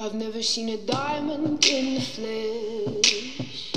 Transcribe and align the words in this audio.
I've 0.00 0.14
never 0.14 0.44
seen 0.44 0.68
a 0.68 0.76
diamond 0.76 1.66
in 1.66 1.96
the 1.96 2.00
flesh. 2.00 3.72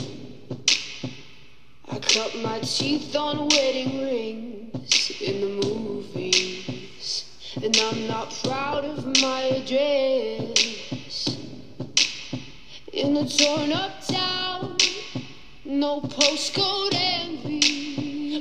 I 1.90 1.97
cut 1.97 2.36
my 2.44 2.60
teeth 2.60 3.16
on 3.16 3.47
wedding 3.50 4.04
rings 4.04 5.20
in 5.20 5.42
the 5.42 5.68
movies, 5.68 7.26
and 7.55 7.76
I'm 7.76 8.07
not 8.07 8.39
proud 8.44 8.86
of 8.86 9.04
my 9.20 9.42
address. 9.46 11.28
In 12.94 13.18
a 13.18 13.28
torn 13.28 13.74
up 13.74 14.06
town, 14.06 14.78
no 15.66 16.02
postcode 16.02 16.94
envy, 16.94 17.41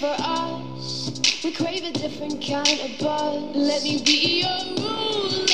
For 0.00 0.14
us. 0.18 1.10
We 1.44 1.52
crave 1.52 1.84
a 1.84 1.92
different 1.92 2.40
kind 2.46 2.80
of 2.80 2.98
buzz. 2.98 3.54
Let 3.54 3.82
me 3.82 4.02
be 4.04 4.42
your 4.42 4.64
ruler. 4.76 5.46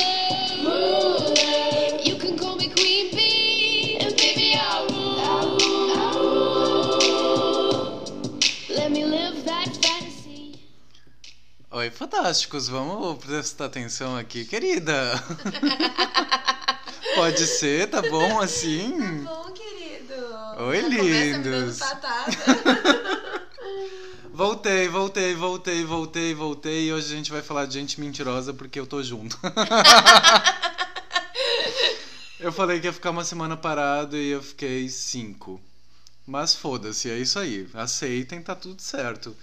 Ruler. 0.63 2.01
You 2.03 2.15
can 2.17 2.37
call 2.37 2.55
me 2.55 2.69
Queen 2.69 3.11
Bee, 3.11 3.97
and 3.99 4.15
baby 4.15 4.55
I'll 4.55 4.87
rule. 4.87 5.19
I'll 5.21 5.57
rule. 6.99 8.03
Let 8.69 8.91
me 8.91 9.05
live 9.05 9.45
that 9.45 9.69
fantasy. 9.81 10.59
Oi, 11.73 11.89
fantásticos, 11.89 12.67
vamos 12.67 13.23
prestar 13.23 13.65
atenção 13.65 14.15
aqui, 14.17 14.45
querida. 14.45 15.23
Pode 17.15 17.45
ser, 17.45 17.89
tá 17.89 18.01
bom 18.01 18.39
assim? 18.41 19.23
Bom, 19.23 19.51
querido. 19.53 20.15
Oi, 20.65 20.81
Já 20.81 20.87
começa 20.87 21.03
me 21.03 21.31
dando 21.31 21.49
lindos. 21.49 21.79
patada. 21.79 23.02
Voltei, 24.33 24.87
voltei, 24.87 25.35
voltei, 25.35 25.85
voltei, 25.85 26.33
voltei. 26.33 26.87
E 26.87 26.93
hoje 26.93 27.13
a 27.13 27.15
gente 27.15 27.31
vai 27.31 27.43
falar 27.43 27.67
de 27.67 27.75
gente 27.75 28.01
mentirosa 28.01 28.51
porque 28.51 28.79
eu 28.79 28.87
tô 28.87 29.03
junto. 29.03 29.39
eu 32.39 32.51
falei 32.51 32.79
que 32.79 32.87
ia 32.87 32.93
ficar 32.93 33.11
uma 33.11 33.23
semana 33.23 33.55
parado 33.55 34.17
e 34.17 34.31
eu 34.31 34.41
fiquei 34.41 34.89
cinco. 34.89 35.61
Mas 36.25 36.55
foda-se, 36.55 37.11
é 37.11 37.17
isso 37.19 37.37
aí. 37.37 37.69
Aceitem, 37.75 38.41
tá 38.41 38.55
tudo 38.55 38.81
certo. 38.81 39.37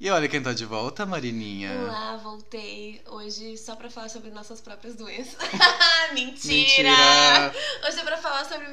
E 0.00 0.08
olha 0.08 0.28
quem 0.28 0.40
tá 0.40 0.52
de 0.52 0.64
volta, 0.64 1.04
Marininha. 1.04 1.72
Olá, 1.82 2.16
voltei 2.18 3.02
hoje 3.06 3.58
só 3.58 3.74
pra 3.74 3.90
falar 3.90 4.08
sobre 4.08 4.30
nossas 4.30 4.60
próprias 4.60 4.94
doenças. 4.94 5.34
Mentira! 6.14 6.54
Mentira! 6.54 7.52
Hoje 7.84 7.98
é 7.98 8.04
pra 8.04 8.16
falar 8.18 8.44
sobre, 8.44 8.68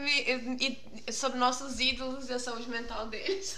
sobre 1.11 1.37
nossos 1.37 1.79
ídolos 1.79 2.29
e 2.29 2.33
a 2.33 2.39
saúde 2.39 2.69
mental 2.69 3.07
deles. 3.07 3.55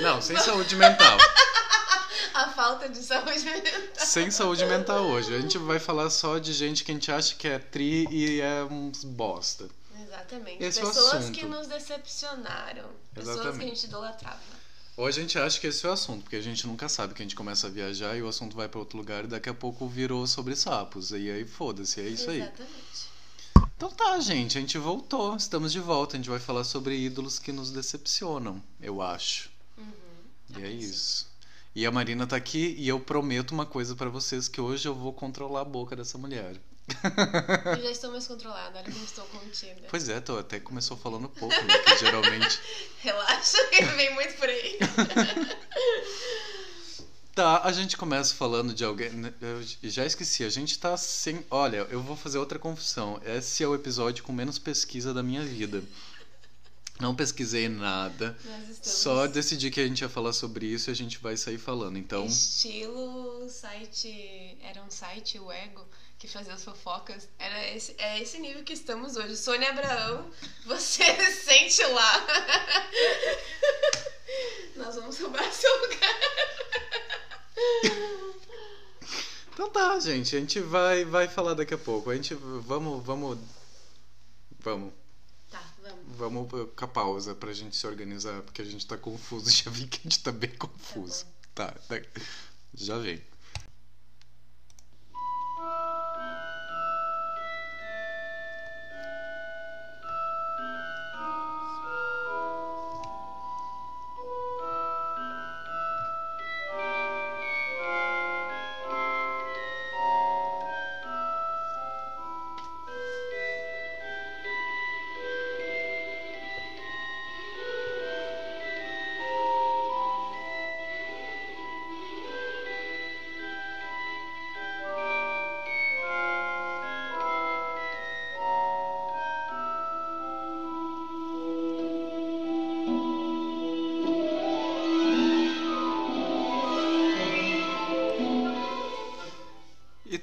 Não, 0.00 0.20
sem 0.20 0.36
saúde 0.38 0.76
mental. 0.76 1.18
A 2.34 2.48
falta 2.50 2.88
de 2.88 3.02
saúde 3.02 3.40
mental. 3.40 3.80
Sem 3.96 4.30
saúde 4.30 4.64
mental 4.66 5.04
hoje. 5.06 5.34
A 5.34 5.40
gente 5.40 5.58
vai 5.58 5.78
falar 5.78 6.10
só 6.10 6.38
de 6.38 6.52
gente 6.52 6.84
que 6.84 6.90
a 6.90 6.94
gente 6.94 7.10
acha 7.10 7.34
que 7.34 7.48
é 7.48 7.58
tri 7.58 8.06
e 8.10 8.40
é 8.40 8.62
uns 8.64 9.04
bosta. 9.04 9.68
Exatamente. 10.00 10.62
Esse 10.62 10.80
é 10.80 10.84
pessoas 10.84 11.14
assunto. 11.14 11.38
que 11.38 11.46
nos 11.46 11.66
decepcionaram. 11.66 12.88
Pessoas 13.14 13.36
que 13.36 13.40
a 13.40 13.50
Exatamente. 13.50 13.74
gente 13.76 13.84
idolatrava. 13.84 14.38
Hoje 14.96 15.18
a 15.18 15.22
gente 15.22 15.38
acha 15.38 15.58
que 15.58 15.66
esse 15.66 15.86
é 15.86 15.88
o 15.88 15.92
assunto, 15.92 16.22
porque 16.22 16.36
a 16.36 16.42
gente 16.42 16.66
nunca 16.66 16.88
sabe 16.88 17.14
que 17.14 17.22
a 17.22 17.24
gente 17.24 17.34
começa 17.34 17.66
a 17.66 17.70
viajar 17.70 18.16
e 18.16 18.22
o 18.22 18.28
assunto 18.28 18.54
vai 18.54 18.68
pra 18.68 18.78
outro 18.78 18.98
lugar 18.98 19.24
e 19.24 19.28
daqui 19.28 19.48
a 19.48 19.54
pouco 19.54 19.88
virou 19.88 20.26
sobre 20.26 20.54
sapos. 20.54 21.10
E 21.10 21.30
aí 21.30 21.44
foda-se, 21.46 22.00
é 22.00 22.04
isso 22.04 22.28
aí. 22.30 22.40
Exatamente. 22.42 23.09
Então 23.80 23.90
tá, 23.90 24.20
gente, 24.20 24.58
a 24.58 24.60
gente 24.60 24.76
voltou, 24.76 25.34
estamos 25.34 25.72
de 25.72 25.80
volta. 25.80 26.14
A 26.14 26.18
gente 26.18 26.28
vai 26.28 26.38
falar 26.38 26.64
sobre 26.64 26.94
ídolos 26.94 27.38
que 27.38 27.50
nos 27.50 27.70
decepcionam, 27.70 28.62
eu 28.78 29.00
acho. 29.00 29.48
Uhum. 29.78 30.58
E 30.58 30.62
é 30.62 30.68
isso. 30.68 31.26
E 31.74 31.86
a 31.86 31.90
Marina 31.90 32.26
tá 32.26 32.36
aqui 32.36 32.74
e 32.76 32.86
eu 32.86 33.00
prometo 33.00 33.52
uma 33.52 33.64
coisa 33.64 33.96
pra 33.96 34.10
vocês 34.10 34.48
que 34.48 34.60
hoje 34.60 34.86
eu 34.86 34.94
vou 34.94 35.14
controlar 35.14 35.62
a 35.62 35.64
boca 35.64 35.96
dessa 35.96 36.18
mulher. 36.18 36.60
Eu 37.74 37.82
já 37.82 37.90
estou 37.90 38.10
mais 38.10 38.26
controlada, 38.26 38.80
olha 38.80 38.92
como 38.92 39.02
estou 39.02 39.24
contida. 39.24 39.86
Pois 39.88 40.10
é, 40.10 40.20
tô 40.20 40.36
até 40.36 40.60
começou 40.60 40.98
falando 40.98 41.30
pouco, 41.30 41.54
né? 41.54 41.78
Que 41.78 41.96
geralmente 42.00 42.60
Relaxa, 43.00 43.56
vem 43.96 44.12
muito 44.12 44.34
por 44.34 44.48
aí. 44.50 44.78
Tá, 47.40 47.62
a 47.64 47.72
gente 47.72 47.96
começa 47.96 48.34
falando 48.34 48.74
de 48.74 48.84
alguém. 48.84 49.08
né, 49.12 49.32
Eu 49.40 49.62
já 49.88 50.04
esqueci, 50.04 50.44
a 50.44 50.50
gente 50.50 50.78
tá 50.78 50.94
sem. 50.98 51.42
Olha, 51.50 51.86
eu 51.90 52.02
vou 52.02 52.14
fazer 52.14 52.36
outra 52.36 52.58
confissão. 52.58 53.18
Esse 53.24 53.64
é 53.64 53.66
o 53.66 53.74
episódio 53.74 54.22
com 54.22 54.30
menos 54.30 54.58
pesquisa 54.58 55.14
da 55.14 55.22
minha 55.22 55.42
vida. 55.42 55.82
Não 57.00 57.16
pesquisei 57.16 57.66
nada. 57.66 58.36
Estamos 58.44 58.78
Só 58.82 59.26
decidi 59.26 59.70
que 59.70 59.80
a 59.80 59.86
gente 59.86 60.02
ia 60.02 60.08
falar 60.10 60.34
sobre 60.34 60.66
isso 60.66 60.90
e 60.90 60.92
a 60.92 60.94
gente 60.94 61.16
vai 61.16 61.34
sair 61.34 61.56
falando. 61.56 61.96
Então, 61.96 62.26
estilo 62.26 63.48
site. 63.48 64.58
Era 64.62 64.82
um 64.82 64.90
site, 64.90 65.38
o 65.38 65.50
Ego, 65.50 65.88
que 66.18 66.28
fazia 66.28 66.52
as 66.52 66.62
fofocas. 66.62 67.26
Era 67.38 67.74
esse, 67.74 67.94
é 67.96 68.20
esse 68.20 68.38
nível 68.38 68.62
que 68.64 68.74
estamos 68.74 69.16
hoje. 69.16 69.34
Sônia 69.38 69.70
Abraão, 69.70 70.30
você 70.66 71.04
sente 71.42 71.82
lá. 71.84 72.26
Nós 74.76 74.94
vamos 74.94 75.18
roubar 75.18 75.50
seu 75.50 75.74
lugar. 75.80 77.29
Então 79.52 79.70
tá, 79.70 79.98
gente. 80.00 80.34
A 80.34 80.40
gente 80.40 80.60
vai, 80.60 81.04
vai 81.04 81.28
falar 81.28 81.54
daqui 81.54 81.74
a 81.74 81.78
pouco. 81.78 82.10
A 82.10 82.14
gente. 82.14 82.34
Vamos. 82.34 83.04
Vamos. 83.04 83.38
Vamos. 84.60 84.92
Tá, 85.50 85.62
vamos. 85.82 86.16
Vamos 86.16 86.70
com 86.76 86.84
a 86.84 86.88
pausa 86.88 87.34
pra 87.34 87.52
gente 87.52 87.76
se 87.76 87.86
organizar, 87.86 88.42
porque 88.42 88.62
a 88.62 88.64
gente 88.64 88.86
tá 88.86 88.96
confuso. 88.96 89.50
Já 89.50 89.70
vi 89.70 89.86
que 89.86 89.98
a 89.98 90.02
gente 90.02 90.22
tá 90.22 90.32
bem 90.32 90.50
confuso. 90.50 91.26
Tá, 91.54 91.72
tá. 91.88 92.00
já 92.74 92.96
vem. 92.98 93.20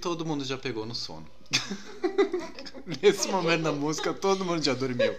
Todo 0.07 0.25
mundo 0.25 0.45
já 0.45 0.57
pegou 0.57 0.85
no 0.85 0.95
sono. 0.95 1.27
Nesse 3.03 3.27
momento 3.27 3.63
da 3.63 3.73
música, 3.73 4.13
todo 4.13 4.45
mundo 4.45 4.63
já 4.63 4.73
dormiu. 4.73 5.13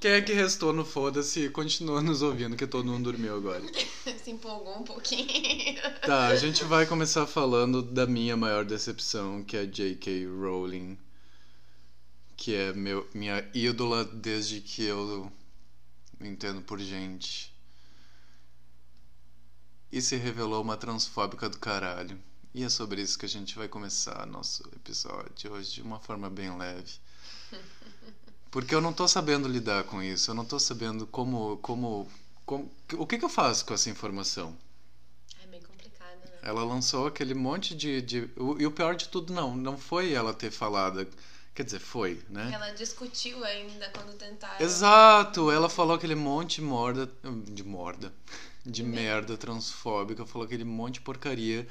Quem 0.00 0.10
é 0.10 0.20
que 0.20 0.32
restou 0.32 0.72
no 0.72 0.84
foda-se 0.84 1.44
e 1.44 1.48
continua 1.48 2.02
nos 2.02 2.22
ouvindo, 2.22 2.56
que 2.56 2.66
todo 2.66 2.90
mundo 2.90 3.04
dormiu 3.04 3.36
agora? 3.36 3.62
Se 4.18 4.32
empolgou 4.32 4.80
um 4.80 4.82
pouquinho. 4.82 5.80
Tá, 6.04 6.26
a 6.26 6.34
gente 6.34 6.64
vai 6.64 6.86
começar 6.86 7.24
falando 7.24 7.82
da 7.82 8.04
minha 8.04 8.36
maior 8.36 8.64
decepção, 8.64 9.44
que 9.44 9.56
é 9.56 9.64
J.K. 9.64 10.26
Rowling. 10.26 10.98
Que 12.36 12.52
é 12.52 12.72
meu, 12.72 13.08
minha 13.14 13.48
ídola 13.54 14.04
desde 14.04 14.60
que 14.60 14.84
eu 14.84 15.30
me 16.18 16.28
entendo 16.28 16.62
por 16.62 16.80
gente. 16.80 17.54
E 19.92 20.02
se 20.02 20.16
revelou 20.16 20.60
uma 20.62 20.76
transfóbica 20.76 21.48
do 21.48 21.58
caralho. 21.58 22.20
E 22.56 22.64
é 22.64 22.68
sobre 22.68 23.02
isso 23.02 23.16
que 23.18 23.26
a 23.26 23.28
gente 23.28 23.54
vai 23.56 23.68
começar 23.68 24.26
nosso 24.26 24.62
episódio 24.74 25.52
hoje 25.52 25.74
de 25.74 25.82
uma 25.82 26.00
forma 26.00 26.28
bem 26.28 26.56
leve. 26.56 26.94
Porque 28.50 28.74
eu 28.74 28.80
não 28.80 28.92
tô 28.92 29.06
sabendo 29.06 29.46
lidar 29.46 29.84
com 29.84 30.02
isso, 30.02 30.30
eu 30.30 30.34
não 30.34 30.44
tô 30.44 30.58
sabendo 30.58 31.06
como. 31.06 31.58
como, 31.58 32.08
como 32.46 32.70
o 32.94 33.06
que, 33.06 33.18
que 33.18 33.24
eu 33.24 33.28
faço 33.28 33.64
com 33.66 33.74
essa 33.74 33.90
informação? 33.90 34.56
É 35.42 35.46
meio 35.48 35.62
complicado, 35.64 36.18
né? 36.24 36.38
Ela 36.42 36.64
lançou 36.64 37.06
aquele 37.06 37.34
monte 37.34 37.74
de. 37.74 38.00
de 38.00 38.30
o- 38.36 38.56
e 38.58 38.66
o 38.66 38.70
pior 38.70 38.96
de 38.96 39.08
tudo, 39.08 39.32
não, 39.34 39.54
não 39.54 39.76
foi 39.76 40.12
ela 40.12 40.32
ter 40.32 40.50
falado 40.50 41.06
Quer 41.54 41.64
dizer, 41.64 41.78
foi, 41.80 42.22
né? 42.28 42.50
Ela 42.52 42.70
discutiu 42.72 43.42
ainda 43.42 43.88
quando 43.88 44.14
tentaram. 44.16 44.62
Exato, 44.64 45.50
ela 45.50 45.70
falou 45.70 45.96
aquele 45.96 46.14
monte 46.14 46.56
de 46.56 46.62
morda. 46.62 47.10
De 47.46 47.64
morda. 47.64 48.12
De 48.64 48.82
merda 48.82 49.38
transfóbica, 49.38 50.26
falou 50.26 50.46
aquele 50.46 50.64
monte 50.64 50.94
de 50.94 51.00
porcaria. 51.00 51.66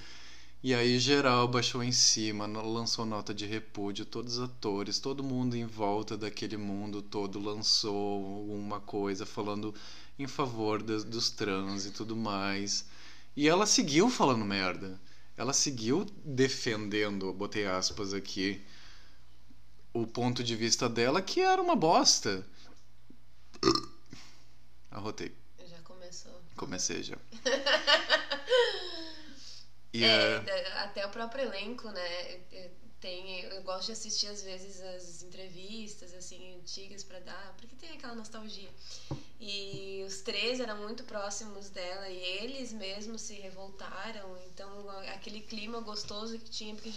E 0.65 0.73
aí 0.73 0.97
geral 0.97 1.47
baixou 1.47 1.83
em 1.83 1.91
cima, 1.91 2.47
lançou 2.47 3.05
nota 3.05 3.35
de 3.35 3.45
repúdio, 3.45 4.03
todos 4.03 4.39
os 4.39 4.49
atores, 4.49 4.97
todo 4.97 5.23
mundo 5.23 5.55
em 5.55 5.67
volta 5.67 6.17
daquele 6.17 6.57
mundo 6.57 7.03
todo 7.03 7.37
lançou 7.37 8.47
uma 8.47 8.79
coisa 8.79 9.27
falando 9.27 9.75
em 10.17 10.25
favor 10.25 10.81
dos, 10.81 11.03
dos 11.03 11.29
trans 11.29 11.85
e 11.85 11.91
tudo 11.91 12.15
mais. 12.15 12.83
E 13.35 13.47
ela 13.47 13.67
seguiu 13.67 14.09
falando 14.09 14.43
merda. 14.43 14.99
Ela 15.37 15.53
seguiu 15.53 16.03
defendendo, 16.25 17.31
botei 17.31 17.67
aspas 17.67 18.11
aqui, 18.11 18.59
o 19.93 20.07
ponto 20.07 20.43
de 20.43 20.55
vista 20.55 20.89
dela 20.89 21.21
que 21.21 21.41
era 21.41 21.61
uma 21.61 21.75
bosta. 21.75 22.43
Arrotei. 24.89 25.31
Já 25.63 25.77
começou. 25.83 26.41
Comecei 26.55 27.03
já. 27.03 27.17
e 29.99 30.03
é, 30.03 30.43
é... 30.47 30.71
Até 30.79 31.05
o 31.05 31.09
próprio 31.09 31.45
elenco, 31.45 31.89
né? 31.89 32.39
Tem, 32.99 33.41
eu 33.41 33.61
gosto 33.61 33.87
de 33.87 33.91
assistir 33.91 34.27
às 34.27 34.41
vezes 34.41 34.81
as 34.81 35.21
entrevistas 35.21 36.13
assim 36.13 36.55
antigas 36.55 37.03
para 37.03 37.19
dar, 37.19 37.53
porque 37.57 37.75
tem 37.75 37.91
aquela 37.91 38.15
nostalgia. 38.15 38.69
E 39.39 40.03
os 40.07 40.21
três 40.21 40.59
eram 40.59 40.77
muito 40.77 41.03
próximos 41.03 41.69
dela 41.69 42.09
e 42.09 42.17
eles 42.17 42.73
mesmos 42.73 43.21
se 43.21 43.35
revoltaram. 43.35 44.37
Então 44.47 44.89
aquele 45.13 45.41
clima 45.41 45.81
gostoso 45.81 46.39
que 46.39 46.49
tinha, 46.49 46.73
porque 46.73 46.91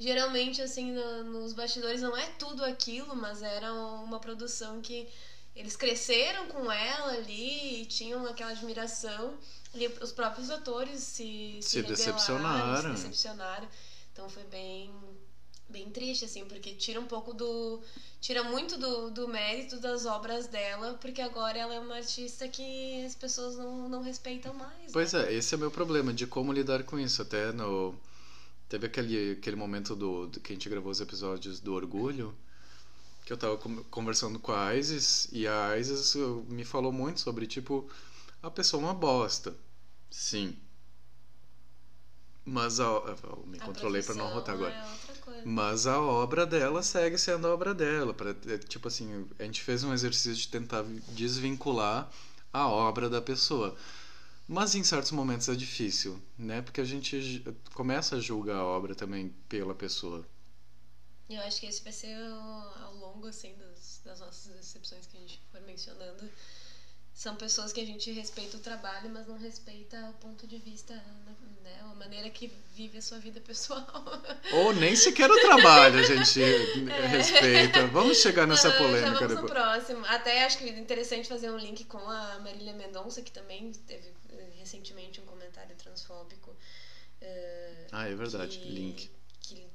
geralmente 0.00 0.60
assim 0.60 0.92
no, 0.92 1.24
nos 1.24 1.52
bastidores 1.52 2.02
não 2.02 2.16
é 2.16 2.26
tudo 2.38 2.64
aquilo, 2.64 3.14
mas 3.14 3.42
era 3.42 3.72
uma 3.72 4.18
produção 4.18 4.80
que 4.80 5.08
eles 5.54 5.74
cresceram 5.74 6.48
com 6.48 6.70
ela 6.70 7.12
ali 7.12 7.82
e 7.82 7.86
tinham 7.86 8.26
aquela 8.26 8.50
admiração 8.50 9.38
e 9.78 9.86
os 10.02 10.12
próprios 10.12 10.50
atores 10.50 11.00
se 11.00 11.58
se, 11.60 11.68
se 11.70 11.82
decepcionaram, 11.82 12.96
se 12.96 13.02
decepcionaram. 13.02 13.68
Então 14.12 14.28
foi 14.28 14.44
bem 14.44 14.92
bem 15.68 15.90
triste 15.90 16.24
assim, 16.24 16.44
porque 16.44 16.74
tira 16.74 17.00
um 17.00 17.06
pouco 17.06 17.34
do 17.34 17.80
tira 18.20 18.44
muito 18.44 18.78
do, 18.78 19.10
do 19.10 19.28
mérito 19.28 19.80
das 19.80 20.06
obras 20.06 20.46
dela, 20.46 20.94
porque 21.00 21.20
agora 21.20 21.58
ela 21.58 21.74
é 21.74 21.80
uma 21.80 21.96
artista 21.96 22.48
que 22.48 23.04
as 23.04 23.14
pessoas 23.14 23.56
não, 23.56 23.88
não 23.88 24.02
respeitam 24.02 24.54
mais. 24.54 24.92
Pois 24.92 25.12
né? 25.12 25.26
é, 25.26 25.34
esse 25.34 25.54
é 25.54 25.56
o 25.56 25.60
meu 25.60 25.70
problema 25.70 26.12
de 26.12 26.26
como 26.26 26.52
lidar 26.52 26.84
com 26.84 26.98
isso, 26.98 27.20
até 27.22 27.52
no 27.52 27.94
Teve 28.68 28.86
aquele, 28.86 29.32
aquele 29.32 29.54
momento 29.54 29.94
do, 29.94 30.26
do 30.26 30.40
que 30.40 30.52
a 30.52 30.56
gente 30.56 30.68
gravou 30.68 30.90
os 30.90 31.00
episódios 31.00 31.60
do 31.60 31.72
Orgulho, 31.72 32.34
que 33.24 33.32
eu 33.32 33.36
tava 33.36 33.56
conversando 33.90 34.40
com 34.40 34.52
a 34.52 34.74
Isis, 34.74 35.28
e 35.30 35.46
a 35.46 35.78
Isis 35.78 36.16
me 36.48 36.64
falou 36.64 36.90
muito 36.90 37.20
sobre, 37.20 37.46
tipo, 37.46 37.88
a 38.42 38.50
pessoa 38.50 38.82
é 38.82 38.86
uma 38.86 38.94
bosta. 38.94 39.54
Sim. 40.10 40.56
Mas 42.44 42.78
a, 42.78 42.84
eu 42.84 43.44
me 43.46 43.58
a 43.58 43.64
controlei 43.64 44.02
para 44.02 44.14
não 44.14 44.32
rotar 44.32 44.54
agora. 44.54 44.72
É 44.72 45.42
Mas 45.44 45.86
a 45.86 46.00
obra 46.00 46.46
dela 46.46 46.80
segue 46.80 47.18
sendo 47.18 47.48
a 47.48 47.52
obra 47.52 47.74
dela. 47.74 48.14
Pra, 48.14 48.30
é, 48.30 48.58
tipo 48.58 48.86
assim, 48.86 49.28
a 49.38 49.42
gente 49.42 49.62
fez 49.62 49.82
um 49.82 49.92
exercício 49.92 50.34
de 50.34 50.48
tentar 50.48 50.84
desvincular 51.08 52.08
a 52.52 52.68
obra 52.68 53.10
da 53.10 53.20
pessoa. 53.20 53.76
Mas 54.46 54.76
em 54.76 54.84
certos 54.84 55.10
momentos 55.10 55.48
é 55.48 55.56
difícil, 55.56 56.22
né? 56.38 56.62
Porque 56.62 56.80
a 56.80 56.84
gente 56.84 57.42
começa 57.74 58.14
a 58.16 58.20
julgar 58.20 58.58
a 58.58 58.64
obra 58.64 58.94
também 58.94 59.34
pela 59.48 59.74
pessoa. 59.74 60.24
Eu 61.28 61.40
acho 61.40 61.60
que 61.60 61.66
esse 61.66 61.82
vai 61.82 61.92
ser 61.92 62.14
ao 62.14 62.94
longo 62.94 63.26
assim 63.26 63.56
das, 63.56 64.00
das 64.04 64.20
nossas 64.20 64.54
exceções 64.56 65.06
que 65.06 65.16
a 65.16 65.20
gente 65.20 65.40
for 65.50 65.60
mencionando. 65.62 66.30
São 67.16 67.34
pessoas 67.34 67.72
que 67.72 67.80
a 67.80 67.84
gente 67.86 68.12
respeita 68.12 68.58
o 68.58 68.60
trabalho, 68.60 69.08
mas 69.08 69.26
não 69.26 69.38
respeita 69.38 69.98
o 70.10 70.12
ponto 70.20 70.46
de 70.46 70.58
vista, 70.58 70.92
né? 71.64 71.78
A 71.80 71.94
maneira 71.94 72.28
que 72.28 72.52
vive 72.74 72.98
a 72.98 73.02
sua 73.02 73.18
vida 73.18 73.40
pessoal. 73.40 73.86
Ou 74.52 74.74
nem 74.74 74.94
sequer 74.94 75.30
o 75.30 75.40
trabalho 75.40 75.98
a 75.98 76.02
gente 76.02 76.42
é. 76.44 77.06
respeita. 77.06 77.86
Vamos 77.86 78.18
chegar 78.18 78.46
nessa 78.46 78.68
não, 78.68 78.76
polêmica 78.76 79.26
vamos 79.26 79.28
depois. 79.28 79.40
no 79.40 79.48
próximo. 79.48 80.04
Até 80.04 80.44
acho 80.44 80.58
que 80.58 80.68
é 80.68 80.78
interessante 80.78 81.26
fazer 81.26 81.50
um 81.50 81.56
link 81.56 81.86
com 81.86 81.96
a 81.98 82.38
Marília 82.40 82.74
Mendonça, 82.74 83.22
que 83.22 83.32
também 83.32 83.72
teve 83.86 84.12
recentemente 84.58 85.18
um 85.18 85.24
comentário 85.24 85.74
transfóbico. 85.74 86.50
Uh, 86.50 87.86
ah, 87.92 88.06
é 88.06 88.14
verdade, 88.14 88.58
que, 88.58 88.68
link. 88.68 89.10
Que 89.40 89.66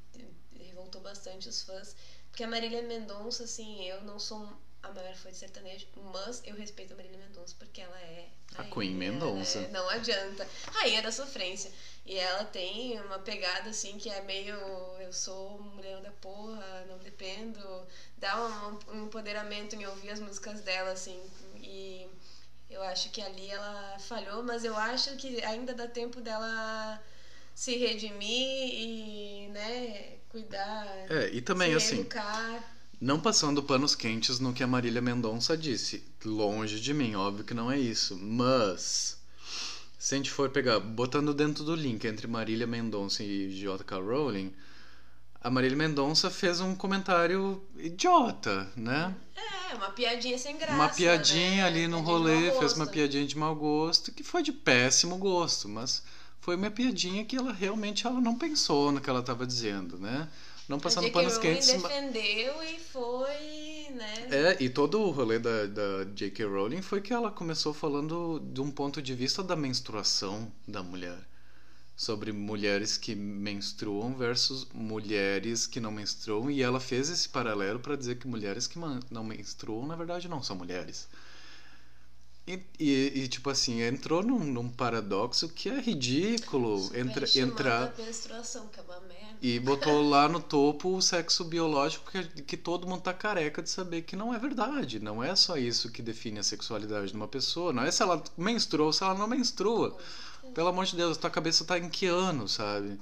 revoltou 0.59 1.01
bastante 1.01 1.49
os 1.49 1.63
fãs. 1.63 1.95
Porque 2.29 2.44
a 2.44 2.47
Marília 2.47 2.83
Mendonça, 2.83 3.45
assim, 3.45 3.83
eu 3.83 4.03
não 4.03 4.19
sou 4.19 4.47
a 4.83 4.92
maior 4.92 5.16
fã 5.16 5.30
de 5.30 5.38
sertanejo, 5.38 5.88
mas 6.13 6.42
eu 6.45 6.56
respeito 6.56 6.94
a 6.94 6.95
Marília 6.95 7.18
Mendonça 7.18 7.56
porque 7.57 7.81
ela 7.81 8.00
é. 8.00 8.28
A 8.56 8.63
Queen 8.63 8.95
Mendonça. 8.95 9.60
É, 9.60 9.68
não 9.69 9.88
adianta. 9.89 10.48
Rainha 10.72 11.01
da 11.01 11.12
sofrência. 11.12 11.72
E 12.06 12.18
ela 12.18 12.44
tem 12.45 13.00
uma 13.01 13.19
pegada 13.19 13.69
assim 13.69 13.98
que 13.98 14.10
é 14.10 14.22
meio 14.24 14.56
eu 15.00 15.13
sou 15.13 15.60
mulher 15.60 16.01
da 16.01 16.12
porra, 16.12 16.86
não 16.88 16.98
dependo. 16.98 17.60
Dá 18.18 18.80
um, 18.89 18.94
um 18.95 19.06
empoderamento 19.06 19.75
em 19.75 19.86
ouvir 19.86 20.10
as 20.10 20.19
músicas 20.19 20.62
dela, 20.62 20.92
assim. 20.92 21.22
E 21.57 22.07
eu 22.69 22.81
acho 22.83 23.12
que 23.12 23.22
ali 23.22 23.50
ela 23.50 23.98
falhou, 24.00 24.42
mas 24.42 24.63
eu 24.63 24.75
acho 24.75 25.16
que 25.18 25.44
ainda 25.44 25.74
dá 25.74 25.88
tempo 25.88 26.22
dela 26.22 27.01
se 27.54 27.78
redimir 27.78 28.74
e, 28.74 29.48
né, 29.50 30.18
cuidar. 30.30 30.88
É, 31.10 31.30
e 31.31 31.42
também 31.42 31.72
se 31.72 31.78
assim. 31.78 32.00
Educar. 32.00 32.81
Não 33.01 33.19
passando 33.19 33.63
panos 33.63 33.95
quentes 33.95 34.39
no 34.39 34.53
que 34.53 34.62
a 34.62 34.68
Marília 34.68 35.01
Mendonça 35.01 35.57
disse. 35.57 36.03
Longe 36.24 36.80
de 36.80 36.94
mim, 36.94 37.15
óbvio 37.15 37.44
que 37.44 37.56
não 37.56 37.71
é 37.71 37.80
isso. 37.80 38.15
Mas. 38.15 39.19
Se 39.98 40.13
a 40.13 40.18
gente 40.18 40.30
for 40.30 40.51
pegar, 40.51 40.80
botando 40.80 41.33
dentro 41.33 41.63
do 41.63 41.74
link 41.74 42.06
entre 42.06 42.27
Marília 42.27 42.68
Mendonça 42.68 43.24
e 43.24 43.50
J.K. 43.59 43.98
Rowling, 43.98 44.53
a 45.42 45.50
Marília 45.50 45.75
Mendonça 45.75 46.30
fez 46.30 46.59
um 46.59 46.75
comentário 46.75 47.63
idiota, 47.75 48.71
né? 48.75 49.15
É, 49.36 49.74
uma 49.74 49.89
piadinha 49.89 50.38
sem 50.38 50.56
graça. 50.56 50.74
Uma 50.74 50.89
piadinha 50.89 51.63
né? 51.63 51.63
ali 51.63 51.88
no 51.88 52.01
rolê, 52.01 52.51
fez 52.59 52.74
uma 52.74 52.86
piadinha 52.86 53.25
de 53.25 53.36
mau 53.36 53.56
gosto, 53.56 54.12
que 54.12 54.21
foi 54.21 54.44
de 54.44 54.51
péssimo 54.51 55.18
gosto, 55.18 55.68
mas 55.68 56.04
foi 56.39 56.56
uma 56.56 56.69
piadinha 56.69 57.25
que 57.25 57.36
ela 57.36 57.51
realmente 57.51 58.06
ela 58.06 58.21
não 58.21 58.38
pensou 58.38 58.92
no 58.92 59.01
que 59.01 59.09
ela 59.09 59.21
estava 59.21 59.47
dizendo, 59.47 59.97
né? 59.97 60.30
Não 60.71 60.79
passando 60.79 61.12
panos 61.12 61.38
quentes. 61.38 61.68
J.K. 61.68 61.89
defendeu 61.89 62.63
e 62.63 62.79
foi, 62.79 63.94
né? 63.94 64.28
É, 64.31 64.63
e 64.63 64.69
todo 64.69 65.01
o 65.01 65.11
rolê 65.11 65.37
da, 65.37 65.66
da 65.66 66.06
J.K. 66.16 66.45
Rowling 66.45 66.81
foi 66.81 67.01
que 67.01 67.11
ela 67.11 67.30
começou 67.30 67.73
falando 67.73 68.40
de 68.40 68.61
um 68.61 68.71
ponto 68.71 69.01
de 69.01 69.13
vista 69.13 69.44
da 69.44 69.54
menstruação 69.54 70.49
da 70.66 70.81
mulher 70.81 71.19
sobre 71.94 72.31
mulheres 72.31 72.95
que 72.95 73.13
menstruam 73.13 74.16
versus 74.16 74.66
mulheres 74.73 75.68
que 75.68 75.81
não 75.81 75.92
menstruam 75.92 76.49
e 76.49 76.63
ela 76.63 76.80
fez 76.80 77.09
esse 77.09 77.28
paralelo 77.28 77.81
para 77.81 77.97
dizer 77.97 78.16
que 78.18 78.25
mulheres 78.25 78.66
que 78.66 78.80
não 79.11 79.25
menstruam 79.25 79.85
na 79.85 79.97
verdade 79.97 80.30
não 80.30 80.42
são 80.42 80.56
mulheres 80.56 81.09
e, 82.48 82.60
e, 82.80 83.12
e 83.16 83.28
tipo 83.28 83.50
assim 83.50 83.81
entrou 83.81 84.24
num, 84.24 84.40
num, 84.40 84.69
paradoxo 84.69 85.48
que 85.48 85.69
é 85.69 85.80
ridículo 85.80 86.90
entra, 86.95 87.26
entrar 87.36 87.94
menstruação 87.98 88.68
que 88.68 88.80
é 88.80 88.83
uma 88.83 89.00
merda. 89.02 89.38
e 89.42 89.60
botou 89.60 90.02
lá 90.10 90.28
no 90.28 90.42
topo 90.42 90.95
o 90.95 91.02
sexo 91.02 91.44
biológico 91.44 92.12
que, 92.12 92.42
que 92.42 92.57
todo 92.57 92.88
mundo 92.88 93.02
tá 93.02 93.14
careca 93.14 93.62
de 93.62 93.69
saber 93.69 94.02
que 94.02 94.16
não 94.16 94.33
é 94.33 94.40
verdade 94.40 95.00
não 95.00 95.24
é 95.24 95.36
só 95.36 95.56
isso 95.56 95.92
que 95.92 96.02
define 96.02 96.40
a 96.40 96.44
sexualidade 96.44 97.12
de 97.12 97.14
uma 97.16 97.28
pessoa 97.28 97.71
não 97.71 97.83
é 97.83 97.92
se 97.92 98.02
ela 98.02 98.24
menstruou 98.36 98.88
ou 98.88 98.94
se 98.94 99.04
ela 99.04 99.14
não 99.14 99.28
menstrua 99.28 99.98
pelo 100.54 100.68
amor 100.68 100.86
de 100.86 100.95
Deus, 100.95 101.18
tua 101.18 101.30
cabeça 101.30 101.64
tá 101.66 101.78
em 101.78 101.90
que 101.90 102.06
ano, 102.07 102.48
sabe? 102.48 103.00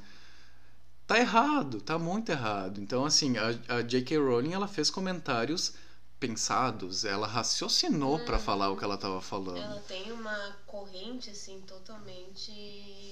Tá 1.07 1.17
errado, 1.17 1.81
tá 1.81 1.97
muito 1.97 2.31
errado. 2.31 2.79
Então, 2.79 3.05
assim, 3.05 3.35
a, 3.37 3.77
a 3.77 3.81
J.K. 3.81 4.17
Rowling, 4.17 4.53
ela 4.53 4.67
fez 4.67 4.89
comentários 4.89 5.73
pensados, 6.19 7.05
ela 7.05 7.25
raciocinou 7.25 8.17
hum, 8.17 8.25
para 8.25 8.37
falar 8.37 8.69
o 8.69 8.77
que 8.77 8.83
ela 8.83 8.97
tava 8.97 9.21
falando. 9.21 9.57
Ela 9.57 9.81
tem 9.87 10.11
uma 10.11 10.57
corrente, 10.67 11.29
assim, 11.29 11.61
totalmente. 11.61 12.51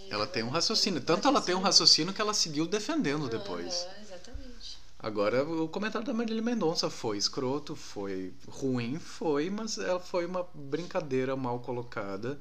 Ela 0.09 0.27
tem 0.27 0.43
um 0.43 0.49
raciocínio. 0.49 1.01
Tanto 1.01 1.27
ela 1.27 1.41
tem 1.41 1.55
um 1.55 1.61
raciocínio 1.61 2.13
que 2.13 2.21
ela 2.21 2.33
seguiu 2.33 2.65
defendendo 2.67 3.29
depois. 3.29 3.83
Uhum, 3.83 4.01
exatamente. 4.01 4.77
Agora, 4.99 5.43
o 5.43 5.67
comentário 5.67 6.05
da 6.05 6.13
Marília 6.13 6.41
Mendonça 6.41 6.89
foi 6.89 7.17
escroto, 7.17 7.75
foi 7.75 8.33
ruim, 8.47 8.99
foi, 8.99 9.49
mas 9.49 9.77
ela 9.77 9.99
foi 9.99 10.25
uma 10.25 10.47
brincadeira 10.53 11.35
mal 11.35 11.59
colocada 11.59 12.37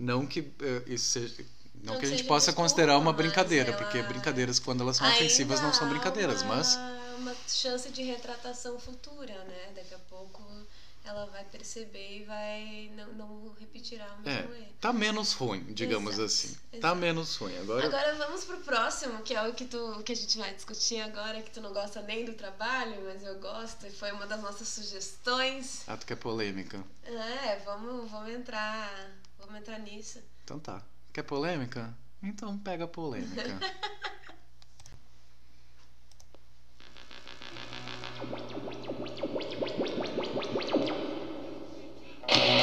não 0.00 0.26
que 0.26 0.40
uh, 0.40 0.54
isso 0.86 1.10
seja, 1.10 1.44
não, 1.74 1.92
não 1.92 2.00
que 2.00 2.06
a 2.06 2.08
gente 2.08 2.24
possa 2.24 2.46
desculpa, 2.46 2.62
considerar 2.62 2.96
uma 2.96 3.12
brincadeira, 3.12 3.74
porque 3.74 4.02
brincadeiras 4.02 4.58
quando 4.58 4.80
elas 4.80 4.96
são 4.96 5.06
ofensivas 5.06 5.60
não 5.60 5.74
são 5.74 5.88
brincadeiras, 5.90 6.42
mas 6.42 6.76
uma 6.76 7.09
chance 7.48 7.90
de 7.90 8.02
retratação 8.02 8.78
futura, 8.78 9.44
né? 9.44 9.72
Daqui 9.74 9.94
a 9.94 9.98
pouco 9.98 10.42
ela 11.02 11.24
vai 11.26 11.42
perceber 11.44 12.18
e 12.18 12.24
vai 12.24 12.92
não, 12.94 13.06
não 13.14 13.54
repetirá 13.58 14.04
o 14.22 14.28
É, 14.28 14.42
mesmo 14.42 14.54
erro. 14.54 14.72
tá 14.80 14.92
menos 14.92 15.32
ruim, 15.32 15.64
digamos 15.72 16.12
Exato, 16.14 16.26
assim. 16.26 16.54
Tá 16.72 16.76
exato. 16.76 16.96
menos 16.96 17.36
ruim. 17.36 17.56
Agora, 17.58 17.86
Agora 17.86 18.14
vamos 18.16 18.44
pro 18.44 18.58
próximo, 18.58 19.22
que 19.22 19.34
é 19.34 19.48
o 19.48 19.54
que, 19.54 19.64
tu, 19.64 20.02
que 20.04 20.12
a 20.12 20.16
gente 20.16 20.36
vai 20.36 20.54
discutir 20.54 21.00
agora, 21.00 21.40
que 21.40 21.50
tu 21.50 21.60
não 21.62 21.72
gosta 21.72 22.02
nem 22.02 22.24
do 22.26 22.34
trabalho, 22.34 23.02
mas 23.06 23.22
eu 23.22 23.38
gosto, 23.40 23.86
e 23.86 23.90
foi 23.90 24.12
uma 24.12 24.26
das 24.26 24.40
nossas 24.42 24.68
sugestões. 24.68 25.84
ah, 25.88 25.96
tu 25.96 26.04
quer 26.06 26.16
polêmica. 26.16 26.84
É, 27.02 27.56
vamos, 27.64 28.10
vamos 28.10 28.30
entrar. 28.34 29.10
Vamos 29.38 29.56
entrar 29.56 29.78
nisso. 29.78 30.20
Então 30.44 30.58
tá. 30.60 30.82
Quer 31.14 31.22
polêmica? 31.22 31.96
Então 32.22 32.58
pega 32.58 32.84
a 32.84 32.88
polêmica. 32.88 33.42
I 42.28 42.56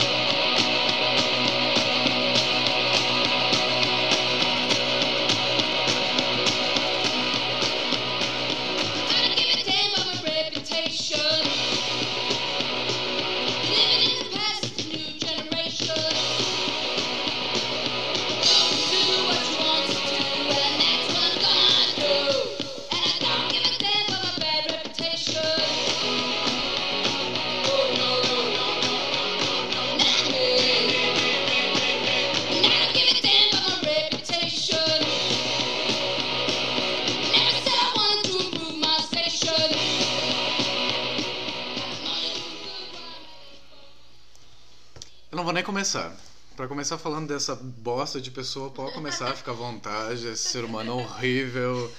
começar. 45.77 46.11
Pra 46.55 46.67
começar 46.67 46.97
falando 46.97 47.27
dessa 47.27 47.53
bosta 47.55 48.19
de 48.19 48.31
pessoa, 48.31 48.71
pode 48.71 48.95
começar, 48.95 49.35
fica 49.35 49.51
à 49.51 49.53
vontade. 49.53 50.25
Esse 50.25 50.49
ser 50.49 50.63
humano 50.65 50.97
horrível, 50.97 51.93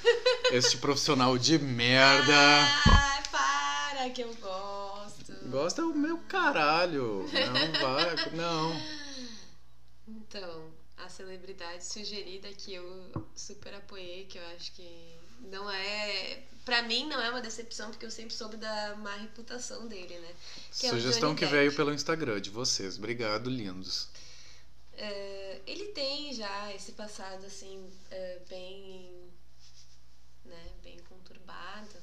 este 0.51 0.79
profissional 0.79 1.39
de 1.39 1.61
merda. 1.61 2.35
Ah, 2.35 3.23
para, 3.31 4.11
que 4.11 4.21
eu 4.21 4.35
gosto. 4.35 5.33
Gosta 5.49 5.83
é 5.83 5.85
o 5.85 5.95
meu 5.95 6.19
caralho. 6.27 7.25
Não 7.33 7.81
vai, 7.81 8.31
não. 8.35 8.83
Então, 10.09 10.73
a 10.97 11.09
celebridade 11.09 11.85
sugerida 11.85 12.49
que 12.49 12.75
eu 12.75 13.13
super 13.37 13.73
apoiei, 13.77 14.25
que 14.25 14.39
eu 14.39 14.47
acho 14.57 14.73
que 14.73 15.18
não 15.41 15.71
é. 15.71 16.43
Pra 16.65 16.83
mim, 16.83 17.07
não 17.09 17.19
é 17.21 17.31
uma 17.31 17.41
decepção, 17.41 17.91
porque 17.91 18.05
eu 18.05 18.11
sempre 18.11 18.35
soube 18.35 18.57
da 18.59 18.95
má 18.97 19.17
reputação 19.17 19.87
dele, 19.89 20.19
né? 20.19 20.35
Que 20.79 20.87
é 20.87 20.91
Sugestão 20.91 21.31
Johnny 21.31 21.35
que 21.37 21.45
Depp. 21.47 21.57
veio 21.57 21.75
pelo 21.75 21.95
Instagram 21.95 22.41
de 22.41 22.51
vocês. 22.51 22.99
Obrigado, 22.99 23.49
lindos. 23.49 24.09
É, 24.93 25.61
ele 25.67 25.87
tem 25.93 26.35
já 26.35 26.75
esse 26.75 26.93
passado, 26.93 27.47
assim, 27.47 27.91
é, 28.11 28.41
bem. 28.49 29.31
né, 30.45 30.73
bem 30.83 30.99
conturbado. 31.09 31.97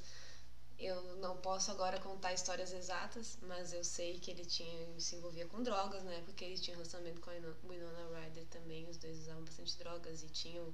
Eu 0.79 1.01
não 1.17 1.37
posso 1.37 1.71
agora 1.71 1.99
contar 1.99 2.33
histórias 2.33 2.73
exatas, 2.73 3.37
mas 3.43 3.71
eu 3.71 3.83
sei 3.83 4.19
que 4.19 4.29
ele 4.31 4.45
tinha 4.45 4.99
se 4.99 5.15
envolvia 5.15 5.45
com 5.45 5.63
drogas 5.63 6.03
na 6.03 6.11
época 6.13 6.33
que 6.33 6.43
ele 6.43 6.57
tinha 6.57 6.75
um 6.75 6.79
relacionamento 6.79 7.21
com 7.21 7.29
a 7.29 7.33
Wino- 7.33 7.55
Winona 7.63 8.19
Ryder 8.19 8.45
também. 8.47 8.87
Os 8.89 8.97
dois 8.97 9.19
usavam 9.19 9.43
bastante 9.45 9.77
drogas 9.77 10.23
e 10.23 10.27
tinham 10.29 10.73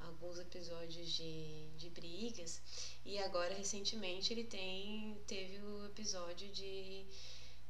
alguns 0.00 0.38
episódios 0.38 1.08
de, 1.10 1.68
de 1.76 1.90
brigas. 1.90 2.60
E 3.04 3.18
agora, 3.18 3.54
recentemente, 3.54 4.32
ele 4.32 4.44
tem 4.44 5.20
teve 5.26 5.58
o 5.60 5.86
episódio 5.86 6.48
de 6.50 7.06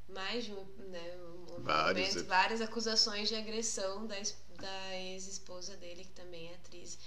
mais 0.09 0.45
de 0.45 0.53
um, 0.53 0.65
né, 0.89 1.17
um 1.17 1.63
Vários. 1.63 2.09
momento- 2.15 2.27
várias 2.29 2.61
acusações 2.61 3.29
de 3.29 3.35
agressão 3.37 4.07
da, 4.07 4.17
da 4.57 4.97
ex-esposa 4.97 5.77
dele, 5.77 6.05
que 6.05 6.13
também 6.13 6.49
é 6.51 6.55
atriz. 6.55 6.99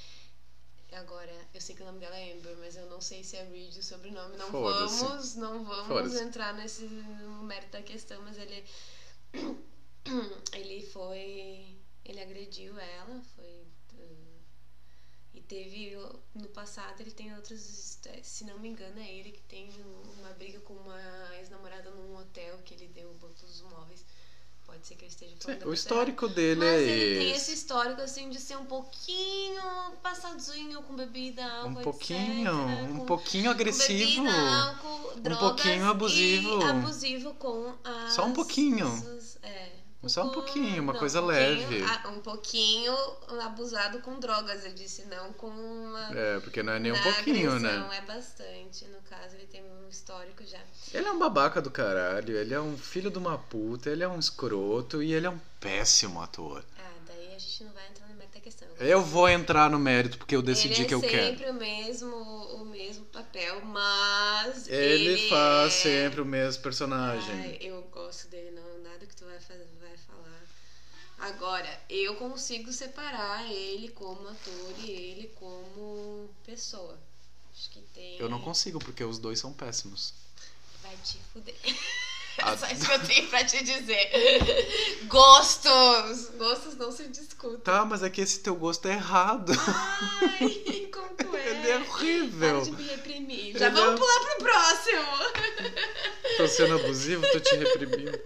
Agora, 0.93 1.33
eu 1.53 1.59
sei 1.59 1.75
que 1.75 1.81
o 1.81 1.85
nome 1.85 1.99
dela 1.99 2.15
é 2.15 2.33
Amber, 2.33 2.55
mas 2.57 2.75
eu 2.75 2.85
não 2.85 3.01
sei 3.01 3.23
se 3.23 3.35
é 3.35 3.43
Reed 3.43 3.75
o 3.77 3.81
sobrenome. 3.83 4.37
Não 4.37 4.51
vamos, 4.51 5.35
não 5.35 5.63
vamos 5.65 6.13
entrar 6.21 6.53
nesse 6.53 6.83
no 6.85 7.41
mérito 7.43 7.71
da 7.71 7.81
questão, 7.81 8.21
mas 8.21 8.37
ele 8.37 8.63
ele 10.53 10.85
foi 10.87 11.77
ele 12.05 12.19
agrediu 12.21 12.77
ela, 12.77 13.21
foi 13.35 13.65
e 15.33 15.41
teve 15.41 15.97
no 16.35 16.47
passado 16.49 17.01
ele 17.01 17.11
tem 17.11 17.33
outras 17.35 17.97
eh, 18.05 18.19
se 18.21 18.43
não 18.45 18.59
me 18.59 18.69
engano 18.69 18.99
é 18.99 19.11
ele 19.11 19.31
que 19.31 19.41
tem 19.41 19.67
uma 20.19 20.29
briga 20.33 20.59
com 20.59 20.73
uma 20.73 21.35
ex-namorada 21.39 21.89
num 21.91 22.15
hotel 22.17 22.59
que 22.63 22.73
ele 22.75 22.87
deu 22.87 23.09
todos 23.19 23.41
os 23.43 23.61
móveis. 23.61 24.05
Pode 24.65 24.87
ser 24.87 24.95
que 24.95 25.03
eu 25.03 25.09
esteja 25.09 25.35
falando 25.41 25.59
da 25.59 25.67
O 25.67 25.73
histórico 25.73 26.27
dele 26.29 26.59
mas 26.61 26.69
é 26.69 26.81
ele 26.83 27.19
tem 27.19 27.31
esse. 27.31 27.41
esse 27.51 27.53
histórico 27.53 28.01
assim 28.01 28.29
de 28.29 28.39
ser 28.39 28.55
um 28.57 28.65
pouquinho 28.65 29.61
passadinho 30.01 30.81
com 30.83 30.95
bebida, 30.95 31.43
álcool, 31.45 31.69
Um 31.79 31.83
pouquinho, 31.83 32.69
etc, 32.69 32.89
um 32.91 32.97
com- 32.99 33.05
pouquinho 33.05 33.51
agressivo. 33.51 34.23
bebida, 34.23 34.63
álcool, 34.63 35.15
drogas 35.19 35.39
pouquinho 35.39 35.85
abusivo. 35.89 36.63
Abusivo 36.63 37.33
com 37.33 37.73
as 37.83 38.13
Só 38.13 38.25
um 38.25 38.31
pouquinho. 38.33 38.87
as- 38.87 39.37
é, 39.43 39.62
Só 40.05 40.23
um 40.23 40.27
com- 40.27 40.33
pouquinho, 40.33 40.83
uma 40.83 40.93
coisa 40.93 41.21
um 41.21 41.25
leve. 41.25 41.81
ah, 41.83 42.09
um 42.09 42.19
pouquinho 42.19 42.93
abusado 43.43 43.99
com 43.99 44.19
drogas, 44.19 44.65
eu 44.65 44.73
disse, 44.73 45.05
não 45.05 45.31
com 45.33 45.47
uma. 45.47 46.09
É, 46.13 46.39
porque 46.41 46.61
não 46.61 46.73
é 46.73 46.79
nem 46.79 46.91
um 46.91 47.01
pouquinho, 47.01 47.51
agressão, 47.53 47.87
né? 47.87 47.97
É 47.97 48.01
bastante. 48.01 48.85
No 48.85 49.01
caso, 49.09 49.35
ele 49.35 49.47
tem 49.47 49.63
um 49.63 49.87
histórico 49.89 50.43
já. 50.45 50.59
Ele 50.93 51.07
é 51.07 51.11
um 51.11 51.19
babaca 51.19 51.61
do 51.61 51.71
caralho, 51.71 52.35
ele 52.35 52.53
é 52.53 52.59
um 52.59 52.77
filho 52.77 53.09
de 53.09 53.17
uma 53.17 53.37
puta, 53.37 53.89
ele 53.89 54.03
é 54.03 54.07
um 54.07 54.19
escroto 54.19 55.01
e 55.01 55.13
ele 55.13 55.25
é 55.25 55.29
um 55.29 55.39
péssimo 55.59 56.21
ator. 56.21 56.63
Ah, 56.77 56.91
daí 57.07 57.33
a 57.35 57.39
gente 57.39 57.63
não 57.63 57.71
vai 57.71 57.87
entrar 57.87 58.07
no 58.09 58.15
mérito 58.15 58.33
da 58.33 58.41
questão. 58.41 58.67
Eu 58.79 59.01
vou 59.01 59.29
entrar 59.29 59.69
no 59.69 59.79
mérito 59.79 60.17
porque 60.17 60.35
eu 60.35 60.41
decidi 60.41 60.81
ele 60.81 60.85
que 60.85 60.93
eu 60.93 60.99
é 60.99 61.07
quero. 61.07 61.25
sempre 61.27 61.49
o 61.49 61.53
mesmo, 61.53 62.15
o 62.15 62.65
mesmo 62.65 63.05
papel, 63.05 63.61
mas. 63.63 64.67
Ele 64.67 65.29
faz 65.29 65.73
é... 65.73 65.77
sempre 65.77 66.19
o 66.21 66.25
mesmo 66.25 66.61
personagem. 66.61 67.35
Ai, 67.35 67.57
eu 67.61 67.81
gosto 67.83 68.27
dele, 68.27 68.51
não. 68.51 68.63
Nada 68.83 69.05
que 69.05 69.15
tu 69.15 69.25
vai, 69.25 69.39
fazer. 69.39 69.65
Agora, 71.23 71.81
eu 71.89 72.15
consigo 72.15 72.71
separar 72.73 73.49
ele 73.51 73.89
como 73.89 74.27
ator 74.27 74.73
e 74.79 74.91
ele 74.91 75.27
como 75.35 76.29
pessoa. 76.45 76.97
Acho 77.55 77.69
que 77.69 77.79
tem. 77.93 78.17
Eu 78.19 78.29
não 78.29 78.39
consigo 78.41 78.79
porque 78.79 79.03
os 79.03 79.19
dois 79.19 79.39
são 79.39 79.53
péssimos. 79.53 80.13
Vai 80.81 80.95
te 81.03 81.17
fuder. 81.31 81.55
Ah. 81.65 81.73
É 82.53 82.57
só 82.57 82.65
isso 82.67 82.85
que 82.87 82.91
eu 82.91 83.05
tenho 83.07 83.29
pra 83.29 83.45
te 83.45 83.63
dizer. 83.63 84.09
Gostos! 85.03 86.29
Gostos 86.35 86.75
não 86.77 86.91
se 86.91 87.07
discutem. 87.07 87.59
Tá, 87.59 87.85
mas 87.85 88.01
é 88.01 88.09
que 88.09 88.21
esse 88.21 88.39
teu 88.39 88.55
gosto 88.55 88.87
é 88.87 88.93
errado. 88.93 89.51
Ai, 89.53 90.89
como 90.91 91.37
é. 91.37 91.49
Ele 91.49 91.69
é 91.69 91.77
horrível. 91.77 92.61
Para 92.61 92.65
de 92.65 92.71
me 92.71 92.83
reprimir. 92.89 93.55
Já 93.55 93.67
Ele 93.67 93.75
vamos 93.75 93.93
é- 93.93 93.97
pular 93.97 94.19
pro 94.19 94.37
próximo. 94.39 95.71
Tô 96.37 96.47
sendo 96.47 96.75
abusivo, 96.75 97.29
tô 97.31 97.39
te 97.39 97.55
reprimindo. 97.55 98.19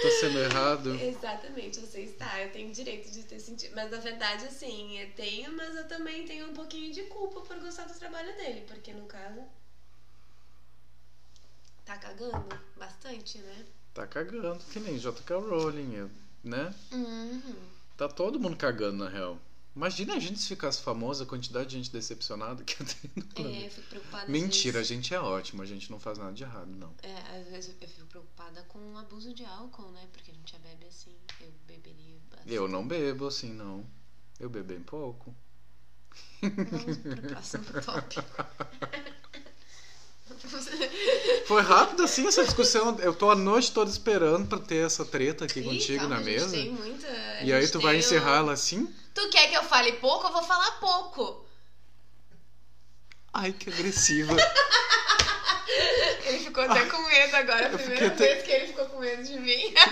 Tô 0.00 0.10
sendo 0.10 0.38
errado. 0.38 0.90
Exatamente, 1.00 1.80
você 1.80 2.00
está. 2.00 2.40
Eu 2.40 2.50
tenho 2.50 2.72
direito 2.72 3.10
de 3.10 3.22
ter 3.22 3.38
sentido. 3.38 3.72
Mas 3.74 3.90
na 3.90 3.98
verdade, 3.98 4.46
assim, 4.46 4.98
eu 4.98 5.10
tenho, 5.12 5.52
mas 5.52 5.76
eu 5.76 5.86
também 5.86 6.26
tenho 6.26 6.50
um 6.50 6.54
pouquinho 6.54 6.92
de 6.92 7.02
culpa 7.02 7.40
por 7.40 7.58
gostar 7.60 7.84
do 7.84 7.98
trabalho 7.98 8.34
dele. 8.36 8.64
Porque 8.66 8.92
no 8.92 9.06
caso. 9.06 9.42
Tá 11.84 11.96
cagando 11.96 12.48
bastante, 12.76 13.38
né? 13.38 13.64
Tá 13.94 14.06
cagando, 14.06 14.64
que 14.72 14.80
nem 14.80 14.98
J.K. 14.98 15.36
Rowling, 15.36 16.10
né? 16.42 16.74
Uhum. 16.90 17.54
Tá 17.96 18.08
todo 18.08 18.40
mundo 18.40 18.56
cagando, 18.56 19.04
na 19.04 19.10
real. 19.10 19.38
Imagina 19.74 20.14
a 20.14 20.18
gente 20.18 20.38
se 20.38 20.48
ficasse 20.48 20.82
famosa, 20.82 21.24
a 21.24 21.26
quantidade 21.26 21.70
de 21.70 21.76
gente 21.78 21.90
decepcionada 21.90 22.62
que 22.62 22.76
tem 22.84 23.10
no 23.16 23.48
É, 23.48 23.66
eu 23.66 23.70
fico 23.70 23.88
preocupada. 23.88 24.30
Mentira, 24.30 24.78
a 24.78 24.80
vezes- 24.82 24.88
gente 24.88 25.14
é 25.14 25.20
ótimo, 25.20 25.62
a 25.62 25.66
gente 25.66 25.90
não 25.90 25.98
faz 25.98 26.18
nada 26.18 26.32
de 26.32 26.42
errado, 26.42 26.70
não. 26.70 26.94
É, 27.02 27.38
às 27.40 27.48
vezes 27.48 27.74
eu 27.80 27.88
fico 27.88 28.06
preocupada 28.06 28.62
com 28.64 28.78
o 28.92 28.98
abuso 28.98 29.32
de 29.32 29.44
álcool, 29.46 29.90
né? 29.92 30.06
Porque 30.12 30.30
a 30.30 30.34
gente 30.34 30.52
já 30.52 30.58
bebe 30.58 30.84
assim. 30.86 31.14
Eu 31.40 31.50
beberia 31.66 32.18
bastante. 32.30 32.52
Eu 32.52 32.68
não 32.68 32.86
bebo 32.86 33.26
assim, 33.26 33.52
não. 33.52 33.86
Eu 34.38 34.50
bebo 34.50 34.68
bem 34.68 34.80
pouco. 34.82 35.34
Vamos 36.42 36.96
pro 36.98 37.22
próximo 37.22 37.64
tópico. 37.82 38.46
Foi 41.46 41.62
rápido 41.62 42.02
assim 42.02 42.26
essa 42.26 42.44
discussão. 42.44 42.96
Eu 43.00 43.14
tô 43.14 43.30
a 43.30 43.34
noite 43.36 43.72
toda 43.72 43.90
esperando 43.90 44.48
pra 44.48 44.58
ter 44.58 44.84
essa 44.86 45.04
treta 45.04 45.44
aqui 45.44 45.60
Ih, 45.60 45.64
contigo 45.64 46.00
calma, 46.00 46.16
na 46.16 46.22
gente 46.22 46.32
mesa. 46.32 46.50
Tem 46.50 46.70
muita, 46.70 47.06
a 47.08 47.42
E 47.44 47.52
aí 47.52 47.68
tu 47.68 47.80
vai 47.80 47.96
encerrar 47.96 48.36
ela 48.38 48.52
assim? 48.52 48.92
Tu 49.14 49.28
quer 49.30 49.48
que 49.48 49.54
eu 49.56 49.62
fale 49.64 49.92
pouco? 49.94 50.26
Eu 50.26 50.32
vou 50.32 50.42
falar 50.42 50.70
pouco. 50.80 51.44
Ai, 53.32 53.52
que 53.52 53.70
agressiva. 53.70 54.34
Ele 56.26 56.38
ficou 56.38 56.62
até 56.64 56.84
com 56.86 56.98
medo 57.08 57.34
agora, 57.36 57.66
a 57.66 57.70
primeira 57.70 57.92
fiquei 57.94 58.06
até- 58.08 58.34
vez 58.34 58.42
que 58.44 58.50
ele 58.52 58.66
ficou 58.68 58.84
com 58.86 59.00
medo 59.00 59.22
de 59.22 59.38
mim. 59.38 59.74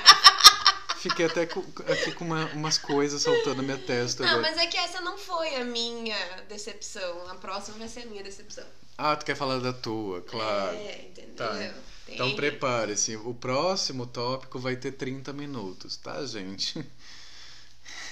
Fiquei 1.01 1.25
até 1.25 1.47
com- 1.47 1.65
aqui 1.91 2.13
com 2.13 2.27
uma- 2.27 2.45
umas 2.53 2.77
coisas 2.77 3.23
saltando 3.23 3.55
na 3.57 3.63
minha 3.63 3.79
testa 3.79 4.23
Não, 4.23 4.33
agora. 4.35 4.51
mas 4.51 4.59
é 4.63 4.67
que 4.67 4.77
essa 4.77 5.01
não 5.01 5.17
foi 5.17 5.55
a 5.57 5.65
minha 5.65 6.15
decepção. 6.47 7.27
A 7.31 7.37
próxima 7.37 7.79
vai 7.79 7.89
ser 7.89 8.01
a 8.03 8.05
minha 8.07 8.23
decepção. 8.23 8.67
Ah, 9.03 9.17
tu 9.17 9.25
quer 9.25 9.35
falar 9.35 9.59
da 9.61 9.73
tua, 9.73 10.21
claro. 10.23 10.77
É, 10.77 11.07
entendeu? 11.09 11.35
Tá. 11.35 11.49
Tem- 11.57 12.15
Então 12.15 12.35
prepare-se. 12.35 13.17
O 13.17 13.33
próximo 13.33 14.07
tópico 14.07 14.59
vai 14.59 14.77
ter 14.77 14.93
30 14.93 15.33
minutos, 15.33 15.97
tá, 15.97 16.25
gente? 16.27 16.79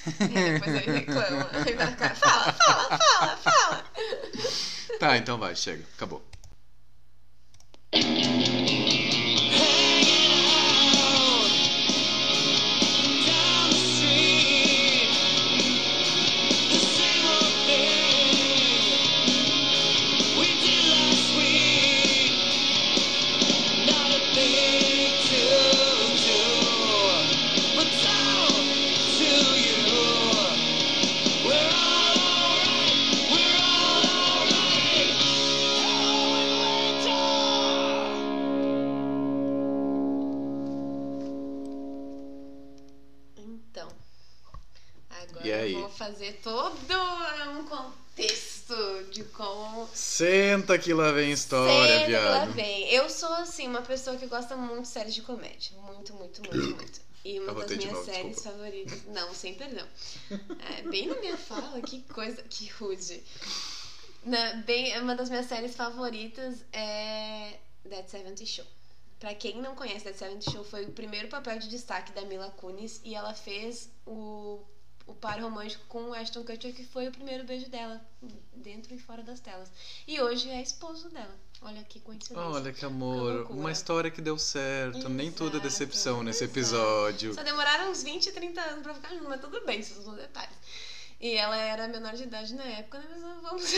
E 0.07 0.29
depois 0.29 0.75
ele 0.75 0.99
reclama. 1.01 1.51
Aí 1.67 1.75
vai 1.75 1.87
ficar, 1.89 2.15
fala, 2.17 2.53
fala, 2.55 2.97
fala, 2.99 3.37
fala. 3.37 3.85
Tá, 4.99 5.17
então 5.19 5.37
vai, 5.39 5.55
chega. 5.55 5.85
Acabou. 5.97 6.23
Fazer 46.09 46.41
todo 46.43 46.95
um 47.59 47.65
contexto 47.65 48.75
de 49.11 49.25
como 49.25 49.87
Senta 49.93 50.79
que 50.79 50.93
lá 50.95 51.13
vem 51.13 51.33
história, 51.33 51.99
Senta 51.99 52.07
que 52.07 52.13
lá 52.13 52.39
viado. 52.45 52.53
vem. 52.55 52.89
Eu 52.91 53.11
sou, 53.11 53.33
assim, 53.35 53.67
uma 53.69 53.83
pessoa 53.83 54.17
que 54.17 54.27
gosta 54.27 54.57
muito 54.57 54.83
de 54.83 54.89
séries 54.89 55.15
de 55.15 55.23
comédia. 55.23 55.77
Muito, 55.83 56.15
muito, 56.15 56.41
muito, 56.41 56.57
muito. 56.77 57.01
E 57.25 57.39
uma 57.41 57.53
das 57.53 57.71
minhas 57.77 57.93
novo, 57.93 58.05
séries 58.07 58.37
desculpa. 58.37 58.59
favoritas. 58.59 59.03
Não, 59.13 59.35
sem 59.35 59.55
perdão. 59.55 59.87
É, 60.31 60.83
bem 60.83 61.07
na 61.09 61.17
minha 61.17 61.37
fala, 61.37 61.81
que 61.83 62.01
coisa, 62.03 62.43
que 62.43 62.67
rude. 62.69 63.23
Na, 64.25 64.55
bem, 64.65 64.99
uma 65.01 65.15
das 65.15 65.29
minhas 65.29 65.47
séries 65.47 65.77
favoritas 65.77 66.65
é 66.73 67.59
That 67.91 68.11
70 68.11 68.47
Show. 68.47 68.65
Pra 69.21 69.35
quem 69.35 69.61
não 69.61 69.75
conhece, 69.75 70.05
That 70.05 70.17
70 70.19 70.51
Show 70.51 70.65
foi 70.65 70.85
o 70.85 70.93
primeiro 70.93 71.29
papel 71.29 71.59
de 71.59 71.69
destaque 71.69 72.13
da 72.13 72.23
Mila 72.23 72.51
Kunis 72.51 73.01
e 73.05 73.15
ela 73.15 73.35
fez 73.35 73.91
o, 74.07 74.61
o 75.09 75.15
par 75.15 75.41
romântico 75.41 75.85
com 75.89 76.13
Ashton 76.15 76.45
Kutcher, 76.45 76.73
que 76.73 76.85
foi 76.85 77.09
o 77.09 77.11
primeiro 77.11 77.43
beijo 77.45 77.69
dela, 77.69 78.01
dentro 78.55 78.95
e 78.95 78.99
fora 78.99 79.23
das 79.23 79.41
telas. 79.41 79.69
E 80.07 80.21
hoje 80.21 80.49
é 80.51 80.63
esposo 80.63 81.09
dela. 81.09 81.35
Olha 81.63 81.83
que 81.83 81.99
coincidência. 81.99 82.49
Olha 82.49 82.73
que 82.73 82.79
Que 82.81 82.85
amor, 82.85 83.33
loucura. 83.39 83.59
uma 83.59 83.73
história 83.73 84.11
que 84.11 84.21
deu 84.21 84.39
certo. 84.39 85.09
Nem 85.09 85.33
tudo 85.33 85.57
é 85.57 85.61
Exato, 85.61 85.69
decepção 85.69 86.23
nesse 86.23 86.45
exato. 86.45 86.59
episódio. 86.59 87.35
Só 87.35 87.43
demoraram 87.43 87.91
uns 87.91 88.03
20, 88.05 88.31
30 88.31 88.61
anos 88.61 88.83
pra 88.83 88.95
ficar 88.95 89.09
junto, 89.11 89.29
mas 89.29 89.41
tudo 89.41 89.65
bem, 89.65 89.81
esses 89.81 90.05
são 90.05 90.15
detalhes. 90.15 90.55
E 91.21 91.35
ela 91.35 91.57
era 91.57 91.89
menor 91.89 92.15
de 92.15 92.23
idade 92.25 92.55
na 92.55 92.63
época, 92.65 92.99
né? 93.01 93.17
Mas 93.21 93.43
vamos. 93.43 93.65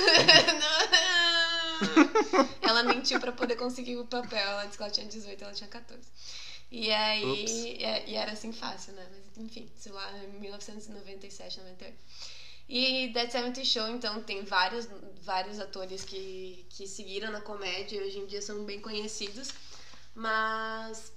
Ela 2.60 2.82
mentiu 2.82 3.18
pra 3.18 3.32
poder 3.32 3.56
conseguir 3.56 3.96
o 3.96 4.04
papel. 4.06 4.38
Ela 4.38 4.66
disse 4.66 4.76
que 4.76 4.82
ela 4.82 4.92
tinha 4.92 5.06
18, 5.06 5.42
ela 5.44 5.52
tinha 5.54 5.68
14. 5.68 6.02
E 6.70 6.90
aí. 6.90 7.76
E, 7.78 8.10
e 8.10 8.14
era 8.14 8.32
assim 8.32 8.52
fácil, 8.52 8.92
né? 8.92 9.06
Mas 9.10 9.38
enfim, 9.38 9.68
sei 9.76 9.92
lá, 9.92 10.24
em 10.24 10.40
1997, 10.40 11.58
98. 11.58 11.96
E 12.68 13.08
Dead 13.08 13.30
70 13.30 13.64
Show, 13.64 13.88
então, 13.88 14.22
tem 14.22 14.44
vários, 14.44 14.88
vários 15.22 15.58
atores 15.58 16.04
que, 16.04 16.64
que 16.70 16.86
seguiram 16.86 17.32
na 17.32 17.40
comédia 17.40 17.96
e 17.96 18.06
hoje 18.06 18.18
em 18.20 18.26
dia 18.26 18.40
são 18.40 18.64
bem 18.64 18.80
conhecidos. 18.80 19.50
Mas 20.14 21.12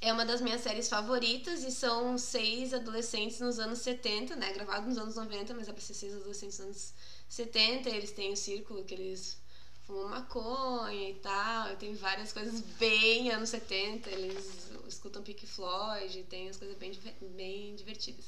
é 0.00 0.10
uma 0.12 0.24
das 0.24 0.40
minhas 0.40 0.62
séries 0.62 0.88
favoritas 0.88 1.62
e 1.62 1.70
são 1.70 2.16
seis 2.16 2.72
adolescentes 2.72 3.40
nos 3.40 3.58
anos 3.58 3.80
70, 3.80 4.34
né? 4.36 4.50
Gravado 4.54 4.86
nos 4.86 4.96
anos 4.96 5.16
90, 5.16 5.52
mas 5.52 5.68
é 5.68 5.72
pra 5.72 5.80
ser 5.82 5.92
seis 5.92 6.14
adolescentes 6.14 6.58
nos 6.58 6.66
anos 6.68 6.94
70. 7.28 7.90
Eles 7.90 8.12
têm 8.12 8.32
o 8.32 8.36
círculo 8.36 8.82
que 8.82 8.94
eles 8.94 9.38
fumam 9.86 10.08
maconha 10.08 11.10
e 11.10 11.14
tal. 11.14 11.76
Tem 11.76 11.94
várias 11.94 12.32
coisas 12.32 12.60
bem 12.78 13.30
anos 13.30 13.50
70. 13.50 14.10
Eles 14.10 14.70
escutam 14.88 15.22
Pink 15.22 15.46
Floyd, 15.46 16.22
tem 16.24 16.48
as 16.48 16.56
coisas 16.56 16.76
bem, 16.76 16.92
bem 17.36 17.74
divertidas. 17.76 18.24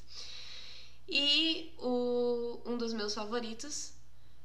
E 1.08 1.72
o, 1.78 2.60
um 2.66 2.76
dos 2.76 2.92
meus 2.92 3.14
favoritos 3.14 3.92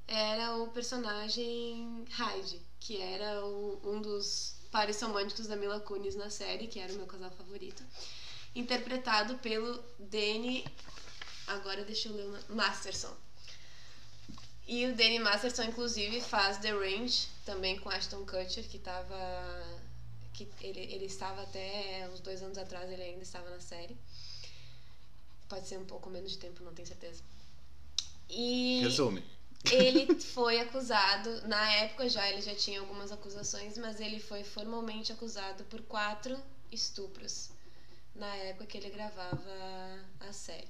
era 0.08 0.56
o 0.58 0.68
personagem 0.70 2.06
Hyde, 2.12 2.62
que 2.80 2.98
era 3.02 3.46
o- 3.46 3.80
um 3.84 4.02
dos 4.02 4.56
pares 4.72 5.02
românticos 5.02 5.48
da 5.48 5.56
Mila 5.56 5.80
Kunis 5.80 6.16
na 6.16 6.30
série, 6.30 6.68
que 6.68 6.80
era 6.80 6.92
o 6.94 6.96
meu 6.96 7.06
casal 7.06 7.32
favorito, 7.32 7.84
interpretado 8.56 9.36
pelo 9.40 9.84
Danny. 10.00 10.66
Agora 11.48 11.84
deixa 11.84 12.08
eu 12.10 12.16
ler 12.16 12.42
o. 12.50 12.56
Masterson. 12.56 13.14
E 14.66 14.86
o 14.86 14.96
Danny 14.96 15.20
Masterson, 15.20 15.64
inclusive, 15.64 16.22
faz 16.22 16.58
The 16.58 16.72
Range, 16.72 17.28
também 17.46 17.78
com 17.80 17.90
Ashton 17.90 18.26
Kutcher, 18.26 18.68
que 18.68 18.80
tava. 18.80 19.16
Que 20.34 20.48
ele, 20.62 20.80
ele 20.80 21.06
estava 21.06 21.44
até 21.44 22.10
uns 22.12 22.20
dois 22.22 22.42
anos 22.42 22.58
atrás, 22.58 22.90
ele 22.90 23.04
ainda 23.04 23.24
estava 23.24 23.50
na 23.50 23.60
série. 23.60 23.96
Pode 25.48 25.68
ser 25.68 25.78
um 25.78 25.86
pouco 25.86 26.10
menos 26.10 26.32
de 26.32 26.38
tempo, 26.38 26.64
não 26.64 26.74
tenho 26.74 26.88
certeza. 26.88 27.22
E 28.30 28.80
Resume. 28.82 29.24
ele 29.72 30.20
foi 30.20 30.60
acusado, 30.60 31.48
na 31.48 31.72
época 31.74 32.10
já 32.10 32.28
ele 32.30 32.42
já 32.42 32.56
tinha 32.56 32.80
algumas 32.80 33.12
acusações, 33.12 33.78
mas 33.78 34.00
ele 34.00 34.20
foi 34.20 34.44
formalmente 34.44 35.12
acusado 35.12 35.64
por 35.66 35.82
quatro 35.84 36.40
estupros 36.72 37.52
na 38.16 38.36
época 38.36 38.66
que 38.66 38.78
ele 38.78 38.90
gravava 38.90 40.00
a 40.20 40.34
série. 40.34 40.68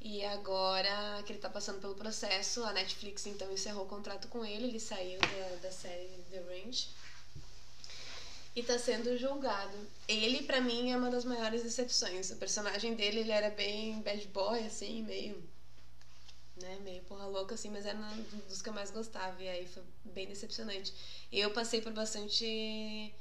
E 0.00 0.24
agora 0.24 1.22
que 1.26 1.32
ele 1.32 1.38
tá 1.38 1.50
passando 1.50 1.80
pelo 1.80 1.94
processo, 1.94 2.64
a 2.64 2.72
Netflix 2.72 3.26
então 3.26 3.52
encerrou 3.52 3.84
o 3.84 3.88
contrato 3.88 4.28
com 4.28 4.44
ele, 4.44 4.68
ele 4.68 4.80
saiu 4.80 5.18
da, 5.20 5.56
da 5.62 5.70
série 5.70 6.08
The 6.30 6.40
Range 6.40 6.88
e 8.56 8.62
tá 8.62 8.78
sendo 8.78 9.16
julgado. 9.18 9.76
Ele, 10.08 10.42
pra 10.42 10.60
mim, 10.60 10.90
é 10.90 10.96
uma 10.96 11.10
das 11.10 11.24
maiores 11.24 11.62
decepções. 11.62 12.30
O 12.30 12.36
personagem 12.36 12.94
dele, 12.94 13.20
ele 13.20 13.30
era 13.30 13.50
bem 13.50 14.00
bad 14.00 14.26
boy, 14.28 14.64
assim, 14.64 15.02
meio 15.02 15.42
né, 16.56 16.78
meio 16.82 17.02
porra 17.02 17.26
louca 17.26 17.54
assim, 17.54 17.70
mas 17.70 17.86
era 17.86 17.96
um 17.96 18.38
dos 18.48 18.60
que 18.60 18.68
eu 18.68 18.72
mais 18.72 18.90
gostava 18.90 19.42
e 19.42 19.48
aí 19.48 19.66
foi 19.66 19.82
bem 20.04 20.26
decepcionante. 20.26 20.92
Eu 21.32 21.52
passei 21.52 21.80
por 21.80 21.92
bastante 21.92 23.14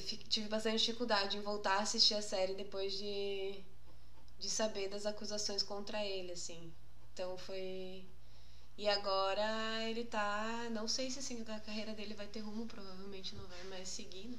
fi- 0.00 0.16
tive 0.28 0.48
bastante 0.48 0.78
dificuldade 0.78 1.36
em 1.36 1.42
voltar 1.42 1.78
a 1.78 1.82
assistir 1.82 2.14
a 2.14 2.22
série 2.22 2.54
depois 2.54 2.92
de 2.96 3.62
de 4.38 4.48
saber 4.50 4.88
das 4.88 5.06
acusações 5.06 5.62
contra 5.62 6.04
ele, 6.04 6.32
assim. 6.32 6.72
Então 7.12 7.36
foi 7.38 8.04
e 8.78 8.88
agora 8.88 9.82
ele 9.84 10.04
tá, 10.04 10.68
não 10.70 10.88
sei 10.88 11.10
se 11.10 11.18
assim 11.20 11.42
a 11.48 11.60
carreira 11.60 11.94
dele 11.94 12.14
vai 12.14 12.28
ter 12.28 12.40
rumo, 12.40 12.66
provavelmente 12.66 13.34
não 13.34 13.46
vai 13.48 13.64
mais 13.64 13.88
seguir, 13.88 14.28
né? 14.28 14.38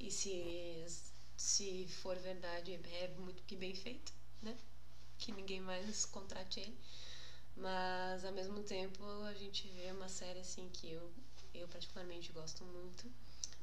E 0.00 0.10
se 0.10 0.86
se 1.36 1.86
for 2.02 2.16
verdade, 2.18 2.78
é 2.92 3.08
muito 3.08 3.42
que 3.44 3.56
bem 3.56 3.74
feito, 3.74 4.12
né? 4.42 4.56
que 5.18 5.32
ninguém 5.32 5.60
mais 5.60 6.04
contrate 6.06 6.60
ele. 6.60 6.76
Mas 7.56 8.24
ao 8.24 8.32
mesmo 8.32 8.62
tempo 8.62 9.04
a 9.24 9.34
gente 9.34 9.68
vê 9.68 9.90
uma 9.92 10.08
série 10.08 10.40
assim 10.40 10.68
que 10.72 10.90
eu, 10.90 11.12
eu 11.54 11.68
particularmente 11.68 12.32
gosto 12.32 12.64
muito 12.64 13.10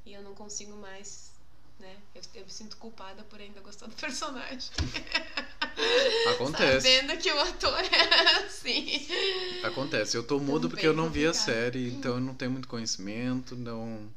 e 0.05 0.13
eu 0.13 0.21
não 0.23 0.35
consigo 0.35 0.75
mais, 0.75 1.31
né? 1.79 1.95
Eu, 2.13 2.21
eu 2.35 2.45
me 2.45 2.51
sinto 2.51 2.77
culpada 2.77 3.23
por 3.23 3.39
ainda 3.39 3.59
gostar 3.61 3.87
do 3.87 3.95
personagem. 3.95 4.69
Acontece. 6.35 6.87
Sabendo 6.87 7.17
que 7.21 7.31
o 7.31 7.39
ator 7.39 7.79
é 7.79 8.45
assim. 8.45 9.07
Acontece. 9.63 10.15
Eu 10.17 10.23
tô 10.25 10.39
mudo 10.39 10.61
Também 10.61 10.69
porque 10.71 10.87
eu 10.87 10.93
não 10.93 11.09
vi 11.09 11.25
a 11.25 11.31
complicado. 11.31 11.45
série, 11.45 11.89
então 11.89 12.15
eu 12.15 12.21
não 12.21 12.33
tenho 12.33 12.51
muito 12.51 12.67
conhecimento, 12.67 13.55
não. 13.55 14.09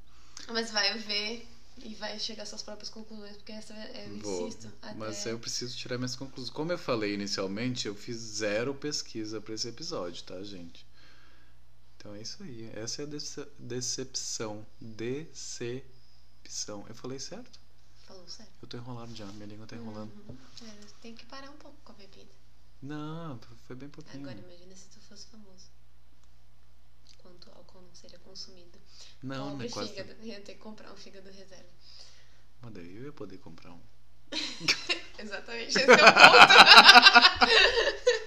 Mas 0.48 0.70
vai 0.70 0.96
ver 0.98 1.46
e 1.84 1.94
vai 1.94 2.18
chegar 2.18 2.44
às 2.44 2.48
suas 2.48 2.62
próprias 2.62 2.88
conclusões, 2.90 3.36
porque 3.36 3.52
essa 3.52 3.74
é- 3.74 4.06
eu 4.06 4.18
Vou. 4.18 4.48
insisto. 4.48 4.72
Até... 4.82 4.94
Mas 4.94 5.26
eu 5.26 5.38
preciso 5.38 5.76
tirar 5.76 5.98
minhas 5.98 6.16
conclusões. 6.16 6.50
Como 6.50 6.72
eu 6.72 6.78
falei 6.78 7.14
inicialmente, 7.14 7.86
eu 7.86 7.94
fiz 7.94 8.16
zero 8.16 8.74
pesquisa 8.74 9.40
pra 9.40 9.54
esse 9.54 9.68
episódio, 9.68 10.22
tá, 10.24 10.42
gente? 10.42 10.86
Então 11.96 12.14
é 12.14 12.22
isso 12.22 12.42
aí. 12.42 12.70
Essa 12.74 13.02
é 13.02 13.04
a 13.04 13.08
dece- 13.08 13.48
decepção. 13.58 14.64
Decepção. 14.80 15.97
Eu 16.88 16.94
falei 16.94 17.18
certo? 17.20 17.60
Falou 18.06 18.26
sério. 18.26 18.50
Eu 18.62 18.68
tô 18.68 18.76
enrolado 18.78 19.14
já, 19.14 19.26
minha 19.26 19.44
língua 19.46 19.66
tá 19.66 19.76
enrolando. 19.76 20.10
Uhum. 20.28 20.36
É, 20.62 20.72
tem 21.02 21.14
que 21.14 21.26
parar 21.26 21.50
um 21.50 21.56
pouco 21.56 21.76
com 21.84 21.92
a 21.92 21.94
bebida. 21.94 22.32
Não, 22.80 23.38
foi 23.66 23.76
bem 23.76 23.88
pouquinho. 23.90 24.22
Agora 24.24 24.38
imagina 24.38 24.74
se 24.74 24.88
tu 24.88 24.98
fosse 25.00 25.26
famoso. 25.26 25.66
quanto 27.18 27.50
álcool 27.50 27.82
não 27.82 27.94
seria 27.94 28.18
consumido. 28.20 28.78
Não, 29.22 29.50
Compre 29.50 29.66
né? 29.66 29.72
Quase. 29.72 29.88
fígado. 29.90 30.16
Ia 30.24 30.40
ter 30.40 30.54
que 30.54 30.60
comprar 30.60 30.90
um 30.90 30.96
fígado 30.96 31.28
reserva. 31.30 31.68
Mas 32.62 32.72
daí 32.72 32.96
eu 32.96 33.04
ia 33.04 33.12
poder 33.12 33.36
comprar 33.38 33.70
um. 33.72 33.80
Exatamente, 35.18 35.68
esse 35.68 35.80
é 35.80 35.84
o 35.84 35.86
ponto. 35.86 35.98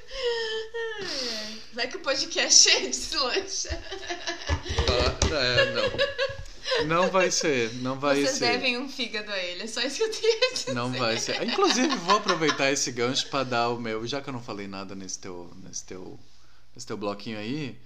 Ai, 0.84 1.06
ai. 1.38 1.62
Vai 1.74 1.88
que 1.88 1.98
o 1.98 2.02
podcast 2.02 2.70
é 2.70 2.88
deslancha. 2.88 3.70
Ah, 4.90 5.36
é, 5.36 5.74
não. 5.74 5.84
Não 6.88 7.10
vai 7.10 7.30
ser, 7.32 7.74
não 7.76 8.00
vai 8.00 8.16
Vocês 8.22 8.38
ser. 8.38 8.52
devem 8.52 8.78
um 8.78 8.88
fígado 8.90 9.32
a 9.32 9.38
ele, 9.38 9.64
é 9.64 9.68
só 9.68 9.82
isso 9.82 9.98
que 9.98 10.04
eu 10.04 10.12
tenho 10.12 10.50
a 10.50 10.54
dizer. 10.54 10.74
Não 10.74 10.92
vai 10.92 11.18
ser. 11.18 11.42
Inclusive, 11.44 11.96
vou 11.98 12.18
aproveitar 12.18 12.72
esse 12.72 12.92
gancho 12.92 13.28
para 13.30 13.44
dar 13.44 13.70
o 13.70 13.80
meu. 13.80 14.06
Já 14.08 14.22
que 14.22 14.30
eu 14.30 14.34
não 14.34 14.42
falei 14.42 14.68
nada 14.68 14.96
nesse 14.96 15.20
teu, 15.20 15.52
nesse 15.64 15.84
teu, 15.86 16.20
nesse 16.76 16.88
teu 16.88 16.98
bloquinho 16.98 17.38
aí. 17.38 17.78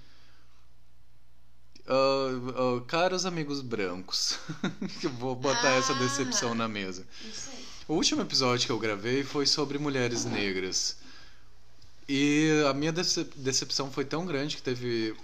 ah, 1.88 2.30
ah, 2.56 2.82
caros 2.88 3.26
amigos 3.26 3.62
brancos, 3.62 4.40
vou 5.20 5.36
botar 5.36 5.72
essa 5.72 5.94
Ah. 5.94 6.00
decepção 6.00 6.56
na 6.56 6.68
mesa. 6.68 7.06
Isso 7.24 7.50
aí. 7.52 7.66
O 7.88 7.94
último 7.94 8.22
episódio 8.22 8.66
que 8.66 8.72
eu 8.72 8.80
gravei 8.80 9.24
foi 9.24 9.46
sobre 9.46 9.78
mulheres 9.78 10.26
negras. 10.26 10.98
E 12.10 12.50
a 12.70 12.74
minha 12.74 12.92
decep- 12.92 13.34
decepção 13.36 13.92
foi 13.92 14.06
tão 14.06 14.26
grande 14.26 14.56
que 14.56 14.62
teve 14.64 15.16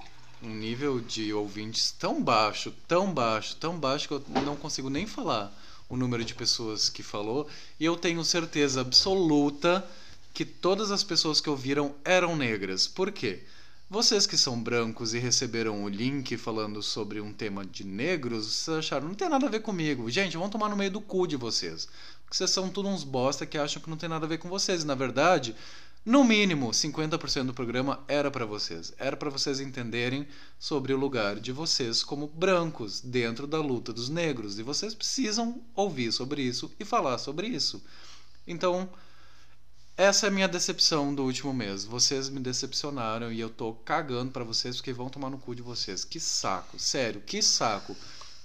um 0.42 0.54
nível 0.54 1.00
de 1.00 1.34
ouvintes 1.34 1.92
tão 1.92 2.22
baixo, 2.22 2.74
tão 2.88 3.14
baixo, 3.14 3.56
tão 3.58 3.78
baixo 3.78 4.08
que 4.08 4.14
eu 4.14 4.24
não 4.44 4.56
consigo 4.56 4.90
nem 4.90 5.06
falar 5.06 5.56
o 5.88 5.98
número 5.98 6.24
de 6.24 6.34
pessoas 6.34 6.90
que 6.90 7.04
falou. 7.04 7.48
E 7.80 7.86
eu 7.86 7.96
tenho 7.96 8.24
certeza 8.24 8.82
absoluta 8.82 9.86
que 10.34 10.46
todas 10.46 10.90
as 10.90 11.04
pessoas 11.04 11.42
que 11.42 11.50
ouviram 11.50 11.94
eram 12.04 12.36
negras. 12.36 12.88
Por 12.88 13.12
quê? 13.12 13.44
Vocês 13.90 14.26
que 14.26 14.38
são 14.38 14.58
brancos 14.58 15.14
e 15.14 15.20
receberam 15.20 15.84
o 15.84 15.90
link 15.90 16.38
falando 16.38 16.82
sobre 16.82 17.20
um 17.20 17.34
tema 17.34 17.66
de 17.66 17.84
negros, 17.84 18.46
vocês 18.46 18.78
acharam, 18.78 19.10
não 19.10 19.16
tem 19.16 19.28
nada 19.28 19.48
a 19.48 19.50
ver 19.50 19.60
comigo. 19.60 20.10
Gente, 20.10 20.38
vão 20.38 20.50
tomar 20.50 20.70
no 20.70 20.78
meio 20.78 20.92
do 20.92 21.02
cu 21.02 21.28
de 21.28 21.36
vocês. 21.36 21.90
Porque 22.24 22.38
vocês 22.38 22.50
são 22.52 22.70
todos 22.70 22.90
uns 22.90 23.04
bosta 23.04 23.46
que 23.46 23.58
acham 23.58 23.82
que 23.82 23.90
não 23.90 23.98
tem 23.98 24.08
nada 24.08 24.26
a 24.26 24.30
ver 24.30 24.38
com 24.38 24.48
vocês. 24.48 24.84
E, 24.84 24.88
na 24.88 24.96
verdade, 24.96 25.54
no 26.04 26.24
mínimo, 26.24 26.72
50% 26.72 27.46
do 27.46 27.54
programa 27.54 28.04
era 28.08 28.32
para 28.32 28.44
vocês. 28.44 28.92
Era 28.98 29.16
para 29.16 29.30
vocês 29.30 29.60
entenderem 29.60 30.28
sobre 30.58 30.94
o 30.94 30.98
lugar 30.98 31.40
de 31.40 31.52
vocês 31.52 32.04
como 32.04 32.26
brancos 32.26 33.02
dentro 33.02 33.46
da 33.46 33.60
luta 33.60 33.94
dos 33.94 34.10
negros. 34.10 34.58
E 34.58 34.64
vocês 34.64 34.96
precisam 34.96 35.62
ouvir 35.76 36.12
sobre 36.12 36.42
isso 36.42 36.72
e 36.80 36.86
falar 36.86 37.20
sobre 37.20 37.48
isso. 37.48 37.84
Então, 38.48 38.90
essa 39.96 40.26
é 40.26 40.30
a 40.30 40.32
minha 40.32 40.48
decepção 40.48 41.14
do 41.14 41.24
último 41.24 41.54
mês. 41.54 41.86
Vocês 41.86 42.30
me 42.30 42.40
decepcionaram 42.40 43.32
e 43.32 43.40
eu 43.40 43.52
tô 43.52 43.74
cagando 43.74 44.32
pra 44.32 44.44
vocês 44.44 44.78
porque 44.78 44.92
vão 44.92 45.08
tomar 45.08 45.30
no 45.30 45.38
cu 45.38 45.54
de 45.54 45.62
vocês. 45.62 46.04
Que 46.04 46.20
saco, 46.20 46.80
sério, 46.80 47.22
que 47.22 47.44
saco. 47.44 47.96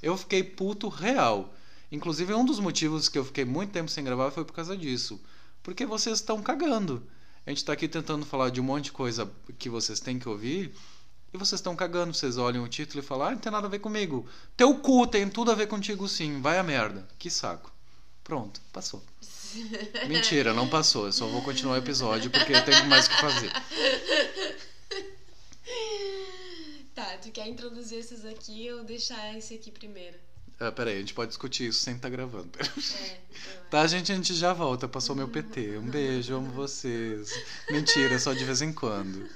Eu 0.03 0.15
fiquei 0.19 0.45
puto 0.45 0.91
real. 0.91 1.55
Inclusive, 1.91 2.35
um 2.35 2.45
dos 2.45 2.61
motivos 2.61 3.09
que 3.09 3.17
eu 3.17 3.25
fiquei 3.25 3.47
muito 3.47 3.73
tempo 3.73 3.91
sem 3.91 4.05
gravar 4.05 4.31
foi 4.31 4.45
por 4.45 4.53
causa 4.53 4.77
disso. 4.77 5.19
Porque 5.63 5.87
vocês 5.87 6.19
estão 6.19 6.43
cagando. 6.43 7.03
A 7.47 7.51
gente 7.51 7.65
tá 7.65 7.73
aqui 7.73 7.87
tentando 7.87 8.27
falar 8.27 8.51
de 8.51 8.61
um 8.61 8.65
monte 8.65 8.87
de 8.87 8.93
coisa 8.93 9.31
que 9.57 9.71
vocês 9.71 10.01
têm 10.01 10.19
que 10.19 10.29
ouvir 10.29 10.75
e 11.33 11.39
vocês 11.39 11.61
estão 11.61 11.77
cagando. 11.77 12.13
Vocês 12.13 12.37
olham 12.37 12.65
o 12.65 12.69
título 12.69 12.99
e 12.99 13.07
falam: 13.07 13.29
Ah, 13.29 13.31
não 13.31 13.39
tem 13.39 13.53
nada 13.53 13.69
a 13.69 13.71
ver 13.71 13.79
comigo. 13.79 14.29
Teu 14.57 14.75
cu 14.75 15.07
tem 15.07 15.29
tudo 15.29 15.53
a 15.53 15.55
ver 15.55 15.69
contigo 15.69 16.09
sim. 16.09 16.41
Vai 16.41 16.59
a 16.59 16.63
merda. 16.65 17.07
Que 17.19 17.31
saco. 17.31 17.73
Pronto, 18.25 18.61
passou. 18.73 19.01
Mentira, 20.09 20.53
não 20.53 20.69
passou. 20.69 21.07
Eu 21.07 21.13
só 21.13 21.29
vou 21.29 21.41
continuar 21.43 21.75
o 21.75 21.79
episódio 21.79 22.33
porque 22.33 22.53
eu 22.53 22.65
tenho 22.65 22.85
mais 22.87 23.07
o 23.07 23.11
que 23.11 23.21
fazer. 23.21 23.53
Tá, 26.97 27.19
tu 27.19 27.31
quer 27.31 27.47
introduzir 27.47 27.99
esses 27.99 28.25
aqui 28.25 28.73
ou 28.73 28.83
deixar 28.83 29.37
esse 29.37 29.55
aqui 29.55 29.71
primeiro? 29.71 30.19
Ah, 30.59 30.73
peraí, 30.73 30.97
a 30.97 31.01
gente 31.01 31.13
pode 31.13 31.29
discutir 31.29 31.69
isso 31.69 31.81
sem 31.81 31.97
estar 31.97 32.09
gravando. 32.09 32.51
É, 32.59 33.17
Tá, 33.69 33.87
gente, 33.87 34.13
a 34.13 34.15
gente 34.15 34.33
já 34.33 34.53
volta. 34.53 34.89
Passou 34.89 35.15
meu 35.15 35.29
PT. 35.29 35.77
Um 35.79 35.91
beijo, 35.91 36.35
amo 36.35 36.51
vocês. 36.53 37.31
Mentira, 37.71 38.19
só 38.19 38.33
de 38.33 38.45
vez 38.45 38.63
em 38.63 38.73
quando. 38.73 39.29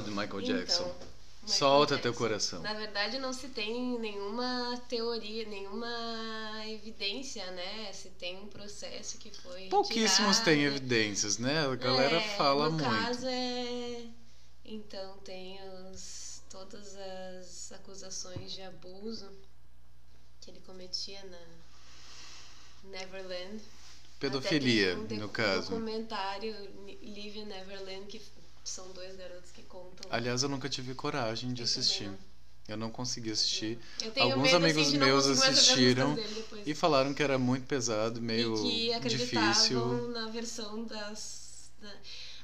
De 0.00 0.10
Michael 0.10 0.40
Jackson. 0.42 0.82
Então, 0.82 0.94
Michael 1.42 1.58
Solta 1.58 1.98
teu 1.98 2.12
Jackson. 2.12 2.18
coração. 2.18 2.62
Na 2.62 2.74
verdade, 2.74 3.18
não 3.18 3.32
se 3.32 3.48
tem 3.48 3.98
nenhuma 3.98 4.80
teoria, 4.88 5.46
nenhuma 5.46 6.62
evidência, 6.66 7.50
né? 7.52 7.90
Se 7.92 8.10
tem 8.10 8.36
um 8.38 8.46
processo 8.46 9.16
que 9.18 9.30
foi. 9.38 9.68
Pouquíssimos 9.68 10.38
têm 10.40 10.64
evidências, 10.64 11.38
né? 11.38 11.66
A 11.66 11.74
galera 11.76 12.16
É, 12.16 12.36
fala 12.36 12.66
no 12.68 12.72
muito. 12.72 12.84
caso 12.88 13.26
é. 13.26 14.04
Então 14.64 15.16
tem 15.24 15.58
os, 15.92 16.42
todas 16.50 16.94
as 16.96 17.72
acusações 17.72 18.52
de 18.52 18.62
abuso 18.62 19.28
que 20.40 20.50
ele 20.50 20.60
cometia 20.60 21.22
na 21.24 22.90
Neverland. 22.90 23.60
Pedofilia, 24.20 24.96
um 24.98 25.06
no 25.16 25.28
caso. 25.30 25.70
documentário 25.70 26.54
Live 27.02 27.38
in 27.40 27.46
Neverland 27.46 28.06
que 28.06 28.20
são 28.64 28.90
dois 28.92 29.16
garotos 29.16 29.50
que 29.52 29.62
contam. 29.62 30.08
Aliás, 30.10 30.42
eu 30.42 30.48
nunca 30.48 30.68
tive 30.68 30.94
coragem 30.94 31.52
de 31.52 31.62
Eu 31.62 31.64
assistir. 31.64 32.08
não. 32.08 32.30
Eu 32.68 32.76
não 32.76 32.90
consegui 32.90 33.32
assistir. 33.32 33.80
Alguns 34.20 34.42
medo, 34.44 34.56
amigos 34.56 34.88
assim, 34.88 34.98
meus 34.98 35.26
assistiram. 35.26 36.16
E 36.64 36.72
falaram 36.72 37.12
que 37.12 37.20
era 37.22 37.36
muito 37.36 37.66
pesado, 37.66 38.20
meio 38.22 38.54
e 38.64 38.90
que 39.00 39.08
difícil. 39.08 40.08
na 40.10 40.28
versão 40.28 40.84
das. 40.84 41.70
da- 41.80 41.96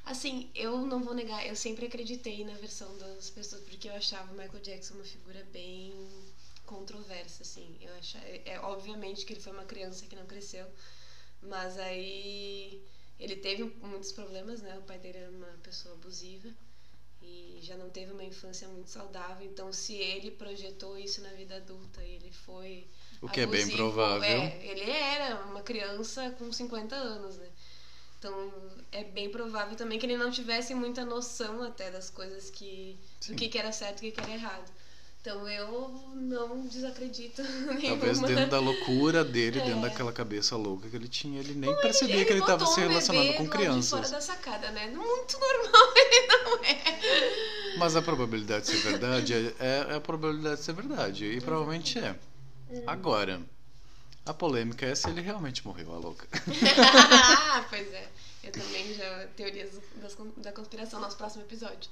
Assim, 0.05 0.49
eu 0.55 0.85
não 0.85 1.01
vou 1.03 1.13
negar, 1.13 1.45
eu 1.47 1.55
sempre 1.55 1.85
acreditei 1.85 2.43
na 2.45 2.53
versão 2.55 2.97
das 2.97 3.29
pessoas, 3.29 3.61
porque 3.61 3.87
eu 3.89 3.93
achava 3.93 4.31
o 4.33 4.37
Michael 4.37 4.61
Jackson 4.63 4.95
uma 4.95 5.03
figura 5.03 5.45
bem 5.53 5.93
controversa, 6.65 7.43
assim. 7.43 7.77
Eu 7.81 7.93
achava, 7.95 8.25
é 8.25 8.59
obviamente 8.61 9.25
que 9.25 9.33
ele 9.33 9.39
foi 9.41 9.53
uma 9.53 9.63
criança 9.65 10.05
que 10.05 10.15
não 10.15 10.25
cresceu, 10.25 10.65
mas 11.41 11.77
aí 11.77 12.81
ele 13.19 13.35
teve 13.35 13.63
muitos 13.81 14.11
problemas, 14.11 14.61
né? 14.61 14.77
O 14.77 14.81
pai 14.83 14.99
dele 14.99 15.17
era 15.17 15.29
uma 15.31 15.57
pessoa 15.63 15.95
abusiva 15.95 16.49
e 17.21 17.59
já 17.61 17.75
não 17.75 17.89
teve 17.89 18.11
uma 18.11 18.23
infância 18.23 18.67
muito 18.67 18.89
saudável, 18.89 19.45
então 19.45 19.73
se 19.73 19.95
ele 19.95 20.31
projetou 20.31 20.97
isso 20.97 21.21
na 21.21 21.29
vida 21.29 21.57
adulta 21.57 22.03
e 22.03 22.15
ele 22.15 22.31
foi 22.31 22.87
O 23.21 23.27
que 23.27 23.41
é 23.41 23.45
bem 23.45 23.61
abusivo, 23.61 23.77
provável. 23.77 24.27
É, 24.27 24.65
ele 24.65 24.89
era 24.89 25.43
uma 25.45 25.61
criança 25.61 26.31
com 26.31 26.51
50 26.51 26.95
anos, 26.95 27.37
né? 27.37 27.49
Então 28.19 28.51
é 28.91 29.03
bem 29.03 29.29
provável 29.29 29.75
também 29.75 29.99
que 29.99 30.05
ele 30.05 30.17
não 30.17 30.31
tivesse 30.31 30.73
muita 30.73 31.05
noção 31.05 31.61
até 31.61 31.91
das 31.91 32.09
coisas 32.09 32.49
que. 32.49 32.97
Sim. 33.19 33.33
do 33.33 33.37
que, 33.37 33.49
que 33.49 33.57
era 33.57 33.71
certo 33.71 34.03
e 34.03 34.09
o 34.09 34.11
que, 34.11 34.21
que 34.21 34.21
era 34.21 34.33
errado. 34.33 34.71
Então 35.27 35.45
eu 35.49 35.91
não 36.15 36.65
desacredito 36.67 37.43
Talvez 37.83 38.21
nenhuma. 38.21 38.27
dentro 38.27 38.49
da 38.49 38.59
loucura 38.61 39.25
dele, 39.25 39.59
É. 39.59 39.65
dentro 39.65 39.81
daquela 39.81 40.13
cabeça 40.13 40.55
louca 40.55 40.87
que 40.87 40.95
ele 40.95 41.09
tinha, 41.09 41.41
ele 41.41 41.53
nem 41.53 41.75
percebia 41.81 42.23
que 42.23 42.31
ele 42.31 42.39
estava 42.39 42.65
se 42.65 42.79
relacionando 42.79 43.33
com 43.33 43.43
de 43.43 43.49
fora 43.49 43.57
crianças. 43.57 44.09
da 44.11 44.21
sacada, 44.21 44.71
né? 44.71 44.87
Muito 44.87 45.37
normal 45.37 45.93
ele 45.97 46.27
não 46.27 46.63
é. 46.63 47.75
Mas 47.77 47.97
a 47.97 48.01
probabilidade 48.01 48.67
de 48.67 48.71
ser 48.71 48.77
verdade 48.89 49.33
é, 49.33 49.87
é 49.89 49.95
a 49.95 49.99
probabilidade 49.99 50.59
de 50.59 50.63
ser 50.63 50.73
verdade. 50.73 51.25
E 51.25 51.41
provavelmente 51.41 51.99
é. 51.99 52.15
Agora, 52.87 53.41
a 54.25 54.33
polêmica 54.33 54.85
é 54.85 54.95
se 54.95 55.09
ele 55.09 55.19
realmente 55.19 55.67
morreu, 55.67 55.93
a 55.93 55.97
louca. 55.97 56.25
ah, 57.51 57.65
pois 57.69 57.91
é. 57.93 58.07
Eu 58.45 58.51
também 58.53 58.93
já. 58.93 59.27
Teorias 59.35 59.71
das, 59.97 60.15
da 60.37 60.53
conspiração, 60.53 61.01
nosso 61.01 61.17
próximo 61.17 61.43
episódio. 61.43 61.89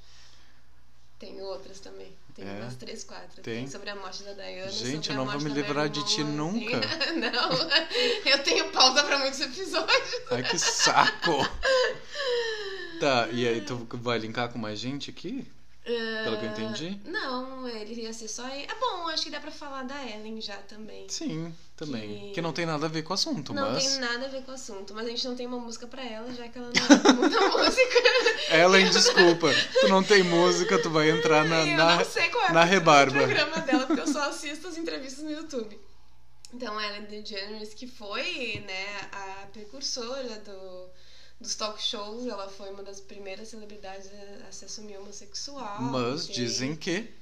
Tem 1.18 1.40
outras 1.40 1.80
também. 1.80 2.14
Tem 2.34 2.46
É? 2.46 2.60
umas 2.60 2.76
três, 2.76 3.02
quatro. 3.04 3.42
Tem? 3.42 3.66
sobre 3.66 3.88
a 3.88 3.96
morte 3.96 4.22
da 4.22 4.32
Diana. 4.34 4.70
Gente, 4.70 5.08
eu 5.10 5.16
não 5.16 5.24
vou 5.24 5.40
me 5.40 5.48
livrar 5.50 5.88
de 5.88 6.04
ti 6.04 6.22
nunca. 6.22 6.76
Não, 7.16 7.50
eu 8.30 8.42
tenho 8.44 8.70
pausa 8.70 9.02
pra 9.02 9.18
muitos 9.18 9.40
episódios. 9.40 10.14
Ai, 10.30 10.42
que 10.42 10.58
saco! 10.58 11.32
Tá, 12.98 13.28
e 13.30 13.46
aí 13.46 13.60
tu 13.60 13.86
vai 13.92 14.18
linkar 14.18 14.48
com 14.50 14.58
mais 14.58 14.78
gente 14.78 15.10
aqui? 15.10 15.46
Pelo 16.24 16.36
que 16.38 16.44
eu 16.46 16.50
entendi? 16.50 17.00
Ah, 17.06 17.10
Não, 17.10 17.68
ele 17.68 18.02
ia 18.02 18.12
ser 18.12 18.26
só. 18.26 18.42
Ah, 18.44 18.74
bom, 18.80 19.08
acho 19.08 19.22
que 19.22 19.30
dá 19.30 19.38
pra 19.38 19.52
falar 19.52 19.84
da 19.84 20.04
Ellen 20.04 20.40
já 20.40 20.56
também. 20.56 21.08
Sim, 21.08 21.54
também. 21.76 22.26
Que- 22.28 22.32
Que 22.32 22.40
não 22.42 22.52
tem 22.52 22.66
nada 22.66 22.86
a 22.86 22.88
ver 22.88 23.02
com 23.02 23.12
o 23.12 23.14
assunto, 23.14 23.54
Não 23.54 23.70
mas. 23.70 23.86
tem 23.86 23.98
nada 24.00 24.24
a 24.24 24.28
ver 24.28 24.42
com 24.42 24.50
o 24.50 24.54
assunto, 24.54 24.92
mas 24.94 25.06
a 25.06 25.10
gente 25.10 25.26
não 25.28 25.36
tem 25.36 25.46
uma 25.46 25.58
música 25.60 25.86
pra 25.86 26.04
ela, 26.04 26.32
já 26.34 26.48
que 26.48 26.58
ela 26.58 26.72
não 26.74 27.14
muita 27.14 27.40
música. 27.40 28.02
Ellen, 28.50 28.90
desculpa. 28.90 29.48
Tu 29.80 29.88
não 29.88 30.02
tem 30.02 30.24
música, 30.24 30.76
tu 30.82 30.90
vai 30.90 31.08
entrar 31.10 31.44
na, 31.44 31.60
eu 31.64 31.76
na, 31.76 31.96
não 31.98 32.04
sei 32.04 32.28
qual 32.30 32.46
é 32.46 32.52
na 32.52 32.62
o 32.62 32.64
rebarba. 32.66 33.12
programa 33.18 33.58
dela, 33.60 33.86
porque 33.86 34.00
eu 34.00 34.08
só 34.12 34.28
assisto 34.28 34.66
as 34.66 34.76
entrevistas 34.76 35.22
no 35.24 35.30
YouTube. 35.30 35.78
Então, 36.52 36.80
Ellen 36.80 37.02
DeGeneres, 37.04 37.74
que 37.74 37.86
foi 37.86 38.64
né, 38.66 39.08
a 39.12 39.46
precursora 39.52 40.36
do, 40.40 40.88
dos 41.40 41.54
talk 41.54 41.80
shows, 41.82 42.26
ela 42.26 42.48
foi 42.48 42.70
uma 42.70 42.82
das 42.82 43.00
primeiras 43.00 43.48
celebridades 43.48 44.08
a, 44.12 44.48
a 44.48 44.52
se 44.52 44.64
assumir 44.64 44.96
homossexual. 44.98 45.80
Mas 45.82 46.26
Tem- 46.26 46.34
dizem 46.36 46.76
que. 46.76 47.12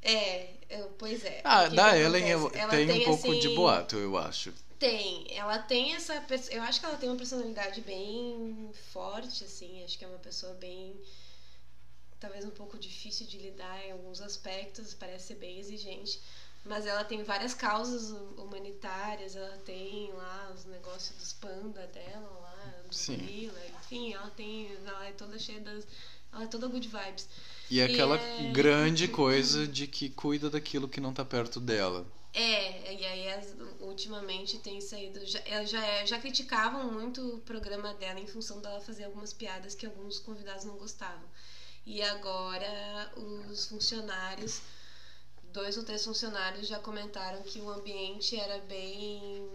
É, 0.00 0.50
eu- 0.70 0.88
pois 0.98 1.24
é. 1.24 1.40
Ah, 1.44 1.68
da 1.68 1.96
Ellen 1.96 2.28
eu? 2.28 2.50
Ela 2.54 2.70
tem 2.70 2.90
um 2.90 3.04
pouco 3.04 3.32
de 3.34 3.46
assim, 3.46 3.54
boato, 3.54 3.96
eu 3.96 4.16
acho. 4.16 4.52
Tem, 4.78 5.26
ela 5.36 5.58
tem 5.60 5.94
essa. 5.94 6.14
Eu 6.50 6.62
acho 6.62 6.80
que 6.80 6.86
ela 6.86 6.96
tem 6.96 7.08
uma 7.08 7.16
personalidade 7.16 7.80
bem 7.82 8.70
forte, 8.92 9.44
assim. 9.44 9.82
Acho 9.84 9.96
que 9.96 10.04
é 10.04 10.08
uma 10.08 10.18
pessoa 10.18 10.54
bem. 10.54 10.96
Talvez 12.18 12.44
um 12.44 12.50
pouco 12.50 12.78
difícil 12.78 13.26
de 13.26 13.36
lidar 13.38 13.84
em 13.84 13.92
alguns 13.92 14.20
aspectos, 14.20 14.94
parece 14.94 15.28
ser 15.28 15.34
bem 15.36 15.58
exigente. 15.58 16.20
Mas 16.64 16.86
ela 16.86 17.02
tem 17.04 17.22
várias 17.24 17.54
causas 17.54 18.10
hu- 18.12 18.34
humanitárias, 18.38 19.34
ela 19.34 19.56
tem 19.64 20.12
lá 20.12 20.52
os 20.54 20.64
negócios 20.64 21.16
dos 21.18 21.32
panda 21.32 21.86
dela, 21.88 22.28
lá, 22.40 22.74
do 22.88 22.94
Sim. 22.94 23.16
gorila, 23.16 23.58
enfim, 23.80 24.12
ela 24.12 24.30
tem. 24.30 24.70
Ela 24.86 25.06
é 25.06 25.12
toda 25.12 25.38
cheia 25.38 25.60
das. 25.60 25.84
Ela 26.32 26.44
é 26.44 26.46
toda 26.46 26.68
good 26.68 26.86
vibes. 26.88 27.28
E 27.68 27.82
aquela 27.82 28.16
é- 28.16 28.52
grande 28.52 29.08
coisa 29.08 29.66
de 29.66 29.86
que 29.86 30.08
cuida 30.08 30.48
daquilo 30.48 30.88
que 30.88 31.00
não 31.00 31.12
tá 31.12 31.24
perto 31.24 31.58
dela. 31.58 32.06
É, 32.34 32.94
e 32.94 33.04
aí 33.04 33.28
as- 33.32 33.54
ultimamente 33.80 34.58
tem 34.58 34.80
saído. 34.80 35.26
Já, 35.26 35.40
ela 35.44 35.66
já, 35.66 35.84
é- 35.84 36.06
já 36.06 36.18
criticavam 36.18 36.90
muito 36.90 37.36
o 37.36 37.40
programa 37.40 37.92
dela 37.94 38.20
em 38.20 38.26
função 38.26 38.60
dela 38.60 38.80
fazer 38.80 39.04
algumas 39.04 39.32
piadas 39.32 39.74
que 39.74 39.84
alguns 39.84 40.18
convidados 40.20 40.64
não 40.64 40.76
gostavam. 40.76 41.28
E 41.84 42.00
agora 42.02 43.12
os 43.16 43.66
funcionários, 43.66 44.62
dois 45.52 45.76
ou 45.76 45.84
três 45.84 46.04
funcionários 46.04 46.66
já 46.66 46.78
comentaram 46.78 47.42
que 47.42 47.60
o 47.60 47.70
ambiente 47.70 48.36
era 48.38 48.58
bem, 48.62 49.48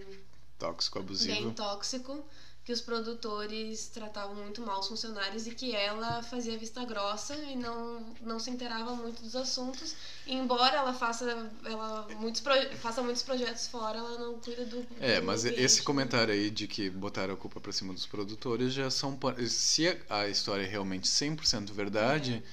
Tóxico, 0.60 0.99
bem 0.99 1.05
abusivo. 1.05 1.51
tóxico, 1.51 2.25
que 2.65 2.73
os 2.73 2.81
produtores 2.81 3.88
tratavam 3.88 4.36
muito 4.36 4.62
mal 4.62 4.79
os 4.81 4.88
funcionários 4.89 5.47
e 5.47 5.51
que 5.51 5.73
ela 5.73 6.21
fazia 6.23 6.57
vista 6.57 6.83
grossa 6.83 7.33
e 7.36 7.55
não, 7.55 8.01
não 8.21 8.39
se 8.41 8.49
inteirava 8.49 8.93
muito 8.93 9.21
dos 9.21 9.36
assuntos. 9.38 9.95
E 10.25 10.33
embora 10.36 10.75
ela 10.75 10.93
faça, 10.93 11.49
ela 11.63 12.07
muitos 12.17 12.43
faça 12.81 13.01
muitos 13.01 13.23
projetos 13.23 13.67
fora, 13.67 13.99
ela 13.99 14.17
não 14.19 14.39
cuida 14.39 14.65
do. 14.65 14.86
É, 14.99 15.21
do 15.21 15.25
mas 15.25 15.45
ambiente. 15.45 15.62
esse 15.63 15.81
comentário 15.81 16.33
aí 16.33 16.49
de 16.49 16.67
que 16.67 16.89
botaram 16.89 17.33
a 17.36 17.38
culpa 17.38 17.62
pra 17.62 17.71
cima 17.71 17.93
dos 17.93 18.05
produtores 18.05 18.73
já 18.73 18.91
são. 18.91 19.17
Se 19.47 19.88
a- 20.10 20.27
história 20.27 20.63
é 20.63 20.67
realmente 20.67 21.07
100% 21.07 21.71
verdade, 21.71 22.43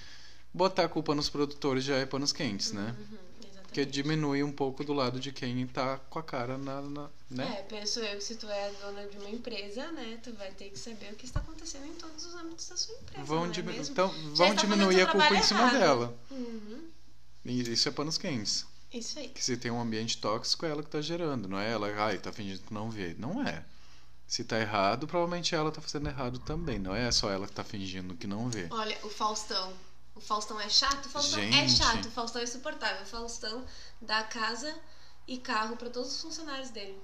botar 0.53 0.85
a 0.85 0.89
culpa 0.89 1.13
nos 1.13 1.29
produtores 1.29 1.83
já 1.83 1.97
é 1.97 2.07
panos 2.07 2.33
quentes, 2.33 2.71
né? 2.71 2.95
Uhum. 2.97 3.19
Porque 3.75 3.85
diminui 3.85 4.41
um 4.45 4.53
pouco 4.53 4.85
do 4.85 4.93
lado 4.93 5.19
de 5.19 5.33
quem 5.33 5.67
tá 5.67 5.99
com 6.09 6.21
a 6.21 6.23
cara 6.23 6.57
na. 6.57 6.81
na- 6.81 7.11
né? 7.29 7.57
É, 7.59 7.63
penso 7.63 7.99
eu 7.99 8.19
que 8.19 8.23
se 8.23 8.37
tu 8.37 8.47
é 8.47 8.71
dona 8.81 9.05
de 9.09 9.19
uma 9.19 9.29
empresa, 9.29 9.91
né, 9.91 10.17
tu 10.23 10.33
vai 10.35 10.53
ter 10.53 10.71
que 10.71 10.79
saber 10.79 11.13
o 11.13 11.17
que 11.17 11.27
está 11.27 11.41
acontecendo 11.41 11.85
em 11.87 11.95
todos 11.95 12.25
os 12.25 12.37
âmbitos 12.37 12.69
da 12.69 12.77
sua 12.77 12.95
empresa. 12.95 13.25
Vão, 13.25 13.47
não 13.47 13.53
é 13.53 13.77
então, 13.79 14.15
vão 14.35 14.55
diminuir 14.55 15.01
a 15.01 15.07
culpa 15.07 15.27
em 15.27 15.29
trabalho 15.29 15.45
cima 15.45 15.61
errado. 15.63 15.79
dela. 15.81 16.19
Uhum, 16.31 16.89
isso 17.45 17.89
é 17.89 17.91
panos 17.91 18.17
quentes. 18.17 18.65
isso 18.93 19.19
aí. 19.19 19.29
Que 19.31 19.43
se 19.45 19.57
tem 19.57 19.73
um 19.73 19.81
ambiente 19.81 20.19
tóxico, 20.19 20.65
é 20.65 20.71
ela 20.71 20.81
que 20.85 20.91
tá 20.91 21.01
gerando, 21.01 21.49
não 21.49 21.59
é 21.59 21.69
ela, 21.69 21.89
ai, 22.05 22.19
tá 22.19 22.33
fingindo 22.33 22.61
que 22.63 22.73
não 22.73 22.89
vê. 22.93 23.17
Não 23.19 23.45
é. 23.45 23.65
Se 24.29 24.45
tá 24.45 24.61
errado, 24.61 25.09
provavelmente 25.09 25.53
ela 25.53 25.73
tá 25.73 25.81
fazendo 25.81 26.09
errado 26.09 26.39
também. 26.39 26.79
Não 26.79 26.95
é 26.95 27.11
só 27.11 27.29
ela 27.29 27.49
que 27.49 27.53
tá 27.53 27.65
fingindo 27.65 28.15
que 28.15 28.29
não 28.29 28.49
vê. 28.49 28.69
Olha, 28.71 28.97
o 29.03 29.09
Faustão. 29.11 29.73
O 30.15 30.21
Faustão 30.21 30.61
é 30.61 30.69
chato? 30.69 31.07
O 31.07 31.09
Faustão 31.09 31.41
é 31.41 31.51
Gente. 31.51 31.73
chato. 31.77 32.07
O 32.07 32.11
Faustão 32.11 32.41
é 32.41 32.45
insuportável. 32.45 33.03
O 33.03 33.07
Faustão 33.07 33.67
dá 34.01 34.23
casa 34.23 34.75
e 35.27 35.39
carro 35.39 35.77
para 35.77 35.91
todos 35.91 36.15
os 36.15 36.21
funcionários 36.23 36.71
dele. 36.71 36.99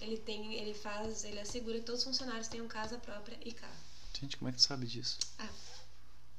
Ele 0.00 0.16
tem, 0.16 0.54
ele 0.54 0.74
faz, 0.74 1.24
ele 1.24 1.38
assegura 1.38 1.78
que 1.78 1.84
todos 1.84 2.00
os 2.00 2.06
funcionários 2.06 2.48
tenham 2.48 2.66
casa 2.66 2.98
própria 2.98 3.38
e 3.44 3.52
carro. 3.52 3.72
Gente, 4.18 4.36
como 4.36 4.48
é 4.48 4.52
que 4.52 4.58
tu 4.58 4.62
sabe 4.64 4.86
disso? 4.86 5.18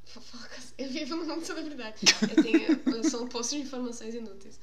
Fofocas. 0.05 0.73
Eu 0.77 0.89
vivo 0.89 1.15
no 1.15 1.25
mundo 1.25 1.41
de 1.41 1.47
celebridade. 1.47 1.97
Eu 2.21 2.43
tenho, 2.43 2.81
eu 2.97 3.09
sou 3.09 3.23
um 3.23 3.27
posto 3.27 3.55
de 3.55 3.61
informações 3.61 4.13
inúteis. 4.13 4.59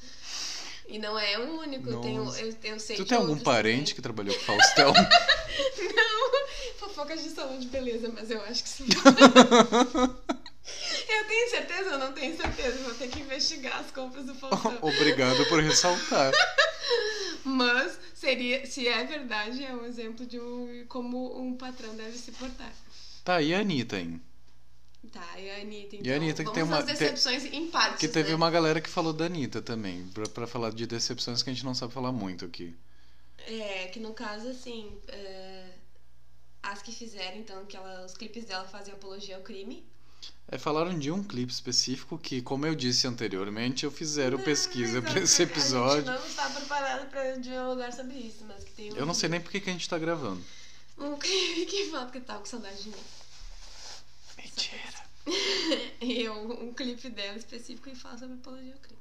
E 0.86 0.98
não 0.98 1.18
é 1.18 1.38
o 1.38 1.60
único. 1.60 1.88
Eu, 1.88 2.00
tenho, 2.00 2.36
eu, 2.36 2.56
eu 2.64 2.80
sei 2.80 2.96
Tu 2.96 3.04
tem 3.04 3.16
algum 3.18 3.38
parente 3.38 3.78
também. 3.78 3.94
que 3.94 4.02
trabalhou 4.02 4.34
com 4.34 4.40
Faustão? 4.40 4.92
Não, 5.94 6.78
fofocas 6.78 7.22
de 7.22 7.30
salão 7.30 7.58
de 7.58 7.68
beleza, 7.68 8.08
mas 8.08 8.30
eu 8.30 8.40
acho 8.42 8.62
que 8.62 8.68
sim. 8.68 8.86
eu 11.08 11.24
tenho 11.26 11.50
certeza, 11.50 11.90
eu 11.90 11.98
não 11.98 12.12
tenho 12.12 12.36
certeza. 12.36 12.82
Vou 12.84 12.94
ter 12.94 13.08
que 13.08 13.20
investigar 13.20 13.78
as 13.80 13.90
compras 13.90 14.26
do 14.26 14.34
Faustão. 14.34 14.78
Obrigado 14.82 15.44
por 15.46 15.62
ressaltar. 15.62 16.32
Mas 17.44 17.98
seria, 18.14 18.64
se 18.66 18.86
é 18.86 19.04
verdade, 19.04 19.64
é 19.64 19.74
um 19.74 19.84
exemplo 19.84 20.24
de 20.24 20.38
um, 20.38 20.84
como 20.88 21.40
um 21.40 21.56
patrão 21.56 21.94
deve 21.96 22.16
se 22.16 22.30
portar. 22.32 22.72
Tá, 23.24 23.42
e 23.42 23.52
a 23.54 23.60
Anitta, 23.60 23.98
hein? 23.98 24.20
Tá, 25.12 25.38
e 25.38 25.50
a 25.50 25.56
Anitta, 25.60 25.96
então. 25.96 26.06
E 26.06 26.12
a 26.12 26.16
Anitta 26.16 26.44
que 26.44 26.52
tem 26.52 26.62
uma- 26.62 26.82
decepções 26.82 27.44
em 27.44 27.66
partes, 27.68 27.98
Que 27.98 28.08
teve 28.08 28.30
né? 28.30 28.34
uma 28.36 28.50
galera 28.50 28.80
que 28.80 28.88
falou 28.88 29.12
da 29.12 29.26
Anitta 29.26 29.60
também, 29.60 30.06
pra, 30.14 30.28
pra 30.28 30.46
falar 30.46 30.70
de 30.70 30.86
decepções 30.86 31.42
que 31.42 31.50
a 31.50 31.52
gente 31.52 31.64
não 31.64 31.74
sabe 31.74 31.92
falar 31.92 32.12
muito 32.12 32.44
aqui. 32.44 32.74
É, 33.46 33.88
que 33.88 33.98
no 33.98 34.14
caso, 34.14 34.48
assim, 34.48 34.96
é, 35.08 35.64
as 36.62 36.80
que 36.80 36.92
fizeram, 36.92 37.38
então, 37.38 37.66
que 37.66 37.76
ela, 37.76 38.06
os 38.06 38.14
clipes 38.16 38.44
dela 38.44 38.64
fazem 38.64 38.94
apologia 38.94 39.36
ao 39.36 39.42
crime. 39.42 39.84
É, 40.52 40.58
falaram 40.58 40.98
de 40.98 41.10
um 41.10 41.24
clipe 41.24 41.50
específico 41.50 42.18
que, 42.18 42.42
como 42.42 42.66
eu 42.66 42.74
disse 42.74 43.06
anteriormente, 43.06 43.84
eu 43.84 43.90
fizeram 43.90 44.38
pesquisa 44.38 45.00
mas 45.00 45.10
pra 45.10 45.20
a- 45.20 45.24
esse 45.24 45.40
A 45.40 45.44
episódio. 45.46 46.04
gente 46.04 46.20
não 46.20 46.26
está 46.28 46.50
preparado 46.50 47.08
pra 47.10 47.36
dialogar 47.36 47.90
sobre 47.90 48.16
isso, 48.18 48.44
mas 48.46 48.62
que 48.62 48.70
tem 48.72 48.92
um, 48.92 48.96
Eu 48.96 49.06
não 49.06 49.14
sei 49.14 49.30
nem 49.30 49.40
por 49.40 49.50
que 49.50 49.60
que 49.60 49.70
a 49.70 49.72
gente 49.72 49.88
tá 49.88 49.98
gravando. 49.98 50.44
um 50.98 51.16
clipe 51.16 51.64
que 51.66 51.90
fala 51.90 52.10
que 52.10 52.20
tava 52.20 52.40
com 52.40 52.44
saudade 52.46 52.82
de 52.82 52.90
mim. 52.90 52.96
Mentira. 54.36 55.02
Eu, 56.02 56.34
um 56.62 56.74
clipe 56.74 57.08
dela 57.08 57.38
específico 57.38 57.88
e 57.88 57.94
fala 57.94 58.18
sobre 58.18 58.34
apologia 58.34 58.74
ao 58.74 58.78
crime. 58.80 59.00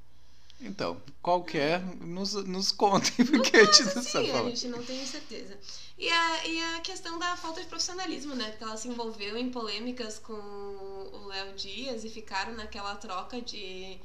Então, 0.63 1.01
qualquer, 1.21 1.81
nos, 2.01 2.33
nos 2.33 2.71
contem, 2.71 3.25
porque 3.25 3.57
a 3.57 3.65
gente 3.65 3.83
não 3.95 4.03
Sim, 4.03 4.31
a 4.31 4.49
gente 4.49 4.67
não 4.67 4.83
tem 4.83 5.05
certeza. 5.05 5.57
E 5.97 6.07
a, 6.09 6.47
e 6.47 6.61
a 6.75 6.81
questão 6.81 7.17
da 7.19 7.35
falta 7.35 7.61
de 7.61 7.67
profissionalismo, 7.67 8.35
né? 8.35 8.49
Porque 8.51 8.63
ela 8.63 8.77
se 8.77 8.87
envolveu 8.87 9.37
em 9.37 9.49
polêmicas 9.49 10.19
com 10.19 10.33
o 10.33 11.27
Léo 11.27 11.55
Dias 11.55 12.03
e 12.03 12.09
ficaram 12.09 12.53
naquela 12.53 12.95
troca 12.95 13.41
de, 13.41 13.99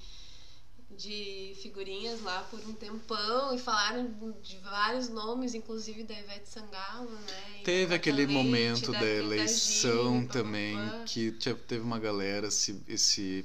de 0.90 1.54
figurinhas 1.62 2.22
lá 2.22 2.42
por 2.50 2.60
um 2.60 2.72
tempão 2.72 3.54
e 3.54 3.58
falaram 3.58 4.14
de 4.42 4.56
vários 4.58 5.08
nomes, 5.08 5.54
inclusive 5.54 6.04
da 6.04 6.14
Ivete 6.18 6.48
Sangalo, 6.48 7.10
né? 7.10 7.60
E 7.60 7.64
Teve 7.64 7.94
aquele 7.94 8.26
momento 8.26 8.92
da, 8.92 9.00
da 9.00 9.06
eleição 9.06 10.20
Gil, 10.20 10.28
também, 10.28 10.76
que 11.06 11.32
te- 11.32 11.54
teve 11.54 11.82
uma 11.82 11.98
galera 11.98 12.50
se, 12.50 12.82
se 12.96 13.44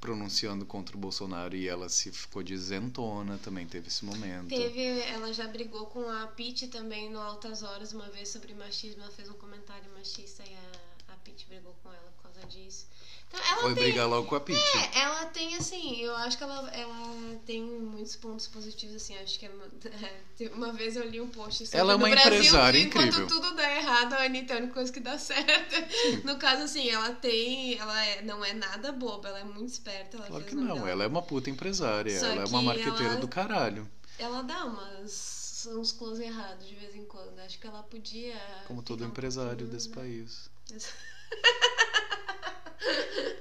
pronunciando 0.00 0.64
contra 0.64 0.96
o 0.96 0.98
Bolsonaro 0.98 1.54
e 1.54 1.68
ela 1.68 1.88
se 1.88 2.10
ficou 2.10 2.42
de 2.42 2.54
isentona, 2.54 3.38
também 3.38 3.66
teve 3.66 3.88
esse 3.88 4.04
momento. 4.04 4.48
Teve, 4.48 5.00
ela 5.02 5.32
já 5.32 5.46
brigou 5.46 5.86
com 5.86 6.08
a 6.08 6.26
Pete 6.28 6.68
também 6.68 7.10
no 7.10 7.20
Altas 7.20 7.62
Horas 7.62 7.92
uma 7.92 8.08
vez 8.08 8.30
sobre 8.30 8.54
machismo. 8.54 9.02
Ela 9.02 9.10
fez 9.12 9.28
um 9.28 9.34
comentário 9.34 9.92
machista 9.92 10.42
e 10.42 10.54
a, 10.54 11.12
a 11.12 11.16
Pete 11.16 11.46
brigou 11.46 11.74
com 11.82 11.90
ela 11.90 12.12
por 12.16 12.22
causa 12.22 12.46
disso. 12.46 12.86
Então, 13.32 13.40
ela 13.48 13.60
Foi 13.60 13.74
tem, 13.74 13.84
brigar 13.84 14.08
logo 14.08 14.26
com 14.26 14.34
a 14.34 14.40
Pitty. 14.40 14.58
É, 14.76 15.02
ela 15.02 15.24
tem 15.26 15.54
assim, 15.54 16.00
eu 16.00 16.16
acho 16.16 16.36
que 16.36 16.42
ela, 16.42 16.68
ela 16.74 17.36
tem 17.46 17.62
muitos 17.62 18.16
pontos 18.16 18.48
positivos, 18.48 18.96
assim, 18.96 19.16
acho 19.18 19.38
que 19.38 19.46
é 19.46 19.50
uma, 19.50 20.72
vez 20.74 20.96
eu 20.96 21.08
li 21.08 21.20
um 21.20 21.28
post 21.28 21.64
sobre 21.64 21.78
Ela 21.78 21.92
é 21.92 21.96
no 21.96 22.04
uma 22.04 22.10
Brasil, 22.10 22.32
empresária 22.38 22.78
enquanto 22.80 23.06
incrível. 23.06 23.26
tudo 23.28 23.54
dá 23.54 23.70
errado, 23.76 24.14
a 24.14 24.24
Anitta 24.24 24.54
é 24.54 24.56
a 24.56 24.58
única 24.58 24.74
coisa 24.74 24.92
que 24.92 24.98
dá 24.98 25.16
certo. 25.18 26.26
No 26.26 26.38
caso, 26.38 26.64
assim, 26.64 26.88
ela 26.90 27.12
tem, 27.12 27.78
ela 27.78 28.04
é, 28.04 28.20
não 28.22 28.44
é 28.44 28.52
nada 28.52 28.90
boba, 28.90 29.28
ela 29.28 29.38
é 29.38 29.44
muito 29.44 29.68
esperta. 29.68 30.16
Ela 30.16 30.26
Claro 30.26 30.44
que 30.44 30.54
não, 30.56 30.74
dela. 30.74 30.90
ela 30.90 31.04
é 31.04 31.06
uma 31.06 31.22
puta 31.22 31.48
empresária, 31.50 32.18
Só 32.18 32.26
ela 32.26 32.42
é 32.42 32.46
uma 32.46 32.58
que 32.58 32.64
marqueteira 32.66 33.12
ela- 33.12 33.20
do 33.20 33.28
caralho. 33.28 33.88
ela 34.18 34.42
dá 34.42 34.64
umas 34.64 35.68
uns, 35.68 35.92
close 35.92 36.20
errados 36.22 36.66
de 36.66 36.74
vez 36.74 36.96
em 36.96 37.04
quando. 37.04 37.38
Acho 37.40 37.58
que 37.60 37.66
ela 37.66 37.82
podia. 37.84 38.34
Como 38.66 38.82
todo 38.82 39.04
um 39.04 39.06
empresário 39.08 39.50
pouquinho, 39.50 39.70
desse 39.70 39.88
país. 39.90 40.50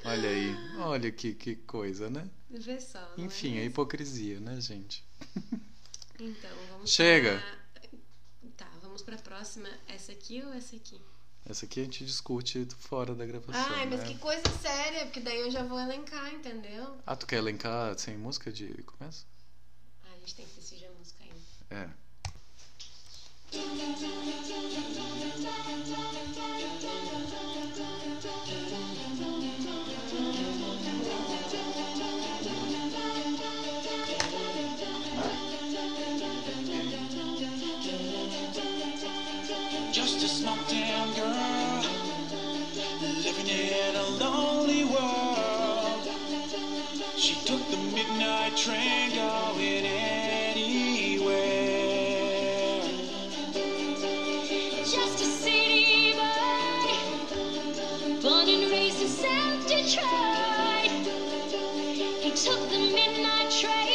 Olha 0.06 0.30
aí, 0.30 0.56
olha 0.80 1.12
que, 1.12 1.34
que 1.34 1.56
coisa, 1.56 2.10
né? 2.10 2.28
Vê 2.50 2.80
só. 2.82 3.00
não 3.16 3.24
é 3.24 3.28
Enfim, 3.28 3.60
a 3.60 3.64
hipocrisia, 3.66 4.40
né, 4.40 4.60
gente? 4.60 5.04
Então, 6.20 6.50
vamos 6.72 6.90
Chega. 6.92 7.38
pra- 7.40 7.60
Tá, 8.58 8.70
vamos 8.82 9.02
pra 9.02 9.18
próxima. 9.18 9.70
Essa 9.88 10.12
aqui 10.12 10.42
ou 10.44 10.52
essa 10.54 10.76
aqui? 10.76 11.00
Essa 11.46 11.66
aqui 11.66 11.80
a 11.80 11.84
gente 11.84 12.04
discute 12.06 12.68
fora 12.78 13.16
da 13.16 13.26
gravação. 13.26 13.76
Ai, 13.76 13.86
mas 13.86 14.02
né? 14.02 14.08
que 14.08 14.18
coisa 14.18 14.44
séria, 14.62 15.06
porque 15.06 15.22
daí 15.22 15.40
eu 15.40 15.50
já 15.50 15.64
vou 15.64 15.80
elencar, 15.80 16.34
entendeu? 16.34 16.98
Ah, 17.06 17.16
tu 17.16 17.26
quer 17.26 17.38
elencar 17.38 17.98
sem 17.98 18.18
música 18.18 18.52
de 18.52 18.68
começo? 18.84 19.26
Ah, 20.04 20.10
a 20.14 20.20
gente 20.20 20.36
tem 20.36 20.46
que 20.46 20.56
decidir 20.60 20.86
a 20.88 20.92
música 20.92 21.24
ainda. 21.24 21.86
É. 21.86 21.90
in 43.72 43.96
a 43.96 44.04
lonely 44.24 44.84
world. 44.86 46.08
She 47.18 47.36
took 47.46 47.62
the 47.70 47.78
midnight 47.78 48.58
train 48.58 49.12
going 49.16 49.86
anywhere. 49.86 51.30
Just 54.86 55.22
a 55.22 55.26
city 55.26 56.14
boy, 56.14 57.28
born 58.22 58.50
and 58.50 58.72
raised 58.72 59.02
in 59.02 59.08
South 59.08 59.68
Detroit. 59.68 60.92
He 62.22 62.32
took 62.32 62.70
the 62.70 62.80
midnight 62.80 63.52
train 63.52 63.89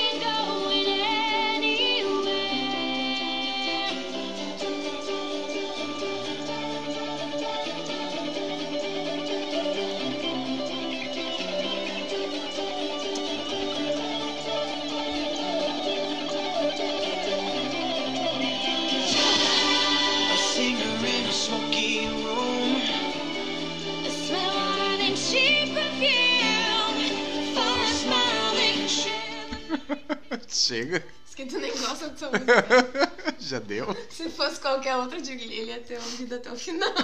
Chega. 30.64 31.04
Diz 31.26 31.34
que 31.34 31.44
tu 31.44 31.58
nem 31.58 31.76
gosta 31.76 32.08
dessa 32.08 32.30
música. 32.32 33.12
Já 33.38 33.58
deu? 33.58 33.94
Se 34.08 34.30
fosse 34.30 34.58
qualquer 34.58 34.96
outra 34.96 35.20
de 35.20 35.34
Glee, 35.36 35.60
ele 35.60 35.70
ia 35.72 35.80
ter 35.80 35.98
ouvido 35.98 36.36
até 36.36 36.50
o 36.50 36.56
final. 36.56 36.92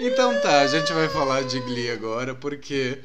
Então 0.00 0.40
tá, 0.40 0.60
a 0.60 0.66
gente 0.68 0.92
vai 0.92 1.08
falar 1.08 1.42
de 1.42 1.58
Glee 1.58 1.90
agora, 1.90 2.32
porque 2.32 3.02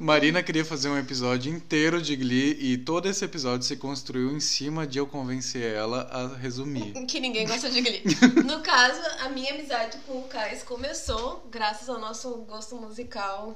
Marina 0.00 0.42
queria 0.42 0.64
fazer 0.64 0.88
um 0.88 0.96
episódio 0.96 1.54
inteiro 1.54 2.00
de 2.00 2.16
Glee 2.16 2.56
e 2.58 2.78
todo 2.78 3.06
esse 3.10 3.22
episódio 3.22 3.66
se 3.66 3.76
construiu 3.76 4.34
em 4.34 4.40
cima 4.40 4.86
de 4.86 4.98
eu 4.98 5.06
convencer 5.06 5.74
ela 5.74 6.00
a 6.10 6.34
resumir. 6.38 6.94
que 7.06 7.20
ninguém 7.20 7.46
gosta 7.46 7.68
de 7.68 7.82
Glee. 7.82 8.02
No 8.42 8.60
caso, 8.62 9.02
a 9.20 9.28
minha 9.28 9.52
amizade 9.52 9.98
com 10.06 10.20
o 10.20 10.22
Cais 10.28 10.62
começou 10.62 11.46
graças 11.50 11.90
ao 11.90 12.00
nosso 12.00 12.30
gosto 12.46 12.74
musical. 12.76 13.54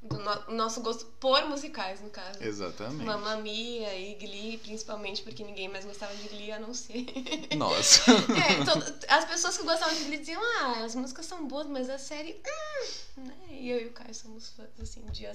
Do 0.00 0.16
no- 0.16 0.54
nosso 0.54 0.80
gosto 0.80 1.04
por 1.18 1.44
musicais, 1.48 2.00
no 2.00 2.08
caso. 2.08 2.40
Exatamente. 2.40 3.04
Mamma 3.04 3.36
Mia 3.38 3.92
e 3.96 4.14
Glee, 4.14 4.56
principalmente 4.58 5.22
porque 5.22 5.42
ninguém 5.42 5.66
mais 5.68 5.84
gostava 5.84 6.14
de 6.14 6.28
Glee 6.28 6.52
a 6.52 6.58
não 6.60 6.72
ser. 6.72 7.04
Nossa. 7.56 8.02
É, 8.38 9.12
as 9.12 9.24
pessoas 9.24 9.58
que 9.58 9.64
gostavam 9.64 9.94
de 9.96 10.04
Glee 10.04 10.18
diziam, 10.18 10.40
ah, 10.62 10.84
as 10.84 10.94
músicas 10.94 11.26
são 11.26 11.46
boas, 11.48 11.66
mas 11.66 11.90
a 11.90 11.98
série. 11.98 12.40
Hum, 13.16 13.24
né? 13.24 13.34
E 13.50 13.70
eu 13.70 13.80
e 13.80 13.86
o 13.86 13.90
Caio 13.90 14.14
somos 14.14 14.50
fãs, 14.50 14.68
assim, 14.80 15.04
de 15.06 15.26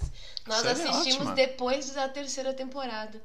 Nós 0.48 0.64
é 0.66 0.72
assistimos 0.72 1.18
ótima. 1.20 1.34
depois 1.36 1.90
da 1.92 2.08
terceira 2.08 2.54
temporada. 2.54 3.22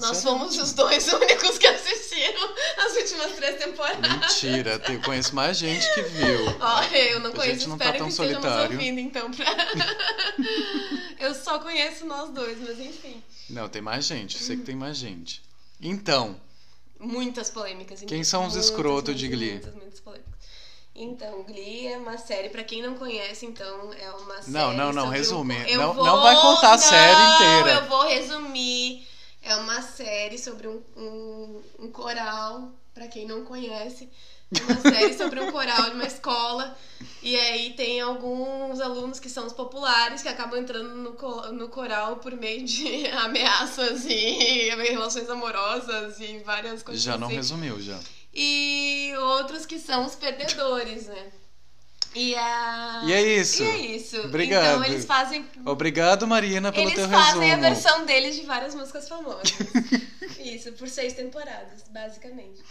Nós 0.00 0.16
série 0.16 0.18
é 0.18 0.22
fomos 0.22 0.56
os 0.58 0.72
dois 0.72 1.06
únicos 1.12 1.58
que 1.58 1.66
assistiram 1.66 2.54
as 2.78 2.96
últimas 2.96 3.32
três 3.32 3.58
temporadas. 3.58 4.10
Mentira, 4.10 4.82
eu 4.88 5.00
conheço 5.02 5.34
mais 5.34 5.56
gente 5.58 5.86
que 5.94 6.02
viu. 6.02 6.46
Olha, 6.60 6.96
eu 7.10 7.20
não 7.20 7.30
A 7.30 7.34
conheço, 7.34 7.60
gente 7.60 7.68
não 7.68 7.78
tá 7.78 7.84
espero 7.86 7.98
tão 7.98 8.08
que 8.08 8.14
solitário. 8.14 8.72
ouvindo, 8.76 8.98
então. 9.00 9.30
Pra... 9.30 9.46
eu 11.20 11.34
só 11.34 11.58
conheço 11.58 12.06
nós 12.06 12.30
dois, 12.30 12.58
mas 12.60 12.78
enfim. 12.80 13.22
Não, 13.50 13.68
tem 13.68 13.82
mais 13.82 14.04
gente, 14.06 14.36
eu 14.36 14.42
sei 14.46 14.56
que 14.56 14.62
tem 14.62 14.76
mais 14.76 14.96
gente. 14.96 15.42
Então, 15.80 16.36
Muitas 17.04 17.50
polêmicas. 17.50 18.00
Quem 18.06 18.22
são 18.22 18.46
os 18.46 18.54
escrotos 18.54 19.16
de 19.18 19.26
Glee? 19.26 19.54
Muitas, 19.54 19.74
muitas 19.74 19.98
polêmicas. 20.00 20.32
Então, 20.94 21.42
Glee 21.42 21.88
é 21.88 21.96
uma 21.98 22.16
série, 22.16 22.48
pra 22.48 22.62
quem 22.62 22.80
não 22.80 22.94
conhece, 22.94 23.44
então, 23.44 23.92
é 23.92 24.08
uma 24.12 24.36
série. 24.40 24.52
Não, 24.52 24.72
não, 24.72 24.92
não, 24.92 25.06
um- 25.06 25.10
resume. 25.10 25.56
Eu 25.68 25.80
Não- 25.80 25.94
vou- 25.94 26.04
não 26.04 26.22
vai 26.22 26.40
contar 26.40 26.74
a 26.74 26.78
série 26.78 27.12
não, 27.18 27.34
inteira. 27.34 27.80
Eu 27.80 27.88
vou 27.88 28.06
resumir. 28.06 29.04
É 29.42 29.56
uma 29.56 29.82
série 29.82 30.38
sobre 30.38 30.68
um, 30.68 30.82
um, 30.96 31.62
um 31.80 31.90
coral, 31.90 32.72
pra 32.94 33.08
quem 33.08 33.26
não 33.26 33.44
conhece. 33.44 34.08
Uma 34.68 34.80
série 34.80 35.14
sobre 35.16 35.40
um 35.40 35.50
coral 35.50 35.84
de 35.84 35.96
uma 35.96 36.04
escola. 36.06 36.76
E 37.22 37.34
aí 37.34 37.72
tem 37.74 38.00
alguns 38.02 38.80
alunos 38.80 39.18
que 39.18 39.28
são 39.30 39.46
os 39.46 39.52
populares 39.52 40.22
que 40.22 40.28
acabam 40.28 40.60
entrando 40.60 40.94
no, 40.94 41.12
co- 41.14 41.48
no 41.52 41.68
coral 41.68 42.16
por 42.16 42.32
meio 42.36 42.64
de 42.64 43.06
ameaças 43.24 44.04
e 44.04 44.68
relações 44.90 45.28
amorosas 45.30 46.20
e 46.20 46.38
várias 46.40 46.82
coisas 46.82 47.02
já 47.02 47.16
não 47.16 47.28
assim 47.28 47.36
resumiu 47.36 47.80
já. 47.80 47.98
e 48.34 49.12
outros 49.18 49.64
que 49.66 49.78
são 49.78 50.04
os 50.04 50.14
perdedores, 50.14 51.06
né? 51.06 51.32
E, 52.14 52.34
a... 52.34 53.02
E 53.04 53.12
é 53.12 53.22
isso. 53.22 53.62
E 53.62 53.66
é 53.66 53.76
isso. 53.96 54.20
Obrigado. 54.22 54.80
Então 54.80 54.84
eles 54.84 55.04
fazem. 55.04 55.46
Obrigado, 55.64 56.26
Marina, 56.26 56.70
pelo 56.70 56.88
Eles 56.88 56.94
teu 56.94 57.08
fazem 57.08 57.42
resumo. 57.42 57.66
a 57.66 57.68
versão 57.70 58.04
deles 58.06 58.36
de 58.36 58.42
várias 58.42 58.74
músicas 58.74 59.08
famosas. 59.08 59.50
isso, 60.38 60.72
por 60.72 60.88
seis 60.88 61.14
temporadas, 61.14 61.84
basicamente. 61.90 62.62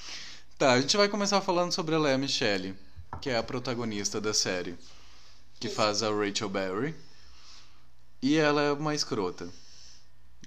Tá, 0.57 0.73
a 0.73 0.81
gente 0.81 0.95
vai 0.95 1.09
começar 1.09 1.41
falando 1.41 1.71
sobre 1.71 1.95
a 1.95 1.99
Lea 1.99 2.17
Michele, 2.17 2.75
que 3.19 3.31
é 3.31 3.37
a 3.37 3.41
protagonista 3.41 4.21
da 4.21 4.33
série, 4.33 4.77
que 5.59 5.67
Isso. 5.67 5.75
faz 5.75 6.03
a 6.03 6.11
Rachel 6.11 6.49
Berry. 6.49 6.95
E 8.21 8.37
ela 8.37 8.61
é 8.61 8.71
uma 8.71 8.93
escrota. 8.93 9.49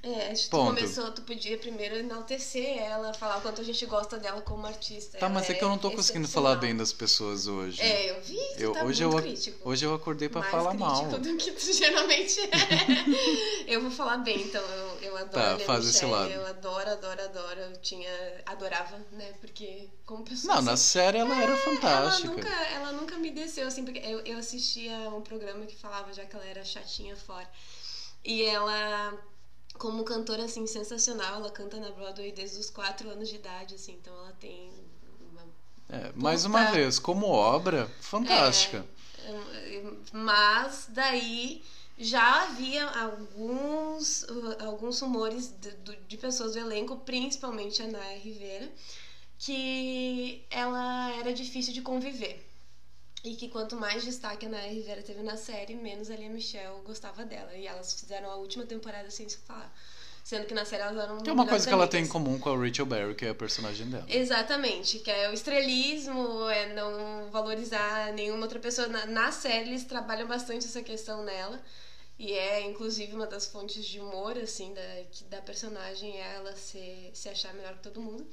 É, 0.07 0.35
tu 0.35 0.51
Ponto. 0.51 0.75
começou, 0.75 1.11
tu 1.13 1.23
podia 1.23 1.57
primeiro 1.57 1.97
enaltecer 1.97 2.77
ela, 2.77 3.15
falar 3.15 3.39
o 3.39 3.41
quanto 3.41 3.63
a 3.63 3.65
gente 3.65 3.87
gosta 3.87 4.19
dela 4.19 4.43
como 4.43 4.67
artista. 4.67 5.17
Tá, 5.17 5.25
Ela 5.27 5.35
mas 5.35 5.49
é 5.49 5.55
que 5.55 5.65
eu 5.65 5.69
não 5.71 5.79
tô 5.79 5.91
conseguindo 5.91 6.29
falar 6.29 6.57
bem 6.57 6.77
das 6.77 6.93
pessoas 6.93 7.47
hoje. 7.47 7.81
É, 7.81 8.11
eu 8.11 8.21
vi, 8.21 8.37
tu 8.37 8.61
Eu- 8.63 8.73
tá 8.73 8.85
hoje, 8.85 9.03
muito 9.03 9.17
eu, 9.17 9.23
crítico. 9.23 9.67
hoje 9.69 9.87
eu 9.87 9.95
acordei 9.95 10.29
pra 10.29 10.43
mais 10.43 10.51
falar 10.51 10.75
mal. 10.75 11.07
do 11.07 11.37
que 11.39 11.53
tu 11.53 11.73
geralmente 11.73 12.39
é. 12.39 12.51
eu 13.67 13.81
vou 13.81 13.91
falar 13.91 14.19
bem, 14.19 14.43
então 14.43 14.61
eu, 14.63 14.99
eu 15.01 15.17
adoro 15.17 15.31
Tá, 15.59 15.59
faz 15.65 15.87
esse 15.87 16.05
lado. 16.05 16.31
Eu 16.31 16.47
adoro, 16.47 16.91
adoro, 16.91 17.23
adoro. 17.23 17.61
Eu 17.61 17.77
tinha. 17.79 18.11
Adorava, 18.45 18.99
né? 19.13 19.33
Porque 19.41 19.89
como 20.05 20.23
pessoa. 20.23 20.57
Não, 20.57 20.63
na 20.63 20.73
assim, 20.73 20.85
série 20.85 21.17
ela 21.17 21.35
era 21.35 21.53
ela 21.53 21.57
fantástica. 21.57 22.29
nunca, 22.29 22.51
ela 22.75 22.93
nunca 22.93 23.17
me 23.17 23.31
desceu, 23.31 23.67
assim, 23.67 23.85
porque 23.87 24.01
eu, 24.01 24.21
eu 24.21 24.37
assistia 24.39 24.95
um 25.09 25.23
programa 25.23 25.65
que 25.65 25.75
falava 25.77 26.13
já 26.13 26.27
que 26.27 26.37
ela 26.37 26.45
era 26.45 26.63
chatinha 26.63 27.17
fora. 27.17 27.49
E 28.25 28.43
ela, 28.43 29.13
como 29.79 30.05
cantora, 30.05 30.45
assim, 30.45 30.67
sensacional, 30.67 31.37
ela 31.37 31.51
canta 31.51 31.79
na 31.79 31.91
Broadway 31.91 32.33
desde 32.33 32.59
os 32.59 32.71
4 32.71 33.11
anos 33.11 33.29
de 33.29 33.37
idade, 33.37 33.75
assim, 33.75 33.93
então 33.95 34.15
ela 34.17 34.33
tem 34.41 34.71
uma 35.31 35.43
É, 35.89 36.13
mais 36.15 36.45
uma 36.45 36.65
vez, 36.73 36.99
como 36.99 37.27
obra, 37.27 37.91
fantástica. 38.01 38.87
Mas 40.13 40.87
daí 40.89 41.65
já 41.99 42.45
havia 42.45 42.87
alguns, 42.87 44.27
alguns 44.61 45.01
rumores 45.01 45.49
de, 45.49 45.97
de 46.09 46.17
pessoas 46.17 46.53
do 46.53 46.59
elenco, 46.59 46.97
principalmente 46.99 47.83
a 47.83 47.87
Naya 47.87 48.19
Rivera, 48.19 48.71
que 49.39 50.45
ela 50.51 51.11
era 51.19 51.33
difícil 51.33 51.73
de 51.73 51.83
conviver. 51.83 52.45
E 53.25 53.35
que 53.35 53.49
quanto 53.49 53.75
mais 53.75 54.05
destaque 54.05 54.45
a 54.45 54.49
Naya 54.51 54.71
Rivera 54.71 55.01
teve 55.01 55.23
na 55.23 55.39
série, 55.39 55.75
menos 55.75 56.11
a 56.11 56.15
Lia 56.17 56.29
Michelle 56.29 56.83
gostava 56.85 57.25
dela. 57.25 57.55
E 57.55 57.67
elas 57.67 57.99
fizeram 57.99 58.31
a 58.31 58.37
última 58.37 58.67
temporada 58.67 59.11
sem 59.11 59.27
se 59.27 59.39
falar. 59.39 59.75
Sendo 60.23 60.47
que 60.47 60.53
na 60.53 60.67
série 60.67 60.83
elas 60.83 60.97
eram 60.97 61.19
é 61.25 61.33
uma 61.33 61.47
coisa 61.47 61.67
que 61.67 61.73
ela 61.73 61.89
tem 61.89 62.01
em 62.01 62.03
amigas. 62.03 62.13
comum 62.13 62.39
com 62.39 62.51
a 62.51 62.57
Rachel 62.57 62.85
Berry, 62.85 63.15
que 63.15 63.25
é 63.25 63.31
a 63.31 63.35
personagem 63.35 63.89
dela. 63.89 64.05
Exatamente, 64.09 64.99
que 64.99 65.11
é 65.11 65.31
o 65.31 65.33
estrelismo, 65.33 66.49
é 66.51 66.75
não 66.75 67.31
valorizar 67.31 68.13
nenhuma 68.13 68.43
outra 68.43 68.59
pessoa. 68.59 68.89
Na, 68.89 69.07
na 69.07 69.33
série 69.33 69.71
eles 69.71 69.85
trabalham 69.85 70.27
bastante 70.27 70.67
essa 70.67 70.83
questão 70.83 71.25
nela. 71.25 71.63
E 72.19 72.33
é, 72.33 72.63
inclusive, 72.63 73.13
uma 73.13 73.27
das 73.27 73.47
fontes 73.47 73.85
de 73.85 73.99
humor, 73.99 74.39
assim, 74.39 74.73
da, 74.73 75.05
que, 75.11 75.25
da 75.25 75.43
personagem 75.43 76.17
é 76.17 76.37
ela 76.37 76.55
se, 76.55 77.11
se 77.13 77.29
achar 77.29 77.53
melhor 77.55 77.75
que 77.75 77.83
todo 77.83 78.01
mundo. 78.01 78.25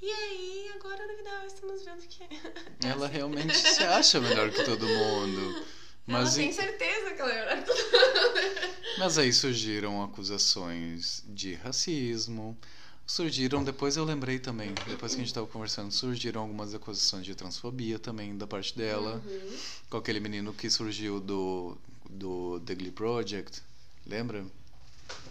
E 0.00 0.10
aí, 0.10 0.70
agora 0.74 1.08
vida 1.16 1.30
real, 1.30 1.46
estamos 1.46 1.82
vendo 1.82 2.02
que. 2.06 2.22
Ela 2.86 3.06
realmente 3.06 3.56
se 3.56 3.82
acha 3.82 4.20
melhor 4.20 4.50
que 4.50 4.62
todo 4.64 4.86
mundo. 4.86 5.66
Mas, 6.06 6.36
ela 6.36 6.44
tem 6.44 6.52
certeza 6.52 7.14
que 7.14 7.20
ela 7.20 7.32
é 7.32 7.44
melhor 7.44 7.64
que 7.64 7.66
todo 7.66 7.84
mundo. 7.84 8.76
mas 8.98 9.18
aí 9.18 9.32
surgiram 9.32 10.02
acusações 10.02 11.22
de 11.28 11.54
racismo. 11.54 12.58
Surgiram, 13.06 13.64
depois 13.64 13.96
eu 13.96 14.04
lembrei 14.04 14.38
também, 14.38 14.72
depois 14.86 15.14
que 15.14 15.20
a 15.20 15.24
gente 15.24 15.34
tava 15.34 15.46
conversando, 15.46 15.90
surgiram 15.92 16.42
algumas 16.42 16.74
acusações 16.74 17.24
de 17.24 17.34
transfobia 17.34 17.98
também 17.98 18.36
da 18.36 18.46
parte 18.46 18.76
dela. 18.76 19.22
Uhum. 19.26 19.56
Com 19.88 19.96
aquele 19.96 20.20
menino 20.20 20.52
que 20.52 20.70
surgiu 20.70 21.20
do, 21.20 21.76
do 22.10 22.60
The 22.60 22.74
Glee 22.74 22.90
Project. 22.90 23.62
Lembra? 24.06 24.44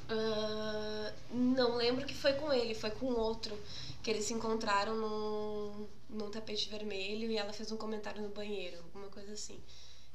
Ah, 0.10 1.14
não 1.32 1.76
lembro 1.76 2.06
que 2.06 2.14
foi 2.16 2.34
com 2.34 2.52
ele, 2.52 2.74
foi 2.74 2.92
com 2.92 3.08
outro. 3.08 3.58
Que 4.02 4.10
eles 4.12 4.26
se 4.26 4.34
encontraram 4.34 4.96
num, 4.96 5.88
num 6.10 6.30
tapete 6.32 6.70
vermelho 6.70 7.30
e 7.30 7.38
ela 7.38 7.52
fez 7.54 7.72
um 7.72 7.78
comentário 7.78 8.22
no 8.22 8.30
banheiro, 8.30 8.78
alguma 8.78 9.08
coisa 9.10 9.34
assim. 9.34 9.60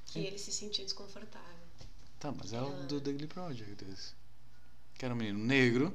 Que 0.06 0.12
Sim. 0.14 0.20
ele 0.24 0.38
se 0.38 0.52
sentiu 0.52 0.84
desconfortável. 0.84 1.64
Tá, 2.18 2.32
mas 2.32 2.52
é 2.52 2.60
o 2.60 2.66
Ah. 2.66 2.86
do 2.86 3.00
The 3.00 3.12
Glee 3.12 3.26
Project 3.26 3.84
esse. 3.92 4.12
Que 4.98 5.04
era 5.04 5.12
um 5.14 5.16
menino 5.16 5.38
negro, 5.38 5.94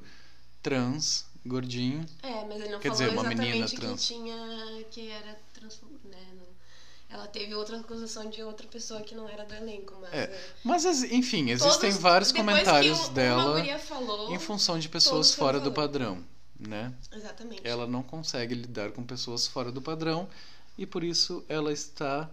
trans, 0.62 1.26
gordinho. 1.44 2.06
É, 2.22 2.44
mas 2.44 2.60
ele 2.60 2.68
não 2.70 2.78
Quer 2.80 2.90
falou 2.90 2.92
dizer, 2.92 3.08
uma 3.12 3.22
exatamente 3.22 3.40
menina 3.50 3.66
que 3.68 3.76
trans. 3.76 4.06
tinha. 4.06 4.84
que 4.90 5.08
era 5.08 5.34
trans. 5.52 5.80
Né. 6.04 6.32
Ela 7.12 7.26
teve 7.26 7.54
outra 7.56 7.78
acusação 7.80 8.30
de 8.30 8.40
outra 8.42 8.66
pessoa 8.68 9.00
que 9.00 9.14
não 9.16 9.28
era 9.28 9.44
do 9.44 9.52
elenco, 9.54 9.94
mas. 10.00 10.12
É, 10.12 10.22
é, 10.24 10.44
Mas, 10.62 10.84
enfim, 11.04 11.50
existem 11.50 11.90
todos- 11.90 11.96
vários 11.98 12.30
comentários 12.32 13.08
dela 13.08 13.64
falou, 13.78 14.32
em 14.32 14.38
função 14.38 14.78
de 14.78 14.88
pessoas 14.88 15.34
fora 15.34 15.58
do 15.58 15.72
padrão, 15.72 16.24
né? 16.58 16.92
Exatamente. 17.12 17.62
Ela 17.64 17.86
não 17.86 18.02
consegue 18.02 18.54
lidar 18.54 18.92
com 18.92 19.02
pessoas 19.02 19.46
fora 19.46 19.72
do 19.72 19.82
padrão 19.82 20.28
e 20.78 20.86
por 20.86 21.02
isso 21.02 21.44
ela 21.48 21.72
está 21.72 22.30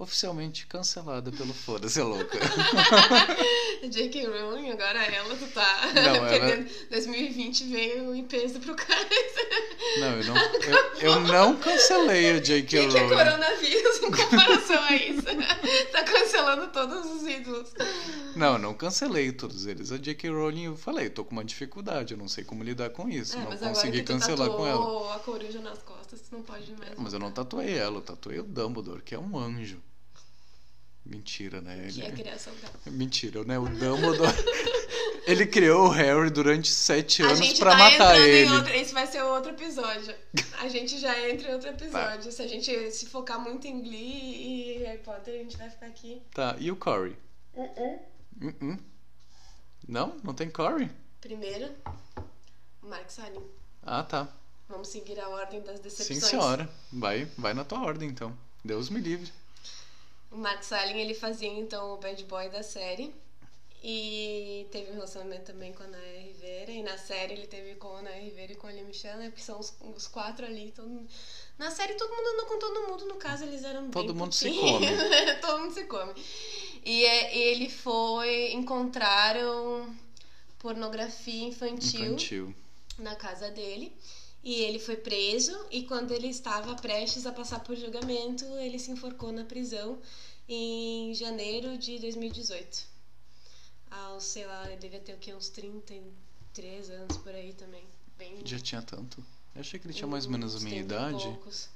oficialmente 0.00 0.66
cancelada 0.66 1.30
pelo 1.32 1.52
Foda-se 1.54 2.00
é 2.00 2.04
louca. 2.04 2.38
J.K. 3.88 4.26
Rowling, 4.26 4.70
agora 4.70 5.02
ela 5.04 5.36
tá 5.54 5.92
Não, 5.94 6.02
ela- 6.16 6.28
perdendo. 6.28 6.68
2020 6.90 7.64
veio 7.64 8.14
em 8.14 8.24
peso 8.24 8.58
pro 8.60 8.74
cara. 8.74 9.08
Não, 10.00 10.20
eu 10.20 10.24
não, 10.24 10.36
eu, 11.00 11.12
eu 11.12 11.20
não 11.20 11.56
cancelei 11.56 12.32
a 12.32 12.36
O 12.36 12.40
J.K. 12.40 12.62
que, 12.62 12.88
que 12.88 12.96
é 12.98 13.00
Rowling. 13.02 13.16
coronavírus 13.16 13.96
em 14.02 14.10
comparação 14.10 14.82
a 14.82 14.96
isso? 14.96 15.22
tá 15.92 16.04
cancelando 16.04 16.68
todos 16.68 17.06
os 17.06 17.26
ídolos. 17.26 17.72
Não, 18.36 18.54
eu 18.54 18.58
não 18.58 18.74
cancelei 18.74 19.32
todos 19.32 19.66
eles. 19.66 19.92
A 19.92 19.98
J.K. 19.98 20.30
Rowling, 20.30 20.64
eu 20.64 20.76
falei, 20.76 21.06
eu 21.06 21.10
tô 21.10 21.24
com 21.24 21.32
uma 21.32 21.44
dificuldade, 21.44 22.14
eu 22.14 22.18
não 22.18 22.28
sei 22.28 22.44
como 22.44 22.62
lidar 22.62 22.90
com 22.90 23.08
isso. 23.08 23.36
É, 23.36 23.40
não 23.40 23.56
consegui 23.56 24.02
cancelar 24.02 24.50
com 24.50 24.66
ela. 24.66 25.14
a 25.14 25.18
coruja 25.18 25.60
nas 25.60 25.78
costas, 25.82 26.20
tu 26.22 26.34
não 26.36 26.42
pode 26.42 26.72
mais. 26.72 26.92
Mas 26.96 27.12
eu 27.12 27.18
não 27.18 27.30
tatuei 27.30 27.76
ela, 27.76 27.96
eu 27.96 28.02
tatuei 28.02 28.38
o 28.40 28.44
Dumbledore, 28.44 29.02
que 29.02 29.14
é 29.14 29.18
um 29.18 29.38
anjo. 29.38 29.80
Mentira, 31.08 31.62
né? 31.62 31.88
Que 31.90 32.02
é 32.02 32.04
a 32.04 32.08
Ele... 32.08 32.22
criação 32.22 32.52
dela. 32.56 32.74
Mentira, 32.86 33.42
né? 33.44 33.58
O 33.58 33.66
Dumbledore. 33.66 34.36
ele 35.26 35.46
criou 35.46 35.86
o 35.86 35.88
Harry 35.88 36.28
durante 36.28 36.70
sete 36.70 37.22
A 37.22 37.28
anos 37.30 37.58
pra 37.58 37.70
tá 37.70 37.78
matar 37.78 38.18
ele. 38.20 38.46
em 38.46 38.52
outro. 38.54 38.74
Esse 38.74 38.92
vai 38.92 39.06
ser 39.06 39.22
outro 39.22 39.52
episódio. 39.52 40.14
A 40.60 40.68
gente 40.68 40.98
já 40.98 41.18
entra 41.30 41.50
em 41.50 41.54
outro 41.54 41.70
episódio. 41.70 42.30
Se 42.30 42.42
a 42.42 42.46
gente 42.46 42.90
se 42.90 43.06
focar 43.06 43.40
muito 43.40 43.66
em 43.66 43.80
Glee 43.80 44.76
e 44.76 44.82
Harry 44.84 44.98
Potter, 44.98 45.34
a 45.34 45.38
gente 45.38 45.56
vai 45.56 45.70
ficar 45.70 45.86
aqui. 45.86 46.20
Tá, 46.34 46.56
e 46.58 46.70
o 46.70 46.76
Corey? 46.76 47.16
Uh-uh. 47.54 48.78
Não? 49.88 50.14
Não 50.22 50.34
tem 50.34 50.50
Corey? 50.50 50.90
Primeiro, 51.22 51.70
Mark 52.82 53.10
Salim. 53.10 53.42
Ah, 53.82 54.02
tá. 54.02 54.28
Vamos 54.68 54.88
seguir 54.88 55.18
a 55.18 55.28
ordem 55.30 55.62
das 55.62 55.76
Sim, 55.76 55.82
decepções. 55.82 56.24
senhora. 56.24 56.68
Vai, 56.92 57.24
vai 57.38 57.54
na 57.54 57.64
tua 57.64 57.80
ordem, 57.80 58.10
então. 58.10 58.36
Deus 58.62 58.90
me 58.90 59.00
livre. 59.00 59.32
O 60.30 60.36
Mark 60.36 60.62
Salling, 60.62 60.98
ele 60.98 61.14
fazia 61.14 61.48
então 61.48 61.94
o 61.94 61.96
bad 61.96 62.22
boy 62.24 62.48
da 62.48 62.62
série. 62.62 63.14
E 63.82 64.66
teve 64.72 64.90
um 64.90 64.94
relacionamento 64.94 65.44
também 65.52 65.72
com 65.72 65.84
a 65.84 65.86
Naya 65.86 66.20
Rivera. 66.20 66.70
E 66.72 66.82
na 66.82 66.98
série 66.98 67.34
ele 67.34 67.46
teve 67.46 67.76
com 67.76 67.96
a 67.96 68.02
Naya 68.02 68.20
Rivera 68.20 68.52
e 68.52 68.56
com 68.56 68.66
a 68.66 68.72
Lia 68.72 68.82
Michelle, 68.82 69.18
né? 69.18 69.28
Porque 69.28 69.42
são 69.42 69.58
os, 69.58 69.72
os 69.96 70.08
quatro 70.08 70.44
ali. 70.44 70.72
Todo 70.74 71.06
Na 71.56 71.70
série 71.70 71.94
todo 71.94 72.10
mundo 72.10 72.26
anda 72.34 72.44
com 72.46 72.58
todo 72.58 72.88
mundo. 72.88 73.06
No 73.06 73.14
caso, 73.14 73.44
eles 73.44 73.62
eram 73.64 73.88
Todo 73.90 74.14
mundo 74.14 74.34
se 74.34 74.50
come. 74.52 74.86
todo 75.40 75.60
mundo 75.60 75.74
se 75.74 75.84
come. 75.84 76.12
E 76.84 77.04
é- 77.04 77.36
ele 77.38 77.70
foi... 77.70 78.52
Encontraram 78.52 79.94
pornografia 80.58 81.46
infantil 81.46 82.06
Infantil. 82.06 82.54
na 82.98 83.14
casa 83.14 83.48
dele. 83.48 83.96
E 84.48 84.62
ele 84.62 84.78
foi 84.78 84.96
preso 84.96 85.54
e 85.70 85.82
quando 85.82 86.10
ele 86.10 86.28
estava 86.28 86.74
prestes 86.74 87.26
a 87.26 87.32
passar 87.32 87.60
por 87.60 87.76
julgamento, 87.76 88.46
ele 88.56 88.78
se 88.78 88.90
enforcou 88.90 89.30
na 89.30 89.44
prisão 89.44 89.98
em 90.48 91.12
janeiro 91.12 91.76
de 91.76 91.98
2018. 91.98 92.86
Aos, 93.90 94.24
sei 94.24 94.46
lá, 94.46 94.66
ele 94.66 94.78
devia 94.78 95.00
ter 95.00 95.12
o 95.12 95.18
quê? 95.18 95.34
Uns 95.34 95.50
33 95.50 96.88
anos 96.88 97.18
por 97.18 97.34
aí 97.34 97.52
também. 97.52 97.84
Bem 98.16 98.40
Já 98.42 98.58
tinha 98.58 98.80
tanto. 98.80 99.22
Eu 99.54 99.60
achei 99.60 99.78
que 99.78 99.86
ele 99.86 99.92
tinha 99.92 100.06
mais 100.08 100.24
ou 100.24 100.30
menos 100.30 100.56
a 100.56 100.60
minha 100.60 100.82
30 100.82 100.94
idade. 100.94 101.24
poucos. 101.24 101.68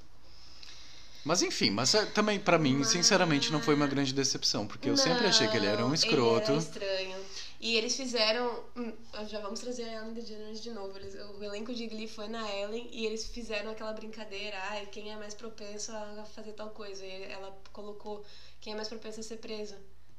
Mas 1.23 1.41
enfim, 1.41 1.69
mas 1.69 1.93
é, 1.95 2.05
também 2.07 2.39
pra 2.39 2.57
mim, 2.59 2.77
Mas- 2.79 2.87
sinceramente, 2.89 3.51
não 3.51 3.61
foi 3.61 3.75
uma 3.75 3.87
grande 3.87 4.13
decepção, 4.13 4.67
porque 4.67 4.89
eu 4.89 4.97
sempre 4.97 5.25
achei 5.25 5.47
que 5.47 5.55
ele 5.55 5.67
era 5.67 5.85
um 5.85 5.93
escroto. 5.93 6.51
Ele 6.51 6.59
era 6.59 6.61
estranho. 6.61 7.17
E 7.61 7.77
eles 7.77 7.95
fizeram. 7.95 8.61
hum, 8.75 8.91
Já 9.29 9.39
vamos 9.39 9.61
trazer 9.61 9.83
a 9.85 9.93
Ellen 10.01 10.13
DeGeneres 10.13 10.61
de 10.61 10.69
novo. 10.71 10.97
Eles, 10.97 11.15
o 11.15 11.41
elenco 11.41 11.73
de 11.73 11.87
Glee 11.87 12.09
foi 12.09 12.27
na 12.27 12.43
Ellen 12.53 12.89
e 12.91 13.05
eles 13.05 13.25
fizeram 13.27 13.71
aquela 13.71 13.93
brincadeira. 13.93 14.57
Ai, 14.71 14.85
quem 14.87 15.13
é 15.13 15.15
mais 15.15 15.33
propenso 15.33 15.93
a 15.93 16.25
fazer 16.35 16.51
tal 16.51 16.71
coisa? 16.71 17.05
E 17.05 17.23
ela 17.23 17.57
colocou 17.71 18.25
quem 18.59 18.73
é 18.73 18.75
mais 18.75 18.89
propenso 18.89 19.21
a 19.21 19.23
ser 19.23 19.37
preso. 19.37 19.75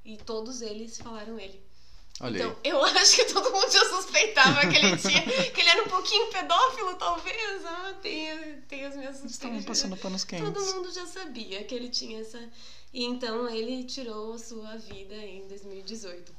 E 0.06 0.16
todos 0.16 0.62
eles 0.62 0.96
falaram 0.96 1.38
ele. 1.38 1.60
Olha 2.20 2.36
então, 2.38 2.50
aí. 2.64 2.70
eu 2.70 2.82
acho 2.84 3.16
que 3.16 3.24
todo 3.32 3.50
mundo 3.52 3.70
já 3.70 3.84
suspeitava 3.90 4.60
que 4.60 4.76
ele 4.76 4.96
tinha. 4.96 5.22
que 5.50 5.60
ele 5.60 5.68
era 5.68 5.82
um 5.82 5.88
pouquinho 5.88 6.30
pedófilo, 6.30 6.94
talvez. 6.96 7.64
Ah, 7.64 7.94
tem, 8.00 8.60
tem 8.68 8.84
as 8.84 8.96
minhas 8.96 9.16
Estavam 9.16 9.28
suspeitas. 9.58 9.64
passando 9.64 9.96
panos 9.96 10.24
Todo 10.24 10.28
quentes. 10.52 10.72
mundo 10.74 10.92
já 10.92 11.06
sabia 11.06 11.64
que 11.64 11.74
ele 11.74 11.88
tinha 11.88 12.20
essa. 12.20 12.40
E 12.92 13.04
então 13.04 13.48
ele 13.50 13.82
tirou 13.84 14.34
a 14.34 14.38
sua 14.38 14.76
vida 14.76 15.14
em 15.16 15.46
2018. 15.48 16.32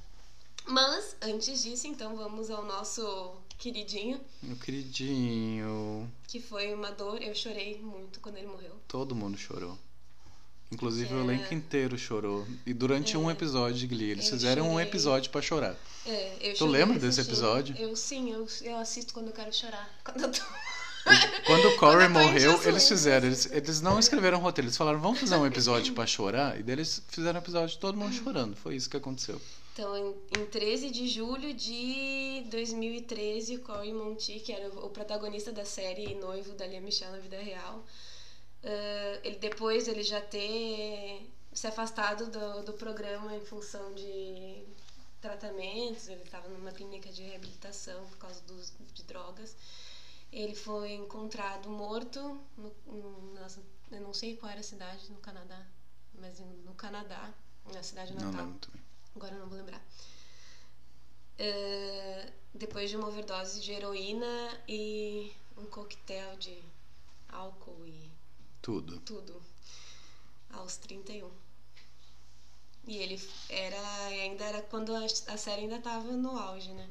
Mas, 0.68 1.16
antes 1.22 1.62
disso, 1.62 1.86
então 1.88 2.16
vamos 2.16 2.50
ao 2.50 2.64
nosso 2.66 3.36
queridinho, 3.58 4.20
Meu 4.42 4.56
queridinho. 4.56 6.12
que 6.28 6.40
foi 6.40 6.74
uma 6.74 6.92
dor. 6.92 7.22
Eu 7.22 7.36
chorei 7.36 7.78
muito 7.80 8.20
quando 8.20 8.38
ele 8.38 8.48
morreu. 8.48 8.72
Todo 8.88 9.14
mundo 9.14 9.38
chorou. 9.38 9.78
Inclusive 10.76 11.14
o 11.14 11.20
É. 11.20 11.24
elenco 11.24 11.54
inteiro 11.54 11.98
chorou. 11.98 12.46
E 12.66 12.74
durante 12.74 13.16
um 13.18 13.32
episódio 13.32 13.78
de 13.80 13.88
Glee, 13.88 14.12
eles 14.12 14.26
Eu 14.26 14.32
fizeram 14.34 14.68
um 14.68 14.72
chorei. 14.74 14.86
episódio 14.88 15.32
pra 15.32 15.42
chorar. 15.42 15.76
É, 16.06 16.36
eu 16.42 16.54
Tu 16.54 16.66
lembra 16.66 17.00
desse 17.00 17.22
assistindo. 17.22 17.34
episódio? 17.34 17.76
Eu 17.80 17.96
sim, 17.96 18.32
eu, 18.32 18.46
eu 18.62 18.78
assisto 18.78 19.14
quando 19.14 19.28
eu 19.28 19.34
quero 19.34 19.52
chorar. 19.54 19.90
Quando 20.04 20.22
eu 20.24 20.32
tô. 20.32 20.42
Quando 21.46 21.66
o 21.70 21.78
Corey 21.80 22.08
morreu, 22.10 22.62
eles 22.64 22.88
fizeram. 22.88 23.28
Eles, 23.28 23.50
eles 23.52 23.80
não 23.82 23.98
escreveram 24.00 24.40
roteiro, 24.40 24.68
eles 24.68 24.78
falaram, 24.78 25.00
vamos 25.00 25.20
fazer 25.20 25.36
um 25.36 25.46
episódio 25.46 25.94
pra 25.94 26.06
chorar. 26.06 26.60
E 26.60 26.64
daí 26.64 26.76
eles 26.76 27.02
fizeram 27.08 27.40
um 27.40 27.44
episódio 27.44 27.78
todo 27.80 27.98
mundo 27.98 28.14
chorando. 28.14 28.56
Foi 28.56 28.76
isso 28.76 28.90
que 28.90 28.98
aconteceu. 28.98 29.40
Então, 29.74 29.96
em, 29.98 30.40
em 30.42 30.46
13 30.46 30.90
de 30.90 31.08
julho 31.08 31.54
de 31.54 32.46
2013, 32.50 33.58
Corey 33.58 33.94
Monteith, 33.94 34.42
que 34.44 34.52
era 34.52 34.70
o, 34.70 34.86
o 34.86 34.90
protagonista 34.90 35.52
da 35.52 35.66
série 35.66 36.12
e 36.12 36.16
noivo 36.16 36.54
da 36.54 36.66
Lia 36.66 36.80
Michelle 36.82 37.12
na 37.12 37.20
vida 37.20 37.38
real, 37.40 37.84
eh, 38.66 39.22
ele 39.24 39.38
depois 39.38 39.88
ele 39.88 40.04
já 40.04 40.22
ter 40.22 41.26
se 41.54 41.68
afastado 41.68 42.30
do, 42.30 42.64
do 42.64 42.74
programa 42.74 43.36
em 43.36 43.42
função 43.42 43.94
de 43.96 44.64
tratamentos, 45.22 46.08
ele 46.08 46.24
estava 46.24 46.50
numa 46.50 46.72
clínica 46.72 47.12
de 47.12 47.24
reabilitação 47.24 48.08
por 48.08 48.18
causa 48.18 48.42
dos, 48.44 48.74
de 48.94 49.04
drogas. 49.04 49.56
Ele 50.32 50.56
foi 50.56 50.94
encontrado 50.94 51.70
morto 51.70 52.40
no, 52.58 52.74
no- 52.88 53.36
eu 53.92 54.02
não 54.02 54.14
sei 54.14 54.36
qual 54.36 54.52
era 54.52 54.62
a 54.62 54.64
cidade 54.64 55.12
no 55.12 55.20
Canadá, 55.20 55.62
mas 56.14 56.40
no 56.40 56.74
Canadá, 56.76 57.32
na 57.74 57.84
cidade 57.84 58.14
Não 58.14 58.26
natal. 58.26 58.46
lembro 58.46 58.60
também. 58.60 58.82
Agora 59.16 59.36
eu 59.36 59.40
não 59.40 59.48
vou 59.48 59.58
lembrar. 59.58 59.82
É, 61.38 62.32
depois 62.54 62.90
de 62.90 62.96
uma 62.96 63.08
overdose 63.08 63.60
de 63.60 63.72
heroína 63.72 64.58
e 64.68 65.32
um 65.58 65.66
coquetel 65.66 66.36
de 66.38 66.64
álcool 67.30 67.86
e 67.86 68.10
Tudo. 68.66 68.98
tudo. 69.02 69.40
Aos 70.50 70.78
31. 70.78 71.30
E 72.88 72.98
ele 72.98 73.22
era. 73.48 74.06
ainda 74.08 74.44
era 74.44 74.62
quando 74.64 74.92
a, 74.96 75.38
série 75.38 75.62
ainda 75.62 75.80
tava 75.80 76.12
no 76.14 76.36
auge, 76.36 76.72
né? 76.72 76.90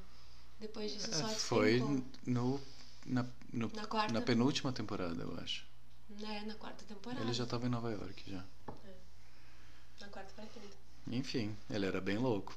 Depois 0.60 0.92
disso 0.92 1.12
só 1.12 1.26
É, 1.26 1.34
foi 1.34 1.80
no, 2.24 2.60
na, 3.04 3.26
no- 3.52 3.72
Na 3.74 3.86
quarta? 3.88 4.12
na 4.12 4.20
penúltima 4.20 4.72
temporada, 4.72 5.20
eu 5.20 5.36
acho. 5.40 5.66
Né, 6.10 6.44
na 6.46 6.54
quarta 6.54 6.84
temporada. 6.84 7.20
Ele 7.24 7.32
já 7.32 7.44
tava 7.44 7.66
em 7.66 7.70
Nova 7.70 7.90
York 7.90 8.22
já. 8.30 8.44
Na 10.00 10.06
quarta 10.10 10.32
pra 10.32 10.46
quinta. 10.46 10.76
Enfim, 11.08 11.56
ele 11.68 11.86
era 11.86 12.00
bem 12.00 12.18
louco. 12.18 12.56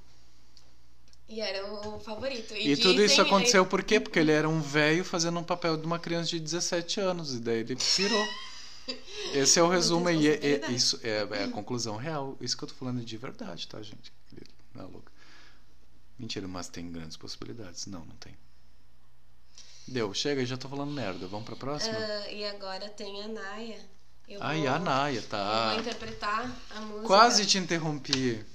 E 1.27 1.41
era 1.41 1.65
o 1.65 1.99
favorito. 1.99 2.53
E, 2.55 2.77
tudo 2.77 3.03
isso 3.03 3.19
aconteceu 3.19 3.65
por 3.65 3.83
quê? 3.83 3.99
Porque 3.99 4.19
ele 4.19 4.31
era 4.31 4.47
um 4.47 4.61
velho 4.61 5.03
fazendo 5.03 5.39
um 5.39 5.43
papel 5.43 5.75
de 5.75 5.87
uma 5.87 5.97
criança 5.97 6.29
de 6.29 6.39
17 6.39 6.99
anos. 6.99 7.33
E 7.33 7.39
daí 7.39 7.61
ele 7.61 7.75
pirou. 7.75 8.27
Esse 9.33 9.59
é 9.59 9.63
o 9.63 9.67
resumo 9.69 10.07
aí. 10.07 10.27
É, 10.27 10.65
é- 10.65 10.71
isso 10.71 10.99
é, 11.03 11.27
é 11.31 11.43
a 11.43 11.49
conclusão 11.49 11.95
real. 11.97 12.37
Isso 12.41 12.55
que 12.57 12.63
eu 12.63 12.67
tô 12.67 12.73
falando 12.75 13.01
é 13.01 13.03
de 13.03 13.17
verdade, 13.17 13.67
tá, 13.67 13.81
gente? 13.81 14.11
Não 14.73 14.83
é 14.83 14.87
louco. 14.87 15.11
Mentira, 16.17 16.47
mas 16.47 16.67
tem 16.67 16.91
grandes 16.91 17.17
possibilidades. 17.17 17.85
Não, 17.85 17.99
não 18.05 18.15
tem. 18.15 18.35
Deu, 19.87 20.13
chega, 20.13 20.45
já 20.45 20.57
tô 20.57 20.67
falando 20.67 20.91
merda. 20.91 21.27
Vamos 21.27 21.45
pra 21.45 21.55
próxima? 21.55 21.97
Ah, 21.97 22.31
e 22.31 22.43
agora 22.45 22.89
tem 22.89 23.23
a 23.23 23.27
Naya. 23.27 23.79
Eu 24.27 24.39
Ai, 24.43 24.59
vou- 24.61 24.69
a 24.69 24.79
Naya, 24.79 25.19
Eu 25.19 25.23
tá. 25.23 25.69
vou 25.71 25.79
interpretar 25.79 26.51
a 26.71 26.81
música. 26.81 27.07
Quase 27.07 27.45
te 27.45 27.57
interrompi. 27.57 28.45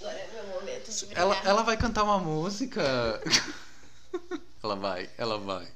Agora 0.00 0.18
é 0.18 0.30
meu 0.32 0.46
momento 0.60 0.90
de 0.90 1.06
brilhar. 1.06 1.22
Ela, 1.22 1.36
ela 1.44 1.62
vai 1.62 1.76
cantar 1.76 2.02
uma 2.04 2.18
música. 2.18 2.82
ela 4.62 4.74
vai, 4.76 5.10
ela 5.18 5.38
vai. 5.38 5.68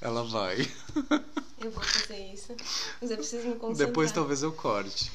Ela 0.00 0.22
vai. 0.24 0.56
Eu 1.58 1.70
vou 1.70 1.82
fazer 1.82 2.18
isso. 2.32 2.54
Mas 3.00 3.10
eu 3.10 3.16
preciso 3.16 3.48
me 3.48 3.54
concentrar. 3.56 3.86
Depois 3.88 4.12
talvez 4.12 4.42
eu 4.42 4.52
corte. 4.52 5.10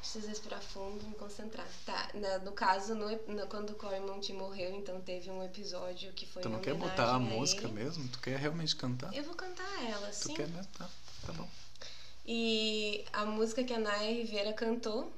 Preciso 0.00 0.26
respirar 0.28 0.60
fundo 0.62 1.04
e 1.04 1.08
me 1.08 1.14
concentrar. 1.14 1.66
Tá, 1.86 2.10
na- 2.14 2.38
no 2.38 2.52
caso, 2.52 2.94
no, 2.94 3.08
no- 3.32 3.46
quando 3.46 3.70
o 3.70 3.74
Cory 3.74 4.00
Monteith 4.00 4.34
morreu, 4.36 4.74
então 4.74 5.00
teve 5.00 5.30
um 5.30 5.42
episódio 5.44 6.12
que 6.14 6.26
foi 6.26 6.42
Tu 6.42 6.48
não 6.48 6.60
quer 6.60 6.74
botar 6.74 7.04
a 7.10 7.14
a 7.16 7.18
música 7.18 7.64
ele. 7.64 7.72
mesmo? 7.74 8.08
Tu 8.08 8.18
quer 8.18 8.38
realmente 8.38 8.74
cantar? 8.74 9.14
Eu 9.14 9.22
vou 9.24 9.34
cantar 9.34 9.84
ela, 9.88 10.08
Tu 10.08 10.28
sim. 10.28 10.34
quer 10.34 10.48
mesmo? 10.48 10.66
Tá, 10.78 10.88
tá 11.26 11.32
bom. 11.34 11.48
E 12.26 13.04
a 13.12 13.24
música 13.24 13.62
que 13.62 13.72
a 13.72 13.78
Naya 13.78 14.12
Rivera 14.12 14.52
cantou, 14.52 15.12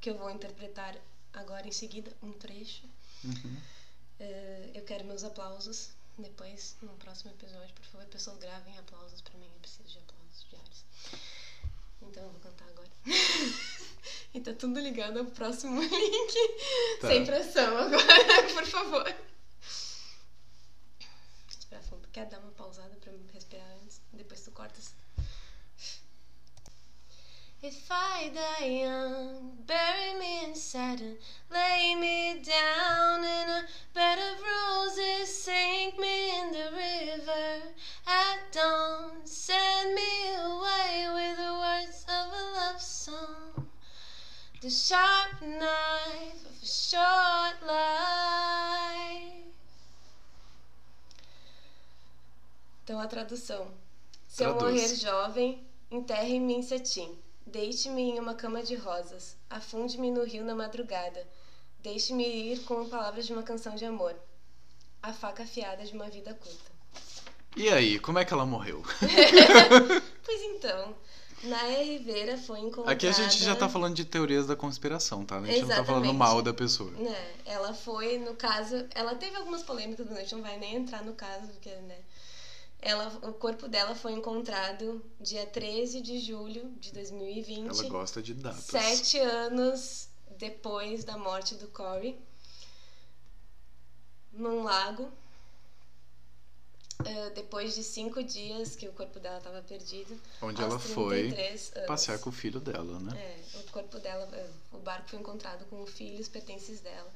que 0.00 0.08
eu 0.08 0.16
vou 0.16 0.30
interpretar 0.30 0.94
agora 1.32 1.66
em 1.66 1.72
seguida, 1.72 2.10
um 2.22 2.32
trecho. 2.32 2.84
Uhum. 3.24 3.56
Eh, 4.20 4.70
eu 4.74 4.82
quero 4.84 5.04
meus 5.04 5.24
aplausos 5.24 5.90
depois, 6.22 6.76
no 6.82 6.96
próximo 6.96 7.30
episódio. 7.30 7.74
Por 7.74 7.84
favor, 7.84 8.06
pessoas 8.06 8.38
gravem 8.38 8.76
aplausos 8.78 9.20
pra 9.20 9.38
mim. 9.38 9.50
Eu 9.52 9.60
preciso 9.60 9.88
de 9.88 9.98
aplausos 9.98 10.46
diários. 10.50 10.84
Então 12.02 12.22
eu 12.24 12.30
vou 12.30 12.40
cantar 12.40 12.68
agora. 12.68 12.88
e 14.34 14.40
tá 14.40 14.52
tudo 14.54 14.80
ligado 14.80 15.18
ao 15.18 15.26
próximo 15.26 15.80
link. 15.82 16.34
Tá. 17.00 17.08
Sem 17.08 17.24
pressão 17.24 17.76
agora, 17.76 18.42
por 18.54 18.66
favor. 18.66 19.16
Respirar 21.46 21.82
fundo. 21.84 22.08
Quer 22.08 22.26
dar 22.26 22.38
uma 22.40 22.52
pausada 22.52 22.96
pra 22.96 23.12
respirar 23.32 23.66
antes? 23.82 24.00
Depois 24.12 24.40
tu 24.42 24.50
cortas. 24.50 24.94
If 27.60 27.88
I 27.90 28.30
die 28.32 28.66
young, 28.66 29.58
bury 29.66 30.14
me 30.16 30.44
in 30.44 30.54
satin, 30.54 31.18
lay 31.50 31.96
me 31.96 32.40
down 32.40 33.24
in 33.24 33.48
a 33.48 33.64
bed 33.92 34.16
of 34.16 34.38
roses, 34.40 35.42
sink 35.42 35.98
me 35.98 36.38
in 36.38 36.52
the 36.52 36.70
river 36.70 37.62
at 38.06 38.52
dawn, 38.52 39.26
send 39.26 39.92
me 39.92 40.36
away 40.36 41.08
with 41.12 41.36
the 41.36 41.52
words 41.52 42.04
of 42.04 42.32
a 42.32 42.44
love 42.54 42.80
song, 42.80 43.66
the 44.60 44.70
sharp 44.70 45.42
knife 45.42 46.46
of 46.48 46.62
a 46.62 46.66
short 46.66 47.60
life. 47.66 49.46
Então 52.84 53.00
a 53.00 53.08
tradução. 53.08 53.66
Se 54.28 54.44
eu 54.44 54.56
Traduz. 54.56 54.80
morrer 54.80 54.94
jovem, 54.94 55.66
enterre-me 55.90 56.54
em 56.54 56.62
cetim. 56.62 57.18
Deite-me 57.50 58.02
em 58.02 58.18
uma 58.18 58.34
cama 58.34 58.62
de 58.62 58.74
rosas. 58.74 59.36
Afunde-me 59.48 60.10
no 60.10 60.22
rio 60.22 60.44
na 60.44 60.54
madrugada. 60.54 61.26
Deixe-me 61.80 62.24
ir 62.24 62.60
com 62.60 62.88
palavras 62.88 63.26
de 63.26 63.32
uma 63.32 63.42
canção 63.42 63.74
de 63.74 63.86
amor. 63.86 64.14
A 65.02 65.14
faca 65.14 65.44
afiada 65.44 65.84
de 65.84 65.94
uma 65.94 66.10
vida 66.10 66.34
curta. 66.34 66.70
E 67.56 67.70
aí, 67.70 67.98
como 67.98 68.18
é 68.18 68.24
que 68.24 68.32
ela 68.32 68.44
morreu? 68.44 68.82
Pois 70.28 70.42
então, 70.42 70.94
Naya 71.44 71.82
Rivera 71.82 72.36
foi 72.36 72.60
encontrada... 72.60 72.92
Aqui 72.92 73.06
a 73.06 73.12
gente 73.12 73.42
já 73.42 73.56
tá 73.56 73.66
falando 73.66 73.94
de 73.94 74.04
teorias 74.04 74.46
da 74.46 74.54
conspiração, 74.54 75.24
tá? 75.24 75.38
A 75.38 75.46
gente 75.46 75.62
não 75.62 75.68
tá 75.68 75.76
falando 75.76 76.04
Exatamente. 76.04 76.18
mal 76.18 76.42
da 76.42 76.52
pessoa. 76.52 76.90
Né, 76.90 77.34
ela 77.46 77.72
foi, 77.72 78.18
no 78.18 78.34
caso, 78.34 78.86
ela 78.94 79.14
teve 79.14 79.36
algumas 79.36 79.62
polêmicas, 79.62 80.06
mas 80.06 80.18
a 80.18 80.20
gente 80.20 80.34
não 80.34 80.42
vai 80.42 80.58
nem 80.58 80.76
entrar 80.76 81.02
no 81.02 81.14
caso, 81.14 81.46
porque, 81.46 81.70
né? 81.70 81.96
Ela, 82.80 83.08
o 83.28 83.32
corpo 83.32 83.66
dela 83.66 83.94
foi 83.94 84.12
encontrado 84.12 85.04
dia 85.20 85.44
13 85.46 86.00
de 86.00 86.20
julho 86.20 86.70
de 86.78 86.92
2020. 86.92 87.68
Ela 87.68 87.88
gosta 87.88 88.22
de 88.22 88.34
datas. 88.34 88.64
Sete 88.64 89.18
anos 89.18 90.08
depois 90.38 91.04
da 91.04 91.18
morte 91.18 91.56
do 91.56 91.66
Corey, 91.68 92.16
num 94.32 94.62
lago. 94.62 95.10
Eh, 97.04 97.30
depois 97.30 97.76
de 97.76 97.84
cinco 97.84 98.22
dias 98.24 98.74
que 98.74 98.88
o 98.88 98.92
corpo 98.92 99.20
dela 99.20 99.38
estava 99.38 99.62
perdido. 99.62 100.18
Onde 100.42 100.60
ela 100.60 100.80
foi 100.80 101.28
33 101.28 101.72
anos. 101.76 101.86
passear 101.86 102.18
com 102.18 102.30
o 102.30 102.32
filho 102.32 102.58
dela, 102.58 102.98
né? 102.98 103.16
É, 103.16 103.58
o 103.58 103.70
corpo 103.70 104.00
dela, 104.00 104.28
eh, 104.32 104.50
o 104.72 104.78
barco 104.78 105.08
foi 105.08 105.18
encontrado 105.20 105.64
com 105.66 105.80
o 105.80 105.86
filho 105.86 106.18
e 106.18 106.20
os 106.20 106.28
pertences 106.28 106.80
dela. 106.80 107.12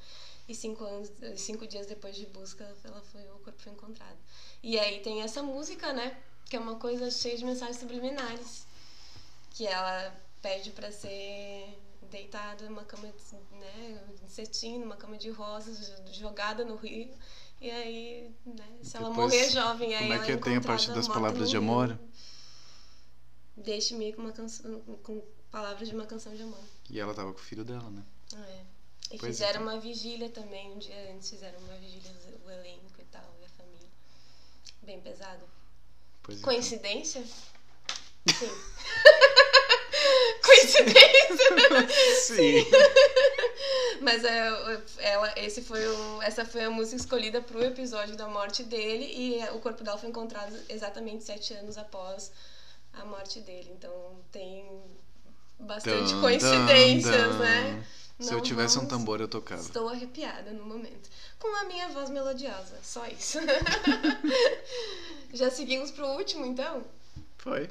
E 0.48 0.54
cinco, 0.54 0.84
anos, 0.84 1.10
cinco 1.36 1.66
dias 1.66 1.86
depois 1.86 2.16
de 2.16 2.26
busca, 2.26 2.64
ela 2.84 3.00
foi, 3.00 3.22
o 3.30 3.38
corpo 3.38 3.62
foi 3.62 3.72
encontrado. 3.72 4.18
E 4.62 4.78
aí 4.78 5.00
tem 5.00 5.22
essa 5.22 5.42
música, 5.42 5.92
né? 5.92 6.20
Que 6.46 6.56
é 6.56 6.60
uma 6.60 6.76
coisa 6.76 7.10
cheia 7.10 7.36
de 7.36 7.44
mensagens 7.44 7.78
subliminares. 7.78 8.66
Que 9.50 9.66
ela 9.66 10.14
pede 10.40 10.70
pra 10.72 10.90
ser 10.90 11.78
deitada 12.10 12.68
numa 12.68 12.84
cama 12.84 13.08
de, 13.08 13.56
né, 13.56 14.04
de 14.22 14.30
cetim, 14.30 14.78
numa 14.78 14.96
cama 14.96 15.16
de 15.16 15.30
rosas, 15.30 15.92
jogada 16.12 16.64
no 16.64 16.76
rio. 16.76 17.10
E 17.60 17.70
aí, 17.70 18.34
né, 18.44 18.78
se 18.82 18.96
ela 18.96 19.08
Depois, 19.08 19.32
morrer 19.32 19.50
jovem, 19.50 19.94
aí 19.94 20.02
Como 20.02 20.12
é 20.12 20.16
ela 20.16 20.26
que 20.26 20.36
tem 20.36 20.56
a 20.56 20.60
parte 20.60 20.90
das 20.90 21.08
palavras 21.08 21.48
de 21.48 21.56
amor? 21.56 21.98
Deixe-me 23.56 24.12
com 24.12 24.22
uma 24.22 24.32
canção, 24.32 24.80
com 25.02 25.22
palavras 25.50 25.88
de 25.88 25.94
uma 25.94 26.06
canção 26.06 26.34
de 26.34 26.42
amor. 26.42 26.64
E 26.90 26.98
ela 26.98 27.14
tava 27.14 27.32
com 27.32 27.38
o 27.38 27.42
filho 27.42 27.64
dela, 27.64 27.88
né? 27.88 28.02
É. 28.34 28.71
E 29.12 29.18
Pois 29.18 29.36
fizeram 29.36 29.60
então. 29.60 29.74
uma 29.74 29.78
vigília 29.80 30.30
também, 30.30 30.72
um 30.72 30.78
dia 30.78 31.12
antes 31.12 31.28
fizeram 31.28 31.58
uma 31.60 31.74
vigília, 31.76 32.10
o 32.46 32.50
elenco 32.50 32.98
e 32.98 33.04
tal, 33.04 33.34
e 33.40 33.44
a 33.44 33.48
família. 33.50 33.88
Bem 34.82 35.00
pesado. 35.00 35.42
Pois 36.22 36.38
então. 36.38 36.50
Coincidência? 36.52 37.22
Sim. 38.26 38.50
Coincidência? 40.42 41.86
Sim. 42.22 42.66
Mas 44.00 44.24
é, 44.24 44.82
ela, 44.98 45.32
esse 45.38 45.62
foi 45.62 45.86
o, 45.86 46.22
essa 46.22 46.44
foi 46.44 46.64
a 46.64 46.70
música 46.70 46.96
escolhida 46.96 47.40
pro 47.42 47.62
episódio 47.62 48.16
da 48.16 48.26
morte 48.28 48.62
dele 48.64 49.04
e 49.14 49.44
o 49.54 49.60
corpo 49.60 49.84
dela 49.84 49.98
foi 49.98 50.08
encontrado 50.08 50.58
exatamente 50.68 51.22
sete 51.24 51.52
anos 51.54 51.76
após 51.76 52.32
a 52.94 53.04
morte 53.04 53.40
dele. 53.40 53.70
Então 53.76 54.16
tem 54.32 54.64
bastante 55.58 56.12
Dun, 56.14 56.20
coincidências, 56.20 57.14
dun, 57.14 57.32
dun. 57.32 57.38
né? 57.38 57.86
Se 58.18 58.30
Não 58.30 58.38
eu 58.38 58.42
tivesse 58.42 58.78
um 58.78 58.86
tambor, 58.86 59.20
eu 59.20 59.28
tocava. 59.28 59.60
Estou 59.60 59.88
arrepiada 59.88 60.52
no 60.52 60.64
momento. 60.64 61.10
Com 61.38 61.48
a 61.56 61.64
minha 61.64 61.88
voz 61.88 62.08
melodiosa, 62.10 62.78
só 62.82 63.06
isso. 63.06 63.38
Já 65.32 65.50
seguimos 65.50 65.90
pro 65.90 66.06
último, 66.06 66.46
então? 66.46 66.84
Foi. 67.38 67.68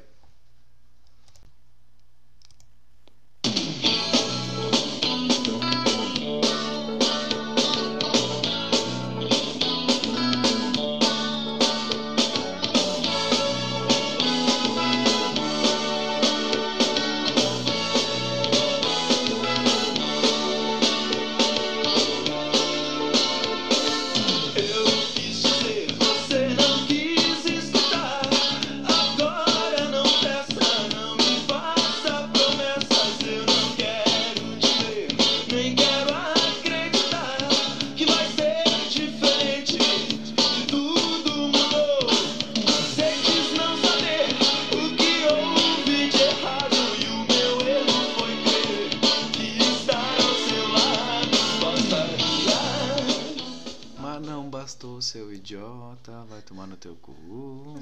Seu 55.12 55.30
idiota, 55.30 56.24
vai 56.24 56.40
tomar 56.40 56.66
no 56.66 56.74
teu 56.74 56.96
cu. 56.96 57.78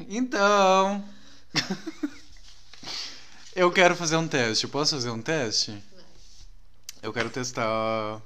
Então. 0.00 1.02
Eu 3.56 3.72
quero 3.72 3.96
fazer 3.96 4.16
um 4.16 4.28
teste. 4.28 4.68
Posso 4.68 4.94
fazer 4.94 5.08
um 5.08 5.22
teste? 5.22 5.82
Eu 7.02 7.14
quero 7.14 7.30
testar 7.30 8.20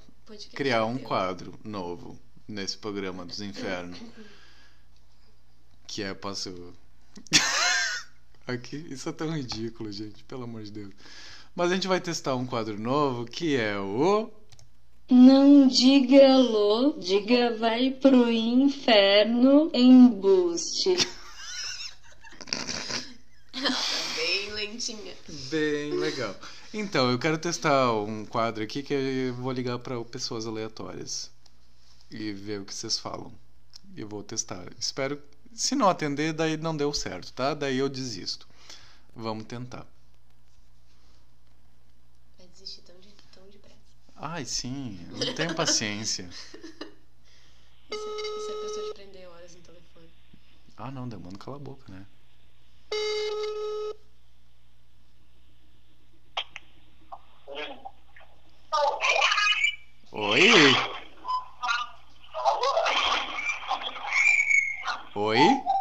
criar 0.52 0.84
um 0.84 0.98
quadro 0.98 1.56
novo 1.62 2.18
nesse 2.48 2.76
programa 2.76 3.24
dos 3.24 3.40
infernos. 3.40 3.98
Que 5.86 6.02
é, 6.02 6.12
posso. 6.12 6.74
Aqui, 8.48 8.84
isso 8.90 9.08
é 9.08 9.12
tão 9.12 9.30
ridículo, 9.30 9.92
gente, 9.92 10.24
pelo 10.24 10.42
amor 10.42 10.64
de 10.64 10.72
Deus. 10.72 10.92
Mas 11.54 11.70
a 11.70 11.76
gente 11.76 11.86
vai 11.86 12.00
testar 12.00 12.34
um 12.34 12.44
quadro 12.44 12.76
novo 12.76 13.24
que 13.24 13.54
é 13.54 13.78
o. 13.78 14.28
Não 15.08 15.68
diga 15.68 16.34
alô, 16.34 16.94
diga 16.98 17.56
vai 17.56 17.90
pro 17.92 18.30
inferno 18.30 19.70
embuste. 19.72 20.96
Tá 23.52 23.62
bem 24.16 24.52
lentinha. 24.52 25.14
Bem 25.50 25.92
legal. 25.92 26.34
Então, 26.74 27.10
eu 27.10 27.18
quero 27.18 27.38
testar 27.38 27.92
um 27.92 28.26
quadro 28.26 28.62
aqui 28.62 28.82
que 28.82 28.92
eu 28.92 29.34
vou 29.34 29.52
ligar 29.52 29.78
para 29.78 30.02
pessoas 30.04 30.46
aleatórias 30.46 31.30
e 32.10 32.32
ver 32.32 32.60
o 32.60 32.64
que 32.64 32.74
vocês 32.74 32.98
falam. 32.98 33.32
E 33.96 34.00
eu 34.00 34.08
vou 34.08 34.22
testar. 34.22 34.66
Espero. 34.78 35.22
Se 35.54 35.74
não 35.74 35.88
atender, 35.88 36.32
daí 36.32 36.56
não 36.56 36.76
deu 36.76 36.92
certo, 36.92 37.32
tá? 37.32 37.54
Daí 37.54 37.78
eu 37.78 37.88
desisto. 37.88 38.46
Vamos 39.14 39.46
tentar. 39.46 39.86
Vai 42.36 42.46
desistir 42.48 42.82
tão, 42.82 43.00
de, 43.00 43.08
tão 43.32 43.48
depressa. 43.48 43.76
Ai, 44.18 44.46
sim, 44.46 44.98
eu 45.10 45.26
não 45.26 45.34
tenho 45.34 45.54
paciência. 45.54 46.28
E 47.90 47.94
se, 47.94 48.00
e 48.00 48.40
se 48.40 48.52
a 48.52 48.60
pessoa 48.62 48.88
te 48.88 48.94
prender 48.94 49.28
horas 49.28 49.54
no 49.54 49.60
telefone? 49.60 50.08
Ah, 50.76 50.90
não, 50.90 51.06
demanda 51.06 51.36
cala 51.36 51.56
a 51.56 51.60
boca, 51.60 51.92
né? 51.92 52.06
Oi? 60.12 60.62
Oi? 65.14 65.38
Oi? 65.38 65.75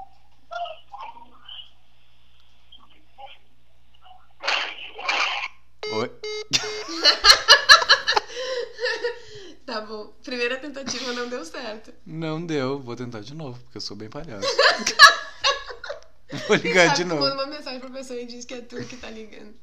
Tá 9.76 9.82
bom. 9.82 10.06
Primeira 10.24 10.58
tentativa 10.58 11.12
não 11.12 11.28
deu 11.28 11.44
certo. 11.44 11.94
Não 12.06 12.46
deu, 12.46 12.80
vou 12.80 12.96
tentar 12.96 13.20
de 13.20 13.36
novo, 13.36 13.60
porque 13.64 13.76
eu 13.76 13.82
sou 13.82 13.98
bem 13.98 14.10
palhaço. 14.10 14.48
Vou 16.48 16.56
ligar 16.56 16.88
Sabe, 16.88 16.98
de 16.98 17.04
tu 17.04 17.10
novo. 17.10 17.22
Manda 17.22 17.36
uma 17.36 17.48
mensagem 17.48 17.80
pra 17.82 17.90
pessoa 17.90 18.20
e 18.20 18.26
diz 18.26 18.46
que 18.46 18.54
é 18.54 18.62
tu 18.62 18.78
que 18.86 18.96
tá 18.96 19.10
ligando. 19.10 19.54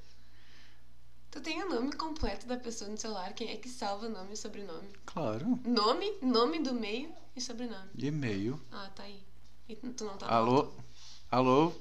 Tu 1.31 1.41
tem 1.41 1.63
o 1.63 1.69
nome 1.69 1.95
completo 1.95 2.47
da 2.47 2.59
pessoa 2.59 2.91
no 2.91 2.99
celular? 2.99 3.33
Quem 3.33 3.51
é 3.51 3.57
que 3.57 3.71
salva 3.71 4.07
nome 4.07 4.35
e 4.35 4.37
sobrenome? 4.37 4.91
Claro. 5.07 5.59
Nome, 5.65 6.13
nome 6.21 6.59
do 6.59 6.75
meio 6.75 7.11
e 7.35 7.41
sobrenome. 7.41 7.89
E-mail. 7.97 8.61
Ah, 8.71 8.91
tá 8.95 9.05
aí. 9.05 9.23
E 9.67 9.77
tu 9.77 10.05
não 10.05 10.19
tá 10.19 10.27
Alô? 10.29 10.57
auto? 10.57 10.85
Alô? 11.31 11.73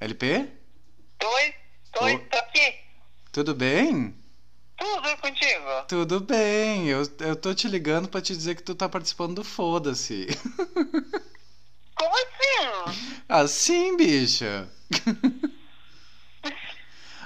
LP? 0.00 0.52
Oi, 1.24 1.54
oi, 2.02 2.18
tô 2.18 2.36
aqui. 2.36 2.74
Tudo 3.32 3.54
bem? 3.54 4.25
Tudo 4.78 5.16
contigo. 5.18 5.82
Tudo 5.88 6.20
bem. 6.20 6.88
Eu, 6.88 7.02
eu 7.20 7.36
tô 7.36 7.54
te 7.54 7.66
ligando 7.68 8.08
pra 8.08 8.20
te 8.20 8.34
dizer 8.34 8.54
que 8.54 8.62
tu 8.62 8.74
tá 8.74 8.88
participando 8.88 9.36
do 9.36 9.44
Foda-se. 9.44 10.26
Como 11.96 12.12
assim? 12.14 13.22
Assim, 13.28 13.96
bicha. 13.96 14.68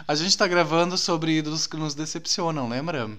A 0.07 0.15
gente 0.15 0.37
tá 0.37 0.47
gravando 0.47 0.97
sobre 0.97 1.33
ídolos 1.33 1.67
que 1.67 1.77
nos 1.77 1.95
decepcionam, 1.95 2.69
lembra? 2.69 3.11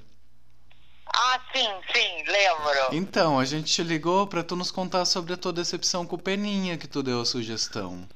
Ah, 1.14 1.40
sim, 1.54 1.68
sim, 1.94 2.24
lembro. 2.28 2.94
Então, 2.96 3.38
a 3.40 3.46
gente 3.46 3.72
te 3.74 3.84
ligou 3.84 4.28
pra 4.28 4.44
tu 4.44 4.56
nos 4.56 4.72
contar 4.72 5.06
sobre 5.06 5.34
a 5.34 5.38
tua 5.38 5.52
decepção 5.54 6.06
com 6.08 6.16
o 6.16 6.22
Peninha 6.22 6.78
que 6.78 6.88
tu 6.88 7.04
deu 7.04 7.22
a 7.22 7.26
sugestão. 7.26 8.08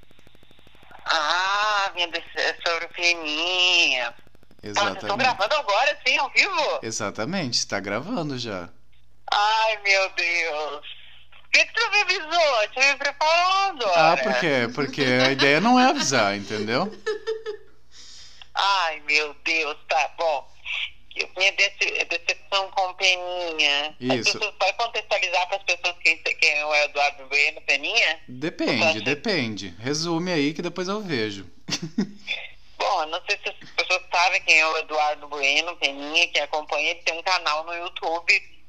Ah, 1.06 1.92
minha 1.94 2.08
dece- 2.08 2.56
sobre 2.66 2.86
o 2.86 2.90
Peninha. 2.90 4.14
Ah, 4.66 4.74
vocês 4.74 4.78
estão 4.78 4.88
Exatamente. 5.16 5.18
gravando 5.20 5.56
agora, 5.56 6.00
sim, 6.06 6.18
ao 6.18 6.30
vivo? 6.32 6.80
Exatamente, 6.82 7.54
está 7.60 7.80
gravando 7.80 8.38
já. 8.38 8.70
Ai, 9.32 9.80
meu 9.84 10.10
Deus. 10.12 10.86
Por 11.32 11.50
que, 11.52 11.66
que 11.66 11.74
tu 11.74 11.92
me 11.92 12.02
avisou? 12.02 12.68
Tinha 12.74 12.94
me 12.94 13.00
preparado. 13.00 13.86
Ah, 13.96 14.18
por 14.22 14.34
quê? 14.40 14.68
Porque 14.74 15.02
a 15.04 15.32
ideia 15.32 15.62
não 15.62 15.80
é 15.80 15.88
avisar, 15.90 16.36
entendeu? 16.36 16.92
Ai, 18.54 19.02
meu 19.08 19.36
Deus, 19.44 19.78
tá 19.88 20.12
bom. 20.18 20.48
Minha 21.38 21.52
dece- 21.54 22.06
decepção 22.10 22.70
com 22.72 22.94
Peninha. 22.96 23.96
As 24.12 24.20
Isso. 24.20 24.34
pessoas- 24.34 24.54
Vai 24.60 24.74
contextualizar 24.74 25.48
para 25.48 25.58
as 25.58 25.64
pessoas 25.64 25.96
quem, 26.04 26.18
quem 26.18 26.50
é 26.52 26.66
o 26.66 26.76
Eduardo 26.76 27.26
Bueno, 27.28 27.62
Peninha? 27.62 28.20
Depende, 28.28 29.02
depende. 29.02 29.74
Resume 29.80 30.32
aí 30.34 30.54
que 30.54 30.62
depois 30.62 30.88
eu 30.90 31.02
vejo. 31.02 31.46
Bom, 32.86 33.06
não 33.08 33.20
sei 33.28 33.36
se 33.40 33.50
as 33.50 33.72
pessoas 33.72 34.04
sabem 34.14 34.40
quem 34.44 34.60
é 34.60 34.68
o 34.68 34.78
Eduardo 34.78 35.28
Bueno, 35.28 35.76
Peninha, 35.78 36.28
que 36.28 36.40
acompanha, 36.40 36.92
ele 36.92 37.02
tem 37.02 37.18
um 37.18 37.24
canal 37.24 37.64
no 37.64 37.74
YouTube 37.74 38.66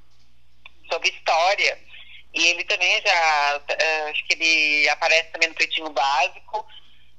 sobre 0.91 1.11
história. 1.11 1.79
E 2.33 2.47
ele 2.47 2.65
também 2.65 3.03
já, 3.03 3.63
eh, 3.69 4.11
acho 4.11 4.25
que 4.27 4.33
ele 4.33 4.89
aparece 4.89 5.29
também 5.33 5.51
no 5.51 5.55
Pretinho 5.55 5.91
Básico, 5.91 6.67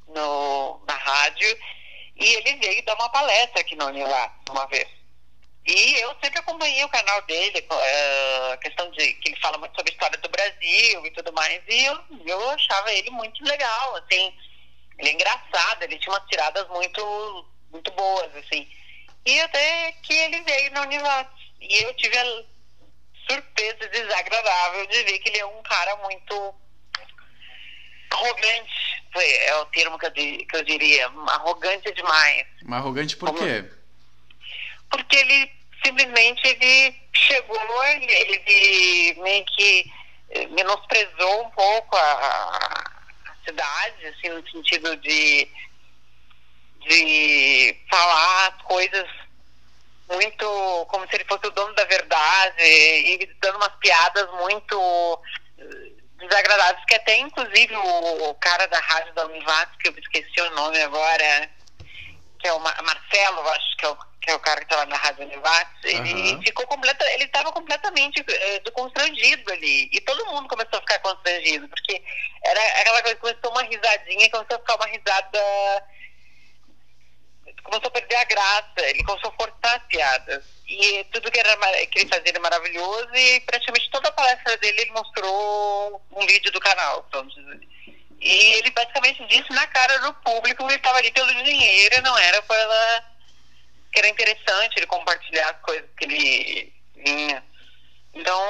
no, 0.07 0.81
na 0.87 0.95
rádio. 0.95 1.59
E 2.15 2.25
ele 2.33 2.55
veio 2.55 2.83
dar 2.83 2.95
uma 2.95 3.09
palestra 3.09 3.61
aqui 3.61 3.75
na 3.75 3.85
Unilá 3.85 4.35
uma 4.49 4.65
vez. 4.65 4.87
E 5.67 5.99
eu 5.99 6.15
sempre 6.19 6.39
acompanhei 6.39 6.83
o 6.83 6.89
canal 6.89 7.21
dele, 7.27 7.63
eh, 7.69 8.53
a 8.53 8.57
questão 8.57 8.89
de 8.89 9.13
que 9.13 9.29
ele 9.29 9.39
fala 9.39 9.59
muito 9.59 9.75
sobre 9.75 9.91
a 9.91 9.93
história 9.93 10.17
do 10.17 10.29
Brasil 10.29 11.05
e 11.05 11.11
tudo 11.11 11.31
mais. 11.33 11.61
E 11.67 11.85
eu, 11.85 11.99
eu 12.25 12.49
achava 12.49 12.91
ele 12.91 13.11
muito 13.11 13.43
legal, 13.43 13.95
assim. 13.97 14.33
Ele 14.97 15.09
é 15.09 15.13
engraçado, 15.13 15.83
ele 15.83 15.99
tinha 15.99 16.13
umas 16.13 16.27
tiradas 16.27 16.67
muito, 16.69 17.45
muito 17.71 17.91
boas, 17.91 18.35
assim. 18.35 18.67
E 19.25 19.39
até 19.41 19.91
que 20.03 20.13
ele 20.13 20.41
veio 20.41 20.71
na 20.71 20.81
Univates. 20.81 21.47
E 21.59 21.83
eu 21.83 21.93
tive 21.95 22.17
a 22.17 22.43
surpresa 23.29 23.87
desagradável 23.89 24.87
de 24.87 25.03
ver 25.03 25.19
que 25.19 25.29
ele 25.29 25.39
é 25.39 25.45
um 25.45 25.61
cara 25.63 25.95
muito 25.97 26.55
arrogante. 28.11 29.03
Foi, 29.11 29.29
é 29.29 29.55
o 29.57 29.65
termo 29.65 29.97
que 29.99 30.05
eu, 30.05 30.11
que 30.11 30.47
eu 30.53 30.63
diria. 30.63 31.07
Arrogante 31.07 31.91
demais 31.93 32.45
Mas 32.63 32.79
arrogante 32.79 33.17
por 33.17 33.33
quê? 33.35 33.65
porque 34.89 35.15
ele 35.17 35.51
simplesmente 35.83 36.47
ele 36.47 36.95
chegou, 37.13 37.83
ele, 37.85 38.11
ele 38.11 39.21
meio 39.21 39.45
que 39.45 39.91
menosprezou 40.51 41.45
um 41.45 41.49
pouco 41.51 41.95
a 41.95 42.96
cidade, 43.47 44.07
assim, 44.07 44.29
no 44.29 44.49
sentido 44.49 44.95
de, 44.97 45.47
de 46.87 47.79
falar 47.89 48.47
as 48.47 48.61
coisas 48.63 49.07
muito 50.09 50.85
como 50.89 51.07
se 51.07 51.15
ele 51.15 51.25
fosse 51.25 51.47
o 51.47 51.51
dono 51.51 51.73
da 51.73 51.83
verdade 51.85 52.63
e 52.63 53.25
dando 53.41 53.57
umas 53.57 53.75
piadas 53.75 54.29
muito 54.39 55.21
eh, 55.59 55.91
desagradáveis, 56.19 56.85
que 56.85 56.95
até 56.95 57.17
inclusive 57.17 57.75
o, 57.75 58.29
o 58.29 58.35
cara 58.35 58.67
da 58.67 58.79
rádio 58.79 59.13
da 59.13 59.25
Univates, 59.25 59.75
que 59.77 59.89
eu 59.89 59.93
esqueci 59.97 60.41
o 60.41 60.55
nome 60.55 60.79
agora, 60.81 61.49
que 62.39 62.47
é 62.47 62.53
o 62.53 62.59
Mar- 62.59 62.81
Marcelo, 62.83 63.47
acho 63.49 63.77
que 63.77 63.85
é 63.85 63.89
o, 63.89 63.97
que 64.21 64.31
é 64.31 64.35
o 64.35 64.39
cara 64.39 64.59
que 64.59 64.65
estava 64.65 64.85
na 64.85 64.97
Rádio 64.97 65.25
Univates, 65.25 65.83
ele 65.83 66.41
ficou 66.43 66.65
completa, 66.67 67.05
ele 67.13 67.25
estava 67.25 67.51
completamente 67.51 68.23
eh, 68.27 68.61
constrangido 68.71 69.51
ali. 69.51 69.89
E 69.91 70.01
todo 70.01 70.25
mundo 70.27 70.47
começou 70.47 70.77
a 70.77 70.81
ficar 70.81 70.99
constrangido, 70.99 71.67
porque 71.69 72.01
era 72.43 72.59
aquela 72.81 73.01
coisa 73.01 73.15
que 73.15 73.21
começou 73.21 73.51
uma 73.51 73.63
risadinha, 73.63 74.29
começou 74.29 74.55
a 74.55 74.59
ficar 74.59 74.75
uma 74.75 74.87
risada. 74.87 75.87
Começou 77.63 77.87
a 77.87 77.91
perder 77.91 78.15
a 78.15 78.23
graça, 78.23 78.89
ele 78.89 79.03
começou 79.03 79.29
a 79.29 79.33
forçar 79.33 79.75
as 79.77 79.83
piadas. 79.87 80.45
E 80.67 81.03
tudo 81.11 81.31
que, 81.31 81.39
era, 81.39 81.57
que 81.87 81.99
ele 81.99 82.09
fazia 82.09 82.29
era 82.29 82.39
maravilhoso, 82.39 83.13
e 83.13 83.41
praticamente 83.41 83.89
toda 83.89 84.07
a 84.07 84.11
palestra 84.13 84.55
dele 84.57 84.81
ele 84.81 84.91
mostrou 84.91 86.01
um 86.11 86.25
vídeo 86.25 86.51
do 86.51 86.59
canal, 86.61 87.05
vamos 87.11 87.33
dizer. 87.35 87.59
E 88.19 88.53
ele 88.55 88.71
basicamente 88.71 89.25
disse 89.27 89.51
na 89.51 89.67
cara 89.67 89.99
do 89.99 90.13
público 90.15 90.65
que 90.65 90.71
ele 90.71 90.75
estava 90.75 90.97
ali 90.97 91.11
pelo 91.11 91.43
dinheiro, 91.43 92.01
não 92.01 92.17
era 92.17 92.41
pela. 92.41 93.03
que 93.91 93.99
era 93.99 94.09
interessante 94.09 94.77
ele 94.77 94.87
compartilhar 94.87 95.49
as 95.49 95.61
coisas 95.61 95.89
que 95.97 96.05
ele 96.05 96.73
vinha. 96.95 97.43
Então 98.13 98.41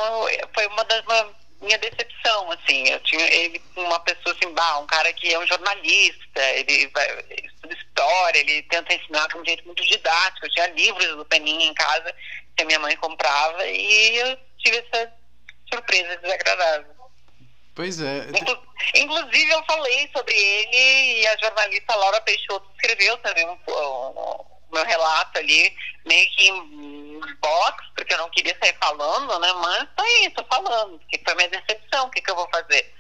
foi 0.54 0.66
uma 0.68 0.84
das 0.86 1.04
uma, 1.06 1.36
minha 1.62 1.78
decepção, 1.78 2.52
assim. 2.52 2.88
Eu 2.88 3.00
tinha 3.02 3.26
ele 3.26 3.62
uma 3.76 4.00
pessoa 4.02 4.36
assim, 4.36 4.54
bah, 4.54 4.80
um 4.80 4.88
cara 4.88 5.12
que 5.14 5.34
é 5.34 5.40
um 5.40 5.48
jornalista, 5.48 6.42
ele, 6.54 6.88
vai, 6.88 7.10
ele 7.30 7.48
estuda 7.48 7.74
história, 7.74 8.40
ele 8.40 8.64
tenta 8.64 8.94
ensinar 8.94 9.28
de 9.28 9.38
um 9.38 9.46
jeito 9.46 9.66
muito 9.66 9.84
didático. 9.84 10.46
Eu 10.46 10.52
tinha 10.52 10.68
livros 10.68 11.16
do 11.18 11.26
Peninha 11.26 11.66
em 11.66 11.74
casa 11.74 12.14
que 12.56 12.64
a 12.64 12.66
minha 12.66 12.80
mãe 12.80 12.96
comprava 12.98 13.66
e 13.66 14.18
eu 14.18 14.38
tive 14.60 14.78
essa 14.78 15.14
surpresa 15.72 16.18
desagradável. 16.18 16.97
Pois 17.78 18.02
é. 18.02 18.28
Inclu- 18.30 18.64
Inclusive, 18.96 19.52
eu 19.52 19.64
falei 19.66 20.10
sobre 20.16 20.34
ele 20.36 21.22
e 21.22 21.28
a 21.28 21.38
jornalista 21.38 21.96
Laura 21.96 22.20
Peixoto 22.22 22.68
escreveu 22.76 23.16
também 23.20 23.46
um, 23.48 23.52
um- 23.70 24.42
um 24.42 24.74
meu 24.74 24.84
relato 24.84 25.38
ali, 25.38 25.74
meio 26.06 26.30
que 26.32 26.48
em 26.50 27.20
box, 27.40 27.84
porque 27.96 28.14
eu 28.14 28.18
não 28.18 28.30
queria 28.32 28.58
sair 28.60 28.76
falando, 28.82 29.40
né? 29.40 29.54
Mas 29.54 29.88
tá 29.96 30.04
aí, 30.04 30.30
tô 30.32 30.44
falando, 30.46 30.98
porque 31.00 31.22
foi 31.24 31.36
minha 31.36 31.50
decepção, 31.50 32.08
o 32.08 32.10
que, 32.10 32.20
que 32.22 32.32
eu 32.32 32.36
vou 32.36 32.50
fazer? 32.50 32.94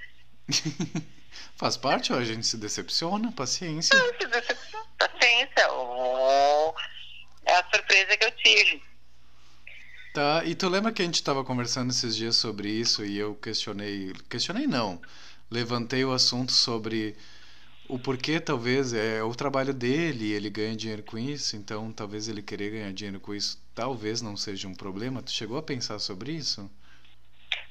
Faz 1.57 1.75
parte, 1.75 2.13
ó, 2.13 2.17
a 2.17 2.23
gente 2.23 2.45
se 2.45 2.55
decepciona, 2.57 3.31
paciência. 3.31 3.97
Não, 3.97 4.13
que 4.13 4.27
decepção, 4.27 4.85
paciência, 4.97 5.71
o- 5.73 6.73
é 7.45 7.53
a 7.55 7.65
surpresa 7.73 8.15
que 8.15 8.25
eu 8.25 8.31
tive. 8.31 8.83
Tá, 10.17 10.43
e 10.43 10.55
tu 10.55 10.67
lembra 10.67 10.91
que 10.91 11.03
a 11.03 11.05
gente 11.05 11.21
tava 11.21 11.43
conversando 11.43 11.91
esses 11.91 12.15
dias 12.15 12.35
sobre 12.35 12.67
isso 12.67 13.05
e 13.05 13.19
eu 13.19 13.35
questionei. 13.35 14.11
Questionei 14.27 14.65
não. 14.65 14.99
Levantei 15.47 16.03
o 16.03 16.11
assunto 16.11 16.51
sobre 16.51 17.15
o 17.87 17.99
porquê 17.99 18.39
talvez 18.39 18.93
é 18.93 19.21
o 19.21 19.35
trabalho 19.35 19.75
dele, 19.75 20.31
ele 20.33 20.49
ganha 20.49 20.75
dinheiro 20.75 21.03
com 21.03 21.19
isso, 21.19 21.55
então 21.55 21.93
talvez 21.93 22.27
ele 22.27 22.41
querer 22.41 22.71
ganhar 22.71 22.91
dinheiro 22.93 23.19
com 23.19 23.31
isso 23.31 23.61
talvez 23.75 24.19
não 24.19 24.35
seja 24.35 24.67
um 24.67 24.73
problema. 24.73 25.21
Tu 25.21 25.29
chegou 25.29 25.55
a 25.55 25.61
pensar 25.61 25.99
sobre 25.99 26.31
isso? 26.31 26.67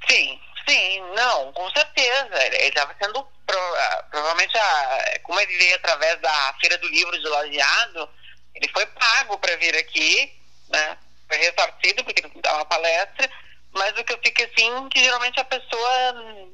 Sim, 0.08 0.38
sim, 0.68 1.00
não, 1.16 1.52
com 1.52 1.68
certeza. 1.72 2.46
Ele 2.46 2.68
estava 2.68 2.94
sendo 3.02 3.26
pro- 3.44 3.58
ah, 3.58 4.04
provavelmente 4.08 4.56
a, 4.56 5.18
como 5.24 5.40
ele 5.40 5.58
veio 5.58 5.74
através 5.74 6.20
da 6.20 6.54
Feira 6.60 6.78
do 6.78 6.86
Livro 6.90 7.18
de 7.18 7.26
Lajeado, 7.26 8.08
ele 8.54 8.68
foi 8.68 8.86
pago 8.86 9.36
para 9.36 9.56
vir 9.56 9.74
aqui, 9.74 10.32
né? 10.68 10.96
Foi 11.36 11.44
ressarcido 11.44 12.02
porque 12.04 12.22
ele 12.24 12.32
uma 12.54 12.64
palestra, 12.64 13.30
mas 13.72 13.96
o 13.98 14.04
que 14.04 14.12
eu 14.12 14.18
fico 14.24 14.42
assim, 14.42 14.88
que 14.88 15.00
geralmente 15.04 15.38
a 15.38 15.44
pessoa 15.44 15.90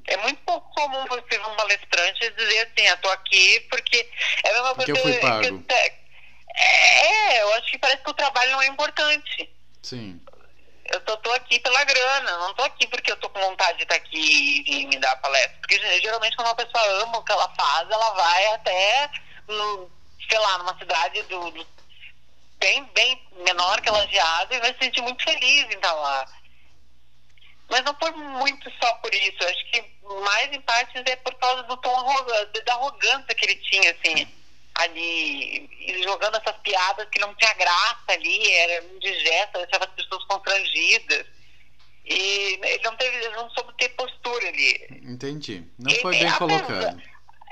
é 0.09 0.17
muito 0.19 0.43
pouco 0.45 0.69
comum 0.75 1.07
você 1.07 1.23
ver 1.39 1.47
um 1.47 1.55
palestrante 1.55 2.31
dizer 2.31 2.69
assim, 2.77 2.89
eu 2.89 2.97
tô 2.99 3.09
aqui 3.11 3.61
porque 3.71 4.11
é 4.45 4.51
a 4.51 4.53
mesma 4.55 4.75
Porque 4.75 4.93
coisa 4.93 5.09
eu 5.09 5.13
fui 5.13 5.13
que 5.15 5.21
pago. 5.21 5.65
é, 6.57 7.43
eu 7.43 7.55
acho 7.55 7.71
que 7.71 7.79
parece 7.79 8.03
que 8.03 8.11
o 8.11 8.15
trabalho 8.15 8.51
não 8.53 8.63
é 8.63 8.67
importante 8.67 9.49
Sim. 9.83 10.21
eu 10.87 11.01
só 11.09 11.17
tô 11.19 11.33
aqui 11.33 11.61
pela 11.61 11.85
grana, 11.85 12.39
não 12.39 12.55
tô 12.55 12.65
aqui 12.65 12.87
porque 12.89 13.13
eu 13.13 13.17
tô 13.17 13.29
com 13.31 13.41
vontade 13.41 13.79
de 13.79 13.85
estar 13.85 13.95
aqui 13.95 14.65
e 14.67 14.87
me 14.87 14.99
dar 14.99 15.17
palestra. 15.17 15.57
Porque 15.61 15.79
geralmente 16.01 16.35
quando 16.37 16.49
uma 16.49 16.55
pessoa 16.57 17.03
ama 17.03 17.19
o 17.19 17.25
que 17.25 17.33
ela 17.33 17.49
faz, 17.57 17.89
ela 17.91 18.11
vai 18.15 18.47
até, 18.55 19.11
no, 19.49 19.91
sei 20.29 20.39
lá, 20.39 20.59
numa 20.59 20.77
cidade 20.79 21.23
do, 21.23 21.51
do- 21.53 21.82
bem, 22.63 22.85
bem 22.95 23.21
menor 23.45 23.81
que 23.81 23.91
Lajeado 23.91 24.55
e 24.55 24.61
vai 24.61 24.73
se 24.73 24.85
sentir 24.85 25.03
muito 25.03 25.23
feliz 25.23 25.65
em 25.65 25.75
estar 25.75 25.93
lá. 25.93 26.25
Mas 27.69 27.83
não 27.85 27.95
foi 27.99 28.11
muito 28.13 28.71
só 28.83 28.95
por 28.95 29.13
isso. 29.15 29.37
Acho 29.45 29.71
que 29.73 29.85
mais 30.25 30.53
em 30.53 30.61
partes 30.61 31.03
é 31.07 31.17
por 31.17 31.35
causa 31.35 31.63
do 31.65 31.77
tom 31.79 32.25
da 32.65 32.73
arrogância 32.75 33.35
que 33.35 33.45
ele 33.47 33.57
tinha, 33.57 33.91
assim, 33.93 34.29
ali, 34.77 36.03
jogando 36.05 36.37
essas 36.37 36.57
piadas 36.59 37.09
que 37.11 37.19
não 37.19 37.35
tinha 37.35 37.53
graça 37.55 38.05
ali, 38.11 38.53
era 38.53 38.85
indigesta, 38.85 39.59
deixava 39.59 39.85
as 39.87 39.93
pessoas 39.93 40.25
constrangidas. 40.25 41.27
E 42.05 42.59
ele 42.63 42.83
não 42.83 42.97
teve, 42.97 43.17
ele 43.17 43.37
não 43.37 43.49
soube 43.51 43.73
ter 43.79 43.89
postura 43.91 44.49
ali. 44.49 44.87
Entendi. 45.05 45.65
Não 45.79 45.91
Ele- 45.91 46.01
foi 46.03 46.19
bem 46.19 46.33
colocado. 46.33 47.03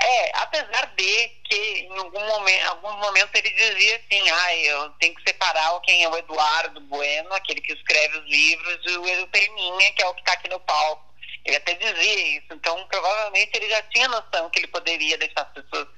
É, 0.02 0.38
apesar 0.38 0.86
de 0.96 1.28
que 1.44 1.56
em 1.56 1.98
algum 1.98 2.26
momento, 2.26 2.66
algum 2.68 2.92
momento 2.96 3.34
ele 3.34 3.50
dizia 3.50 3.96
assim, 3.96 4.30
ai, 4.30 4.60
eu 4.60 4.90
tenho 4.98 5.14
que 5.14 5.22
separar 5.22 5.78
quem 5.80 6.02
é 6.02 6.08
o 6.08 6.16
Eduardo 6.16 6.80
Bueno, 6.80 7.32
aquele 7.34 7.60
que 7.60 7.74
escreve 7.74 8.18
os 8.18 8.24
livros, 8.24 8.80
e 8.86 8.96
o 8.96 9.06
Edu 9.06 9.26
Peninha, 9.28 9.92
que 9.92 10.02
é 10.02 10.06
o 10.06 10.14
que 10.14 10.20
está 10.20 10.32
aqui 10.32 10.48
no 10.48 10.58
palco. 10.60 11.04
Ele 11.44 11.56
até 11.56 11.74
dizia 11.74 12.38
isso, 12.38 12.46
então 12.52 12.86
provavelmente 12.88 13.50
ele 13.54 13.68
já 13.68 13.82
tinha 13.84 14.08
noção 14.08 14.48
que 14.50 14.60
ele 14.60 14.68
poderia 14.68 15.18
deixar 15.18 15.42
as 15.42 15.52
pessoas 15.52 15.88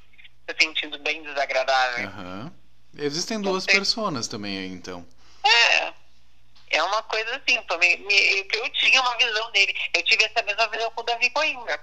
se 0.48 0.56
sentindo 0.60 0.98
bem 0.98 1.22
desagradáveis. 1.22 2.08
Aham. 2.08 2.52
Existem 2.98 3.40
duas 3.40 3.64
sei. 3.64 3.74
personas 3.74 4.28
também 4.28 4.58
aí, 4.58 4.68
então. 4.68 5.06
É. 5.44 5.92
É 6.70 6.82
uma 6.82 7.02
coisa 7.02 7.36
assim, 7.36 7.60
que 7.62 8.56
eu 8.56 8.68
tinha 8.70 9.00
uma 9.00 9.16
visão 9.16 9.50
dele. 9.52 9.74
Eu 9.94 10.02
tive 10.04 10.24
essa 10.24 10.42
mesma 10.42 10.66
visão 10.68 10.90
com 10.90 11.02
o 11.02 11.04
Davi 11.04 11.30
Coimbra. 11.30 11.78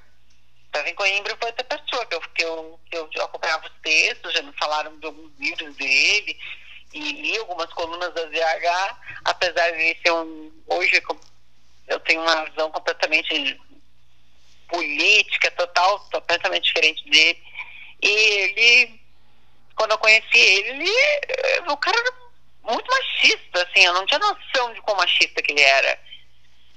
Davi 0.72 0.94
Coimbra 0.94 1.36
foi 1.38 1.50
outra 1.50 1.64
pessoa 1.64 2.06
que 2.06 2.16
eu, 2.16 2.22
que 2.22 2.44
eu, 2.44 2.80
que 3.08 3.20
eu, 3.20 3.24
acompanhava 3.24 3.66
os 3.68 3.74
textos, 3.82 4.34
já 4.34 4.42
me 4.42 4.54
falaram 4.54 4.98
de 5.00 5.06
alguns 5.06 5.32
livros 5.40 5.76
dele, 5.76 6.40
e 6.94 7.00
li 7.00 7.38
algumas 7.38 7.72
colunas 7.74 8.14
da 8.14 8.22
ZH, 8.28 8.98
apesar 9.26 9.72
de 9.72 9.98
ser 10.02 10.12
um. 10.12 10.52
Hoje 10.68 11.04
eu 11.88 12.00
tenho 12.02 12.22
uma 12.22 12.46
visão 12.46 12.72
completamente 12.72 13.60
política, 14.68 15.52
total, 15.52 16.00
completamente 16.12 16.66
diferente 16.66 17.10
dele. 17.10 17.44
E 18.02 18.10
ele, 18.10 19.02
quando 19.76 19.92
eu 19.92 19.98
conheci 19.98 20.38
ele, 20.38 20.88
ele, 20.88 21.70
o 21.70 21.78
cara 21.78 21.98
era 21.98 22.14
muito 22.64 22.88
machista, 22.88 23.64
assim, 23.64 23.86
eu 23.86 23.94
não 23.94 24.06
tinha 24.06 24.20
noção 24.20 24.74
de 24.74 24.82
quão 24.82 24.96
machista 24.98 25.42
que 25.42 25.52
ele 25.52 25.62
era. 25.62 26.00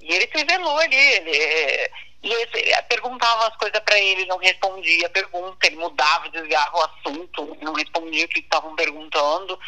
E 0.01 0.15
ele 0.15 0.27
se 0.27 0.37
revelou 0.37 0.79
ali, 0.79 0.97
ele, 0.97 1.37
eh, 1.37 1.91
e 2.23 2.33
ele 2.33 2.47
perguntava 2.89 3.49
as 3.49 3.57
coisas 3.57 3.81
pra 3.81 3.99
ele, 3.99 4.27
não 4.27 4.39
respondia 4.39 5.07
a 5.07 5.11
pergunta, 5.11 5.67
ele 5.67 5.77
mudava, 5.77 6.29
desviava 6.31 6.77
o 6.77 6.83
assunto, 6.85 7.57
não 7.61 7.73
respondia 7.75 8.25
o 8.25 8.29
que 8.29 8.41
estavam 8.41 8.75
perguntando. 8.77 9.59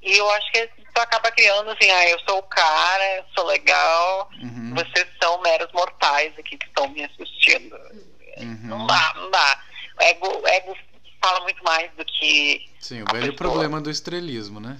E 0.00 0.16
eu 0.18 0.30
acho 0.32 0.52
que 0.52 0.58
isso 0.60 0.92
acaba 0.96 1.30
criando 1.32 1.70
assim, 1.70 1.90
ah, 1.90 2.08
eu 2.10 2.20
sou 2.20 2.38
o 2.38 2.42
cara, 2.44 3.16
eu 3.16 3.24
sou 3.34 3.44
legal, 3.46 4.28
Uhum. 4.40 4.74
vocês 4.74 5.06
são 5.22 5.40
meros 5.42 5.72
mortais 5.72 6.32
aqui 6.38 6.56
que 6.58 6.66
estão 6.66 6.86
me 6.88 7.02
assistindo. 7.04 7.76
Não 8.38 8.78
Uhum. 8.80 8.86
dá, 8.86 9.12
não 9.16 9.30
dá. 9.30 9.62
O 9.98 10.02
ego, 10.02 10.38
o 10.42 10.46
ego 10.48 10.76
fala 11.22 11.40
muito 11.40 11.62
mais 11.64 11.90
do 11.92 12.04
que. 12.04 12.70
Sim, 12.80 13.02
o 13.02 13.06
velho 13.06 13.32
pessoa. 13.32 13.36
problema 13.36 13.80
do 13.80 13.90
estrelismo, 13.90 14.60
né? 14.60 14.78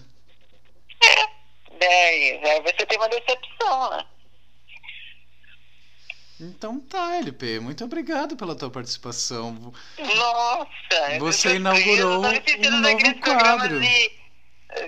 Daí, 1.80 2.40
aí 2.44 2.60
você 2.62 2.86
tem 2.86 2.98
uma 2.98 3.08
decepção, 3.08 3.90
né? 3.90 4.06
Então 6.40 6.80
tá, 6.80 7.16
LP, 7.16 7.60
muito 7.60 7.84
obrigado 7.84 8.36
pela 8.36 8.56
tua 8.56 8.68
participação. 8.70 9.72
Nossa! 9.98 11.18
Você 11.20 11.56
inaugurou 11.56 12.24
sentindo 12.24 12.68
um 12.68 12.80
novo 12.80 13.20
quadro. 13.20 13.80
De, 13.80 14.12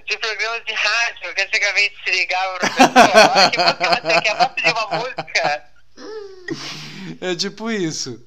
de 0.07 0.19
programas 0.19 0.65
de 0.65 0.73
rádio, 0.73 1.35
que 1.35 1.43
antigamente 1.43 1.95
se 2.05 2.11
ligava 2.11 2.59
pra 2.59 2.69
pessoa, 2.71 3.33
"Ah, 3.35 3.51
que 3.51 3.59
música 3.59 3.91
você 3.95 4.21
quer? 4.23 4.37
Posso 4.37 4.51
pedir 4.55 4.73
uma 4.73 4.87
música? 4.99 5.65
É 7.21 7.35
tipo 7.37 7.71
isso. 7.71 8.27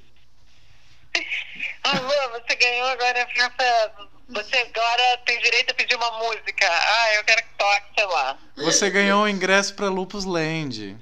Alô, 1.83 2.29
você 2.39 2.55
ganhou 2.55 2.87
agora, 2.87 3.27
Rafa, 3.37 4.08
você 4.29 4.57
agora 4.57 5.17
tem 5.25 5.39
direito 5.39 5.71
a 5.71 5.73
pedir 5.73 5.95
uma 5.95 6.11
música. 6.19 6.67
Ah, 6.69 7.15
eu 7.15 7.23
quero 7.23 7.41
que 7.41 7.49
toque, 7.57 7.85
sei 7.95 8.05
lá. 8.05 8.37
Você 8.57 8.89
ganhou 8.89 9.23
um 9.23 9.27
ingresso 9.27 9.73
pra 9.73 9.89
Lupus 9.89 10.25
Land. 10.25 10.95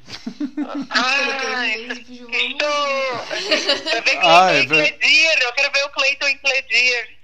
Ah, 0.90 1.68
estou... 1.68 2.68
Eu 3.94 4.04
ver 4.04 4.20
Ah, 4.24 4.54
é 4.54 4.62
Incledir, 4.62 5.42
eu 5.42 5.54
quero 5.54 5.72
ver 5.72 5.86
o 5.86 5.90
Cleiton 5.90 6.28
Incledir. 6.30 7.18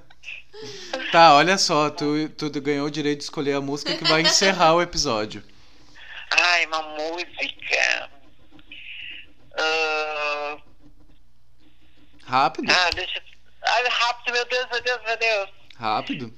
tá, 1.12 1.34
olha 1.34 1.58
só, 1.58 1.90
tu, 1.90 2.28
tu 2.28 2.50
ganhou 2.60 2.86
o 2.86 2.90
direito 2.90 3.18
de 3.18 3.24
escolher 3.24 3.54
a 3.54 3.60
música 3.60 3.96
que 3.96 4.04
vai 4.04 4.20
encerrar 4.22 4.74
o 4.74 4.82
episódio. 4.82 5.42
Ai, 6.30 6.66
uma 6.66 6.82
música. 6.82 8.10
Ah, 9.58 10.56
Rápido, 12.30 12.70
ah, 12.70 12.90
deixa. 12.94 13.18
Ai, 13.18 13.29
rápido, 13.62 14.32
meu 14.32 14.44
Deus, 14.46 14.66
meu 14.70 14.82
Deus, 14.82 15.00
meu 15.04 15.16
Deus. 15.16 15.50
rápido. 15.76 16.34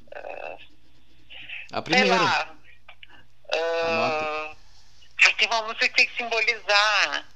A 1.73 1.77
Sei 1.77 1.83
primeira. 1.83 2.16
lá. 2.23 2.55
Ah, 3.55 4.55
ai, 5.25 5.35
tem 5.35 5.49
uma 5.49 5.62
música 5.62 5.89
que 5.89 5.95
tem 5.95 6.07
que 6.07 6.16
simbolizar. 6.16 7.27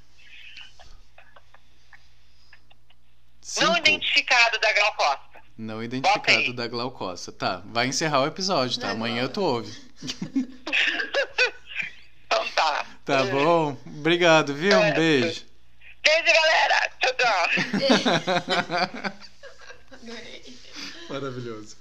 Não 3.61 3.73
Cinco. 3.73 3.77
identificado 3.77 4.59
da 4.59 4.73
Gal 4.73 4.93
Costa. 4.95 5.41
Não 5.57 5.81
identificado 5.83 6.53
da 6.53 6.67
Glaucosta. 6.67 7.31
Tá, 7.31 7.61
vai 7.65 7.87
encerrar 7.87 8.21
o 8.21 8.27
episódio, 8.27 8.79
tá? 8.79 8.87
Não, 8.87 8.95
Amanhã 8.95 9.23
não. 9.23 9.29
tu 9.31 9.41
ouve. 9.41 9.71
Então 12.29 12.45
tá. 12.49 12.85
Tá 13.05 13.23
bom? 13.23 13.77
Obrigado, 13.85 14.53
viu? 14.53 14.77
Um 14.77 14.93
beijo. 14.93 15.45
Beijo, 16.03 16.33
galera. 16.33 16.91
Tchau, 16.99 17.13
tchau. 17.13 17.47
Maravilhoso. 21.09 21.75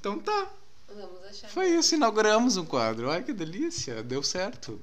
Então 0.00 0.18
tá. 0.18 0.50
Vamos 0.88 1.24
achar. 1.24 1.48
Foi 1.48 1.68
isso, 1.68 1.94
inauguramos 1.94 2.56
um 2.56 2.64
quadro. 2.64 3.10
Ai, 3.10 3.22
que 3.22 3.32
delícia. 3.32 4.02
Deu 4.02 4.22
certo. 4.22 4.80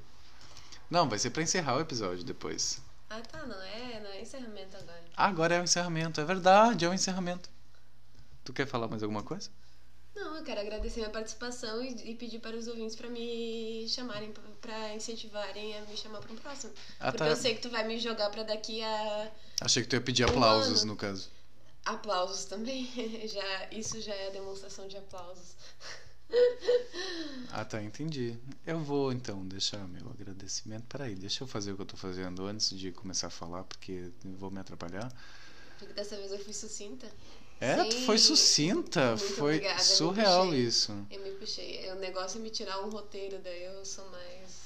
Não, 0.90 1.08
vai 1.08 1.18
ser 1.20 1.30
pra 1.30 1.44
encerrar 1.44 1.78
o 1.78 1.82
episódio 1.82 2.24
depois. 2.24 2.80
Ah, 3.10 3.22
tá, 3.22 3.46
não 3.46 3.62
é, 3.62 4.00
não 4.02 4.10
é 4.10 4.22
encerramento 4.22 4.76
agora. 4.78 5.04
Agora 5.16 5.56
é 5.56 5.62
o 5.62 5.64
encerramento. 5.64 6.20
É 6.20 6.26
verdade, 6.26 6.84
é 6.86 6.90
o 6.90 6.94
encerramento. 6.94 7.50
Tu 8.44 8.52
quer 8.54 8.68
falar 8.68 8.88
mais 8.88 9.04
alguma 9.04 9.24
coisa? 9.24 9.50
Não, 10.16 10.36
eu 10.36 10.44
quero 10.44 10.60
agradecer 10.60 11.00
minha 11.00 11.10
participação 11.10 11.82
e, 11.82 12.12
e 12.12 12.16
pedir 12.16 12.40
para 12.40 12.58
os 12.58 12.68
ouvintes 12.68 12.96
para 12.98 13.10
me 13.10 13.86
chamarem, 13.88 14.34
para 14.60 14.94
incentivarem 14.94 15.78
a 15.78 15.82
me 15.86 15.96
chamar 15.96 16.20
para 16.20 16.34
um 16.34 16.36
próximo. 16.36 16.74
Ah, 17.00 17.06
Porque 17.12 17.18
tá. 17.20 17.30
eu 17.30 17.36
sei 17.38 17.56
que 17.56 17.62
tu 17.62 17.70
vai 17.70 17.88
me 17.88 17.98
jogar 17.98 18.30
para 18.30 18.44
daqui 18.44 18.82
a 18.84 19.32
Achei 19.62 19.84
que 19.84 19.88
tu 19.90 19.94
ia 19.96 20.02
pedir 20.02 20.26
Um 20.26 20.30
aplausos, 20.30 20.82
ano. 20.82 20.92
no 20.94 20.98
caso. 20.98 21.30
Aplausos 21.86 22.46
também. 22.46 22.90
já, 23.28 23.70
isso 23.72 24.00
já 24.02 24.14
é 24.14 24.32
demonstração 24.32 24.88
de 24.88 24.98
aplausos. 24.98 25.56
Ah, 27.52 27.66
tá, 27.66 27.84
entendi. 27.84 28.38
Eu 28.66 28.80
vou 28.80 29.12
então 29.12 29.46
deixar 29.46 29.86
meu 29.86 30.10
agradecimento. 30.10 30.86
Peraí, 30.88 31.14
deixa 31.14 31.44
eu 31.44 31.48
fazer 31.48 31.74
o 31.74 31.76
que 31.76 31.82
eu 31.82 31.86
tô 31.86 31.98
fazendo 31.98 32.46
antes 32.46 32.70
de 32.70 32.90
começar 32.94 33.28
a 33.28 33.30
falar, 33.30 33.66
porque 33.66 34.10
eu 34.24 34.32
vou 34.38 34.50
me 34.50 34.58
atrapalhar. 34.60 35.12
Porque 35.78 35.94
dessa 35.94 36.16
vez 36.16 36.32
eu 36.32 36.40
fui 36.40 36.54
sucinta. 36.54 37.12
É, 37.60 37.84
tu 37.84 37.94
Sim. 37.96 38.06
foi 38.06 38.18
sucinta, 38.18 39.10
Muito 39.18 39.34
foi 39.34 39.56
obrigada, 39.58 39.84
surreal 39.84 40.46
puxei. 40.46 40.62
isso. 40.64 41.08
Eu 41.12 41.22
me 41.22 41.32
puxei. 41.32 41.92
O 41.92 41.96
negócio 41.96 42.40
é 42.40 42.42
me 42.42 42.50
tirar 42.50 42.80
um 42.80 42.90
roteiro, 42.90 43.38
daí 43.40 43.64
eu 43.66 43.84
sou 43.84 44.10
mais. 44.10 44.61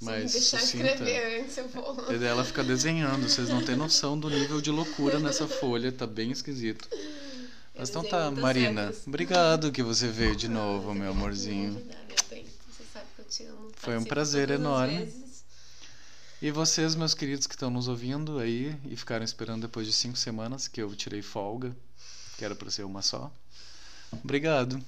Mais 0.00 0.32
deixar 0.32 0.60
sucinta. 0.60 0.86
escrever 0.86 1.42
antes 1.42 1.58
eu 1.58 1.68
vou. 1.68 1.96
E 2.10 2.24
ela 2.24 2.44
fica 2.44 2.64
desenhando, 2.64 3.28
vocês 3.28 3.48
não 3.48 3.62
têm 3.62 3.76
noção 3.76 4.18
do 4.18 4.30
nível 4.30 4.60
de 4.60 4.70
loucura 4.70 5.18
nessa 5.18 5.46
folha, 5.46 5.92
tá 5.92 6.06
bem 6.06 6.30
esquisito. 6.30 6.88
Mas 7.76 7.90
então 7.90 8.02
tá, 8.02 8.30
Marina, 8.30 8.94
obrigado 9.06 9.70
que 9.70 9.82
você 9.82 10.08
veio 10.08 10.34
de 10.34 10.48
novo, 10.48 10.94
meu 10.94 11.10
amorzinho. 11.10 11.82
Foi 13.76 13.96
um 13.96 14.04
prazer 14.04 14.50
enorme. 14.50 15.12
E 16.42 16.50
vocês, 16.50 16.94
meus 16.94 17.12
queridos 17.12 17.46
que 17.46 17.54
estão 17.54 17.70
nos 17.70 17.86
ouvindo 17.86 18.38
aí 18.38 18.74
e 18.88 18.96
ficaram 18.96 19.24
esperando 19.24 19.62
depois 19.62 19.86
de 19.86 19.92
cinco 19.92 20.16
semanas 20.16 20.66
que 20.66 20.80
eu 20.80 20.94
tirei 20.94 21.20
folga, 21.20 21.76
que 22.38 22.44
era 22.44 22.54
pra 22.54 22.70
ser 22.70 22.84
uma 22.84 23.02
só. 23.02 23.30
Obrigado. 24.24 24.82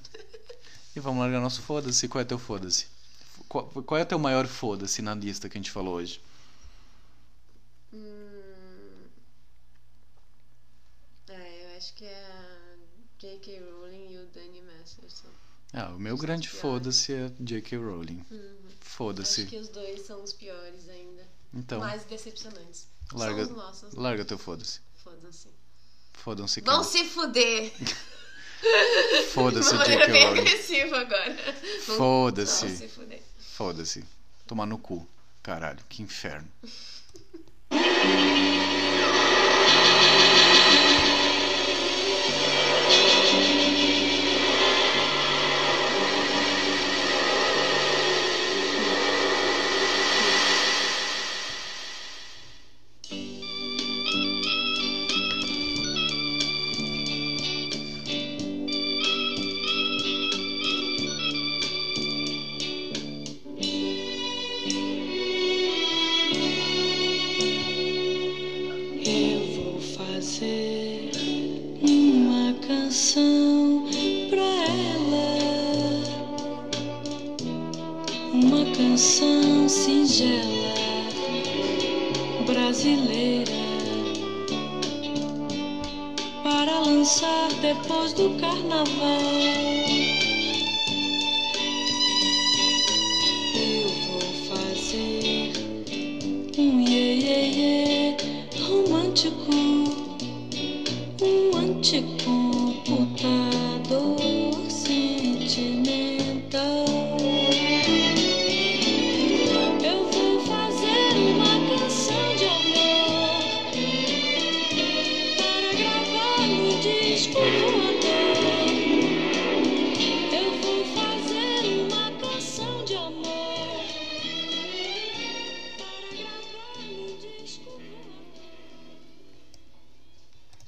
E 0.96 1.00
vamos 1.00 1.20
largar 1.20 1.40
nosso 1.40 1.60
foda-se. 1.60 2.08
Qual 2.08 2.22
é 2.22 2.24
teu 2.24 2.38
foda-se? 2.38 2.86
Qual, 3.52 3.66
qual 3.66 4.00
é 4.00 4.04
teu 4.06 4.18
maior 4.18 4.46
foda-se 4.46 5.02
na 5.02 5.14
lista 5.14 5.46
que 5.46 5.58
a 5.58 5.60
gente 5.60 5.70
falou 5.70 5.96
hoje? 5.96 6.22
Hum... 7.92 9.04
É, 11.28 11.64
eu 11.64 11.76
acho 11.76 11.92
que 11.92 12.06
é 12.06 12.24
a 12.24 12.76
J.K. 13.18 13.60
Rowling 13.60 14.10
e 14.10 14.16
o 14.16 14.26
Danny 14.28 14.62
Masterson. 14.62 15.28
Ah, 15.74 15.90
o 15.90 15.98
meu 15.98 16.14
Os 16.14 16.20
grande 16.22 16.48
foda-se 16.48 17.12
é 17.12 17.30
J.K. 17.38 17.76
Rowling. 17.76 18.24
Uhum. 18.30 18.56
Foda-se. 18.80 19.42
Acho 19.42 19.50
que 19.50 19.58
os 19.58 19.68
dois 19.68 20.00
são 20.00 20.22
os 20.22 20.32
piores 20.32 20.88
ainda. 20.88 21.28
Então, 21.52 21.80
Mais 21.80 22.04
decepcionantes. 22.06 22.88
larga, 23.12 23.44
São 23.44 23.52
os 23.54 23.62
nossos. 23.62 23.94
larga 23.94 24.24
teu 24.24 24.38
foda-se. 24.38 24.80
Foda-se. 25.04 25.48
Fodam-se. 26.14 26.62
Vão 26.62 26.82
se 26.82 27.04
fuder! 27.04 27.70
Foda-se, 29.34 29.76
J.K. 29.76 30.06
bem 30.06 30.24
Rowling. 30.26 30.46
Foda-se. 31.98 32.66
Vão 32.66 32.76
se 32.76 32.88
fuder. 32.88 33.22
Foda-se. 33.56 34.04
Tomar 34.46 34.66
no 34.66 34.78
cu. 34.78 35.06
Caralho, 35.42 35.82
que 35.88 36.02
inferno. 36.02 36.48